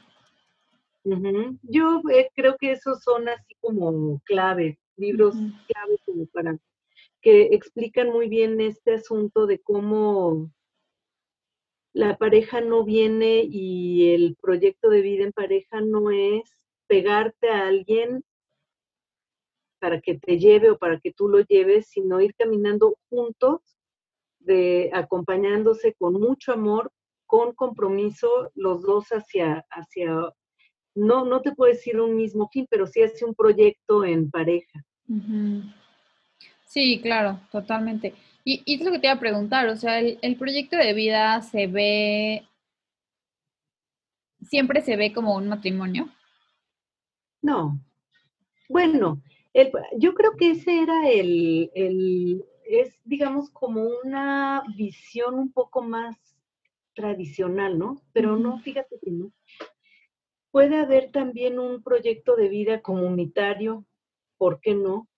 Yo 1.62 2.00
eh, 2.12 2.30
creo 2.34 2.56
que 2.58 2.72
esos 2.72 3.02
son 3.02 3.28
así 3.28 3.54
como 3.60 4.20
claves, 4.24 4.78
libros 4.96 5.34
claves 5.66 6.00
como 6.04 6.26
para 6.26 6.58
que 7.20 7.48
explican 7.52 8.10
muy 8.10 8.28
bien 8.28 8.60
este 8.60 8.94
asunto 8.94 9.46
de 9.46 9.60
cómo 9.60 10.52
la 11.92 12.16
pareja 12.16 12.60
no 12.60 12.84
viene 12.84 13.44
y 13.48 14.12
el 14.14 14.36
proyecto 14.40 14.88
de 14.90 15.02
vida 15.02 15.24
en 15.24 15.32
pareja 15.32 15.80
no 15.80 16.10
es 16.10 16.42
pegarte 16.86 17.48
a 17.48 17.68
alguien 17.68 18.24
para 19.78 20.00
que 20.00 20.18
te 20.18 20.38
lleve 20.38 20.70
o 20.70 20.78
para 20.78 21.00
que 21.00 21.12
tú 21.12 21.28
lo 21.28 21.40
lleves, 21.40 21.88
sino 21.88 22.20
ir 22.20 22.34
caminando 22.36 22.96
juntos, 23.10 23.60
de, 24.38 24.90
acompañándose 24.92 25.94
con 25.94 26.14
mucho 26.14 26.52
amor, 26.52 26.92
con 27.26 27.52
compromiso, 27.52 28.50
los 28.54 28.82
dos 28.82 29.08
hacia, 29.08 29.64
hacia 29.70 30.32
no, 30.94 31.24
no 31.24 31.40
te 31.40 31.52
puedo 31.52 31.72
decir 31.72 32.00
un 32.00 32.16
mismo 32.16 32.48
fin, 32.48 32.66
pero 32.68 32.86
sí 32.86 33.00
hacia 33.00 33.26
un 33.26 33.34
proyecto 33.34 34.04
en 34.04 34.30
pareja. 34.30 34.84
Sí, 36.66 37.00
claro, 37.02 37.40
totalmente. 37.50 38.14
Y, 38.44 38.62
y, 38.64 38.74
es 38.74 38.84
lo 38.84 38.90
que 38.90 38.98
te 38.98 39.06
iba 39.06 39.14
a 39.14 39.20
preguntar, 39.20 39.68
o 39.68 39.76
sea, 39.76 40.00
el, 40.00 40.36
proyecto 40.36 40.76
de 40.76 40.94
vida 40.94 41.40
se 41.42 41.66
ve, 41.66 42.48
siempre 44.40 44.80
se 44.80 44.96
ve 44.96 45.12
como 45.12 45.36
un 45.36 45.48
matrimonio. 45.48 46.08
No. 47.40 47.80
Bueno, 48.68 49.22
yo 49.98 50.14
creo 50.14 50.32
que 50.36 50.52
ese 50.52 50.82
era 50.82 51.08
el, 51.10 51.70
el, 51.74 52.44
es 52.64 52.98
digamos 53.04 53.50
como 53.50 53.86
una 54.02 54.62
visión 54.76 55.34
un 55.34 55.52
poco 55.52 55.82
más 55.82 56.16
tradicional, 56.94 57.78
¿no? 57.78 58.02
Pero 58.12 58.36
no, 58.36 58.58
fíjate 58.58 58.98
que 59.02 59.10
no. 59.10 59.32
Puede 60.52 60.78
haber 60.78 61.10
también 61.10 61.58
un 61.58 61.82
proyecto 61.82 62.36
de 62.36 62.48
vida 62.48 62.82
comunitario, 62.82 63.86
¿por 64.36 64.60
qué 64.60 64.74
no? 64.74 65.08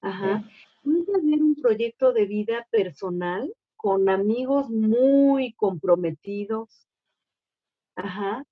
Ajá. 0.00 0.48
Puede 0.84 1.18
haber 1.18 1.42
un 1.42 1.56
proyecto 1.56 2.12
de 2.12 2.26
vida 2.26 2.66
personal 2.70 3.52
con 3.76 4.08
amigos 4.08 4.70
muy 4.70 5.52
comprometidos. 5.54 6.86
Ajá. 7.96 8.44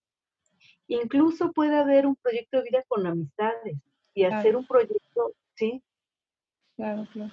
Incluso 0.88 1.52
puede 1.52 1.76
haber 1.76 2.06
un 2.06 2.16
proyecto 2.16 2.58
de 2.58 2.64
vida 2.64 2.84
con 2.88 3.06
amistades 3.06 3.78
y 4.14 4.24
hacer 4.24 4.56
un 4.56 4.66
proyecto, 4.66 5.32
¿sí? 5.54 5.80
Claro, 6.74 7.06
claro. 7.12 7.32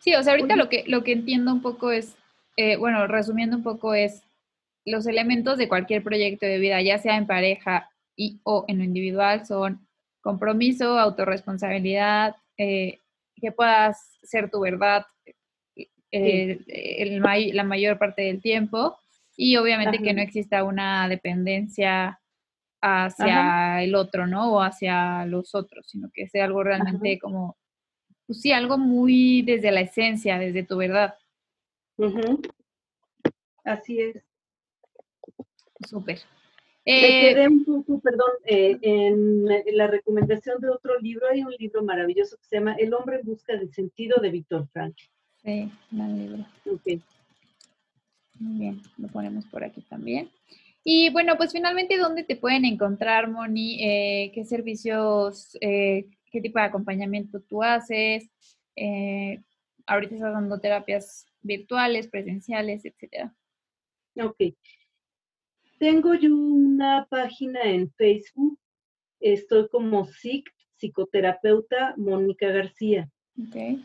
Sí, 0.00 0.14
o 0.14 0.22
sea, 0.22 0.34
ahorita 0.34 0.54
lo 0.54 0.68
que, 0.68 0.84
lo 0.86 1.02
que 1.02 1.12
entiendo 1.12 1.50
un 1.50 1.62
poco 1.62 1.92
es, 1.92 2.18
eh, 2.58 2.76
bueno, 2.76 3.06
resumiendo 3.06 3.56
un 3.56 3.62
poco 3.62 3.94
es 3.94 4.25
los 4.86 5.06
elementos 5.06 5.58
de 5.58 5.68
cualquier 5.68 6.02
proyecto 6.02 6.46
de 6.46 6.58
vida, 6.58 6.80
ya 6.80 6.98
sea 6.98 7.16
en 7.16 7.26
pareja 7.26 7.90
y 8.16 8.40
o 8.44 8.64
en 8.68 8.78
lo 8.78 8.84
individual, 8.84 9.44
son 9.44 9.86
compromiso, 10.20 10.98
autorresponsabilidad, 10.98 12.36
eh, 12.56 13.00
que 13.34 13.52
puedas 13.52 14.18
ser 14.22 14.50
tu 14.50 14.60
verdad 14.60 15.04
eh, 16.10 17.20
la 17.52 17.64
mayor 17.64 17.98
parte 17.98 18.22
del 18.22 18.40
tiempo 18.40 18.96
y 19.36 19.56
obviamente 19.56 19.98
que 19.98 20.14
no 20.14 20.22
exista 20.22 20.64
una 20.64 21.08
dependencia 21.08 22.20
hacia 22.80 23.82
el 23.82 23.94
otro, 23.94 24.26
¿no? 24.26 24.54
O 24.54 24.62
hacia 24.62 25.26
los 25.26 25.54
otros, 25.54 25.86
sino 25.88 26.08
que 26.12 26.28
sea 26.28 26.44
algo 26.44 26.62
realmente 26.62 27.18
como, 27.18 27.56
pues 28.26 28.40
sí, 28.40 28.52
algo 28.52 28.78
muy 28.78 29.42
desde 29.42 29.72
la 29.72 29.80
esencia, 29.80 30.38
desde 30.38 30.62
tu 30.62 30.76
verdad. 30.76 31.14
Así 33.64 34.00
es. 34.00 34.25
Súper. 35.86 36.18
Me 36.84 37.28
eh, 37.28 37.34
quedé 37.34 37.48
un 37.48 37.64
poco, 37.64 37.98
perdón, 37.98 38.30
eh, 38.44 38.78
en, 38.80 39.44
la 39.76 39.88
recomendación 39.88 40.60
de 40.60 40.70
otro 40.70 40.98
libro. 41.00 41.26
Hay 41.28 41.42
un 41.42 41.52
libro 41.58 41.82
maravilloso 41.82 42.36
que 42.36 42.44
se 42.44 42.56
llama 42.56 42.76
El 42.78 42.94
hombre 42.94 43.16
en 43.16 43.26
busca 43.26 43.56
del 43.56 43.72
sentido 43.72 44.20
de 44.20 44.30
Víctor 44.30 44.68
Frank. 44.72 44.94
Sí, 45.42 45.70
un 45.90 46.18
libro. 46.18 46.46
Ok. 46.66 47.02
Muy 48.38 48.60
bien, 48.60 48.82
lo 48.98 49.08
ponemos 49.08 49.44
por 49.46 49.64
aquí 49.64 49.80
también. 49.82 50.30
Y 50.84 51.10
bueno, 51.10 51.36
pues 51.36 51.50
finalmente, 51.50 51.98
¿dónde 51.98 52.22
te 52.22 52.36
pueden 52.36 52.64
encontrar, 52.64 53.28
Moni? 53.28 53.82
Eh, 53.82 54.30
¿Qué 54.32 54.44
servicios, 54.44 55.58
qué 55.60 56.40
tipo 56.40 56.60
de 56.60 56.64
acompañamiento 56.64 57.40
tú 57.40 57.62
haces? 57.62 58.30
ahorita 59.86 60.14
estás 60.16 60.34
dando 60.34 60.60
terapias 60.60 61.26
virtuales, 61.40 62.08
presenciales, 62.08 62.84
etcétera. 62.84 63.34
Ok. 64.16 64.36
Tengo 65.78 66.14
yo 66.14 66.34
una 66.34 67.06
página 67.10 67.62
en 67.62 67.90
Facebook. 67.92 68.58
Estoy 69.20 69.68
como 69.68 70.06
SIC, 70.06 70.48
psicoterapeuta 70.76 71.94
Mónica 71.96 72.48
García. 72.48 73.10
Okay. 73.48 73.84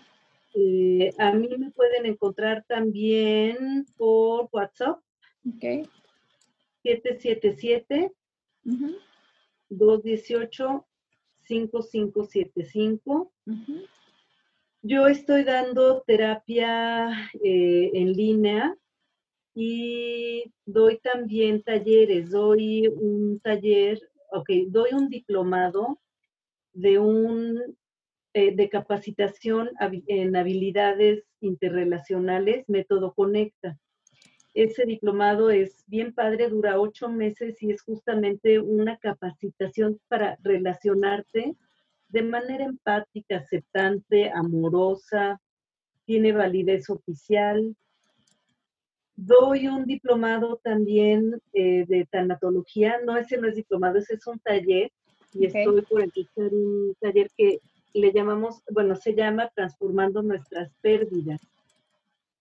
Eh, 0.53 1.13
a 1.17 1.33
mí 1.33 1.49
me 1.57 1.71
pueden 1.71 2.05
encontrar 2.05 2.63
también 2.67 3.85
por 3.97 4.49
WhatsApp. 4.51 4.99
Okay. 5.55 5.83
777 6.83 8.13
218 9.69 10.87
5575. 11.43 13.33
Yo 14.83 15.07
estoy 15.07 15.43
dando 15.43 16.01
terapia 16.07 17.29
eh, 17.43 17.91
en 17.93 18.13
línea 18.13 18.75
y 19.53 20.51
doy 20.65 20.99
también 20.99 21.61
talleres, 21.63 22.31
doy 22.31 22.87
un 22.87 23.39
taller, 23.39 24.01
ok, 24.31 24.49
doy 24.67 24.89
un 24.93 25.09
diplomado 25.09 25.99
de 26.73 26.99
un 26.99 27.77
eh, 28.33 28.55
de 28.55 28.69
capacitación 28.69 29.71
en 30.07 30.35
habilidades 30.37 31.25
interrelacionales, 31.41 32.63
método 32.69 33.13
Conecta. 33.13 33.77
Ese 34.53 34.85
diplomado 34.85 35.49
es 35.49 35.83
bien 35.87 36.13
padre, 36.13 36.47
dura 36.47 36.79
ocho 36.79 37.09
meses 37.09 37.61
y 37.61 37.71
es 37.71 37.81
justamente 37.81 38.59
una 38.59 38.97
capacitación 38.97 39.99
para 40.07 40.37
relacionarte 40.43 41.57
de 42.07 42.21
manera 42.21 42.63
empática, 42.63 43.37
aceptante, 43.37 44.31
amorosa, 44.31 45.41
tiene 46.05 46.31
validez 46.31 46.89
oficial, 46.89 47.75
Doy 49.23 49.67
un 49.67 49.85
diplomado 49.85 50.59
también 50.63 51.39
eh, 51.53 51.85
de 51.87 52.07
tanatología, 52.09 52.99
no, 53.05 53.15
ese 53.17 53.37
no 53.37 53.47
es 53.47 53.55
diplomado, 53.55 53.99
ese 53.99 54.15
es 54.15 54.25
un 54.25 54.39
taller 54.39 54.91
y 55.31 55.45
estoy 55.45 55.83
por 55.83 56.01
empezar 56.01 56.51
un 56.51 56.95
taller 56.99 57.29
que 57.37 57.59
le 57.93 58.11
llamamos, 58.11 58.63
bueno, 58.71 58.95
se 58.95 59.13
llama 59.13 59.51
Transformando 59.53 60.23
nuestras 60.23 60.73
pérdidas. 60.81 61.39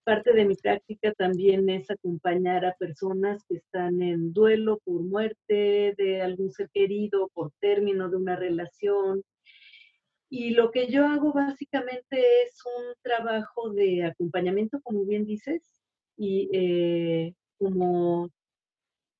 Parte 0.04 0.32
de 0.32 0.46
mi 0.46 0.54
práctica 0.54 1.12
también 1.12 1.68
es 1.68 1.90
acompañar 1.90 2.64
a 2.64 2.74
personas 2.76 3.44
que 3.44 3.56
están 3.56 4.00
en 4.00 4.32
duelo 4.32 4.78
por 4.82 5.02
muerte 5.02 5.94
de 5.98 6.22
algún 6.22 6.50
ser 6.50 6.70
querido, 6.70 7.28
por 7.34 7.52
término 7.60 8.08
de 8.08 8.16
una 8.16 8.36
relación. 8.36 9.22
Y 10.30 10.52
lo 10.52 10.70
que 10.70 10.86
yo 10.86 11.04
hago 11.06 11.34
básicamente 11.34 12.24
es 12.44 12.54
un 12.64 12.94
trabajo 13.02 13.68
de 13.68 14.04
acompañamiento, 14.06 14.80
como 14.80 15.04
bien 15.04 15.26
dices, 15.26 15.79
y 16.20 16.50
eh, 16.52 17.34
como 17.58 18.28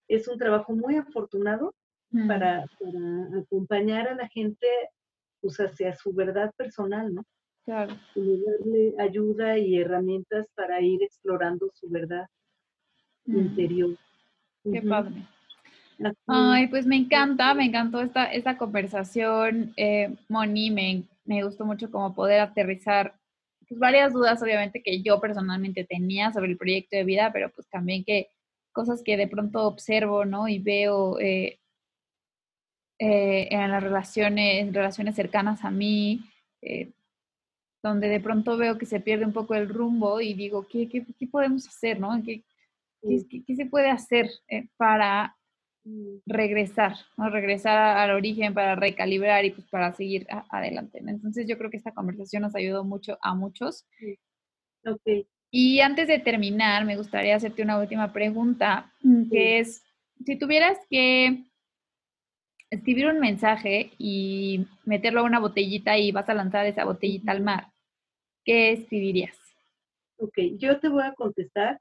es 0.07 0.29
un 0.29 0.37
trabajo 0.37 0.75
muy 0.75 0.97
afortunado 0.97 1.75
mm. 2.11 2.29
para, 2.29 2.67
acompañar 3.43 4.09
a 4.09 4.15
la 4.15 4.29
gente 4.29 4.67
pues, 5.41 5.57
hacia 5.61 5.95
su 5.95 6.13
verdad 6.13 6.53
personal, 6.59 7.15
¿no? 7.15 7.25
Claro. 7.65 7.97
Y 8.15 8.43
darle 8.45 8.95
ayuda 8.99 9.57
y 9.57 9.79
herramientas 9.79 10.47
para 10.55 10.83
ir 10.83 11.03
explorando 11.03 11.71
su 11.73 11.89
verdad 11.89 12.27
mm. 13.25 13.39
interior. 13.39 13.97
Qué 14.71 14.83
padre. 14.83 15.27
Ay, 16.27 16.69
pues 16.69 16.85
me 16.85 16.97
encanta, 16.97 17.55
me 17.55 17.65
encantó 17.65 18.03
esta, 18.03 18.27
esta 18.27 18.59
conversación, 18.59 19.73
eh, 19.79 20.15
Moni, 20.29 20.71
me, 20.71 21.05
me 21.25 21.45
gustó 21.45 21.65
mucho 21.65 21.91
como 21.91 22.15
poder 22.15 22.41
aterrizar 22.41 23.15
pues, 23.71 23.79
varias 23.79 24.13
dudas, 24.13 24.43
obviamente, 24.43 24.83
que 24.83 25.01
yo 25.01 25.21
personalmente 25.21 25.85
tenía 25.85 26.33
sobre 26.33 26.51
el 26.51 26.59
proyecto 26.59 26.97
de 26.97 27.05
vida, 27.05 27.31
pero 27.33 27.51
pues 27.51 27.69
también 27.69 28.05
que 28.05 28.29
cosas 28.73 29.03
que 29.05 29.17
de 29.17 29.29
pronto 29.29 29.65
observo, 29.65 30.25
¿no? 30.25 30.49
Y 30.49 30.59
veo 30.59 31.21
eh, 31.21 31.61
eh, 32.99 33.49
en 33.51 33.71
las 33.71 33.83
relaciones, 33.83 34.61
en 34.61 34.75
relaciones 34.75 35.15
cercanas 35.15 35.65
a 35.65 35.71
mí, 35.71 36.21
eh, 36.63 36.91
donde 37.81 38.09
de 38.09 38.19
pronto 38.19 38.57
veo 38.57 38.77
que 38.77 38.87
se 38.87 38.99
pierde 38.99 39.25
un 39.25 39.33
poco 39.33 39.55
el 39.55 39.69
rumbo 39.69 40.21
y 40.21 40.35
digo, 40.35 40.67
¿qué, 40.67 40.89
qué, 40.89 41.07
qué 41.17 41.27
podemos 41.29 41.69
hacer, 41.69 42.01
no? 42.01 42.21
¿Qué, 42.25 42.43
qué, 43.01 43.45
qué 43.47 43.55
se 43.55 43.67
puede 43.67 43.89
hacer 43.89 44.29
para 44.77 45.37
regresar, 46.27 46.95
¿no? 47.17 47.31
regresar 47.31 47.97
al 47.97 48.11
origen 48.11 48.55
para 48.55 48.75
recalibrar 48.77 49.45
y 49.45 49.51
pues 49.51 49.67
para 49.69 49.93
seguir 49.93 50.27
adelante. 50.51 51.03
Entonces 51.07 51.47
yo 51.49 51.57
creo 51.59 51.71
que 51.71 51.79
esta 51.79 51.93
conversación 51.93 52.43
nos 52.43 52.55
ayudó 52.55 52.85
mucho 52.85 53.19
a 53.23 53.35
muchos. 53.35 53.87
Ok. 54.85 55.27
Y 55.51 55.81
antes 55.81 56.07
de 56.07 56.19
terminar, 56.19 56.85
me 56.85 56.97
gustaría 56.97 57.35
hacerte 57.35 57.63
una 57.63 57.79
última 57.79 58.13
pregunta, 58.13 58.93
mm, 59.03 59.31
que 59.31 59.59
es, 59.59 59.83
si 60.25 60.39
tuvieras 60.39 60.79
que 60.89 61.45
escribir 62.71 63.09
un 63.09 63.19
mensaje 63.19 63.91
y 63.99 64.67
meterlo 64.85 65.21
a 65.21 65.25
una 65.25 65.41
botellita 65.41 65.99
y 65.99 66.13
vas 66.13 66.29
a 66.29 66.35
lanzar 66.35 66.67
esa 66.67 66.85
botellita 66.85 67.33
al 67.33 67.43
mar, 67.43 67.67
¿qué 68.45 68.73
escribirías? 68.73 69.37
Ok, 70.19 70.39
yo 70.59 70.79
te 70.79 70.89
voy 70.89 71.03
a 71.03 71.15
contestar, 71.15 71.81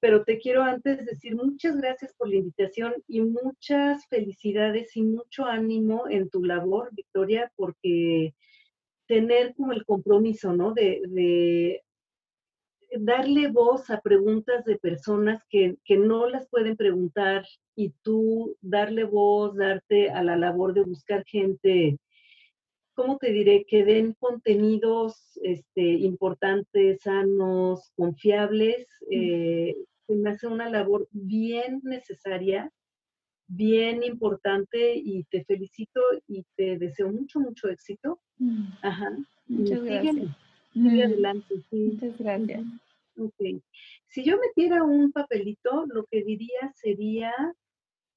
pero 0.00 0.24
te 0.24 0.38
quiero 0.38 0.62
antes 0.62 1.04
decir 1.04 1.36
muchas 1.36 1.76
gracias 1.76 2.14
por 2.14 2.28
la 2.28 2.36
invitación 2.36 2.94
y 3.06 3.20
muchas 3.20 4.06
felicidades 4.08 4.96
y 4.96 5.02
mucho 5.02 5.44
ánimo 5.44 6.08
en 6.08 6.30
tu 6.30 6.42
labor, 6.42 6.88
Victoria, 6.92 7.52
porque 7.54 8.34
tener 9.06 9.54
como 9.54 9.72
el 9.72 9.84
compromiso, 9.84 10.54
¿no? 10.54 10.72
De, 10.72 11.82
darle 12.98 13.48
voz 13.48 13.88
a 13.90 14.00
preguntas 14.00 14.64
de 14.64 14.76
personas 14.76 15.44
que, 15.48 15.76
que, 15.84 15.96
no 15.96 16.28
las 16.28 16.48
pueden 16.48 16.76
preguntar 16.76 17.46
y 17.76 17.90
tú 18.02 18.56
darle 18.60 19.04
voz, 19.04 19.54
darte 19.54 20.10
a 20.10 20.24
la 20.24 20.36
labor 20.36 20.74
de 20.74 20.82
buscar 20.82 21.24
gente, 21.24 21.98
¿cómo 23.00 23.16
te 23.16 23.32
diré? 23.32 23.64
Que 23.66 23.82
den 23.82 24.12
contenidos 24.12 25.38
este, 25.42 25.80
importantes, 25.80 27.00
sanos, 27.00 27.90
confiables. 27.96 28.86
Eh, 29.10 29.74
me 30.06 30.30
hace 30.30 30.46
una 30.46 30.68
labor 30.68 31.08
bien 31.10 31.80
necesaria, 31.82 32.70
bien 33.46 34.02
importante 34.02 34.96
y 34.96 35.24
te 35.24 35.44
felicito 35.44 36.02
y 36.28 36.44
te 36.56 36.76
deseo 36.76 37.10
mucho, 37.10 37.40
mucho 37.40 37.68
éxito. 37.68 38.20
Mm. 38.36 38.66
Ajá. 38.82 39.16
Muchas 39.46 39.82
gracias. 39.82 40.36
Sigue 40.74 41.04
adelante, 41.04 41.54
Muchas 41.70 42.18
gracias. 42.18 42.62
Ok. 43.16 43.62
Si 44.08 44.24
yo 44.24 44.36
metiera 44.38 44.82
un 44.82 45.10
papelito, 45.10 45.86
lo 45.86 46.04
que 46.04 46.22
diría 46.22 46.70
sería, 46.74 47.32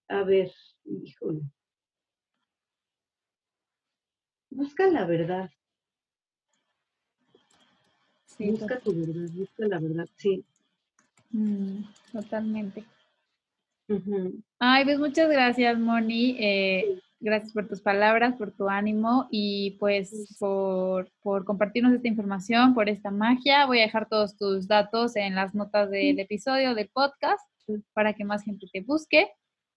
a 0.10 0.24
ver, 0.24 0.52
híjole, 0.84 1.42
busca 4.56 4.88
la 4.88 5.06
verdad. 5.06 5.50
busca 8.40 8.80
tu 8.80 8.94
verdad, 8.94 9.30
busca 9.34 9.68
la 9.68 9.80
verdad, 9.80 10.08
sí. 10.18 10.44
Mm, 11.32 11.84
totalmente. 12.12 12.84
Ay, 14.60 14.86
pues 14.86 15.00
muchas 15.00 15.30
gracias, 15.30 15.78
Moni. 15.78 16.38
Eh, 16.40 17.00
gracias 17.20 17.54
por 17.54 17.68
tus 17.68 17.82
palabras, 17.82 18.36
por 18.36 18.52
tu 18.52 18.70
ánimo 18.70 19.28
y 19.30 19.72
pues 19.80 20.36
por, 20.40 21.12
por, 21.22 21.46
compartirnos 21.46 21.94
esta 21.94 22.08
información, 22.08 22.74
por 22.74 22.90
esta 22.90 23.12
magia. 23.12 23.66
Voy 23.66 23.80
a 23.80 23.84
dejar 23.84 24.08
todos 24.08 24.38
tus 24.38 24.68
datos 24.68 25.16
en 25.16 25.36
las 25.36 25.54
notas 25.54 25.90
del 25.90 26.20
episodio 26.20 26.76
del 26.76 26.90
podcast 26.90 27.42
para 27.94 28.14
que 28.14 28.26
más 28.26 28.44
gente 28.44 28.68
te 28.72 28.82
busque. 28.82 29.30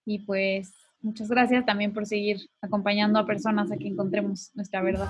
Y 0.05 0.19
pues 0.19 0.73
muchas 1.07 1.29
gracias 1.29 1.65
también 1.65 1.93
por 1.93 2.05
seguir 2.05 2.37
acompañando 2.61 3.17
a 3.17 3.25
personas 3.25 3.71
a 3.71 3.77
que 3.77 3.87
encontremos 3.87 4.51
nuestra 4.53 4.81
verdad. 4.81 5.09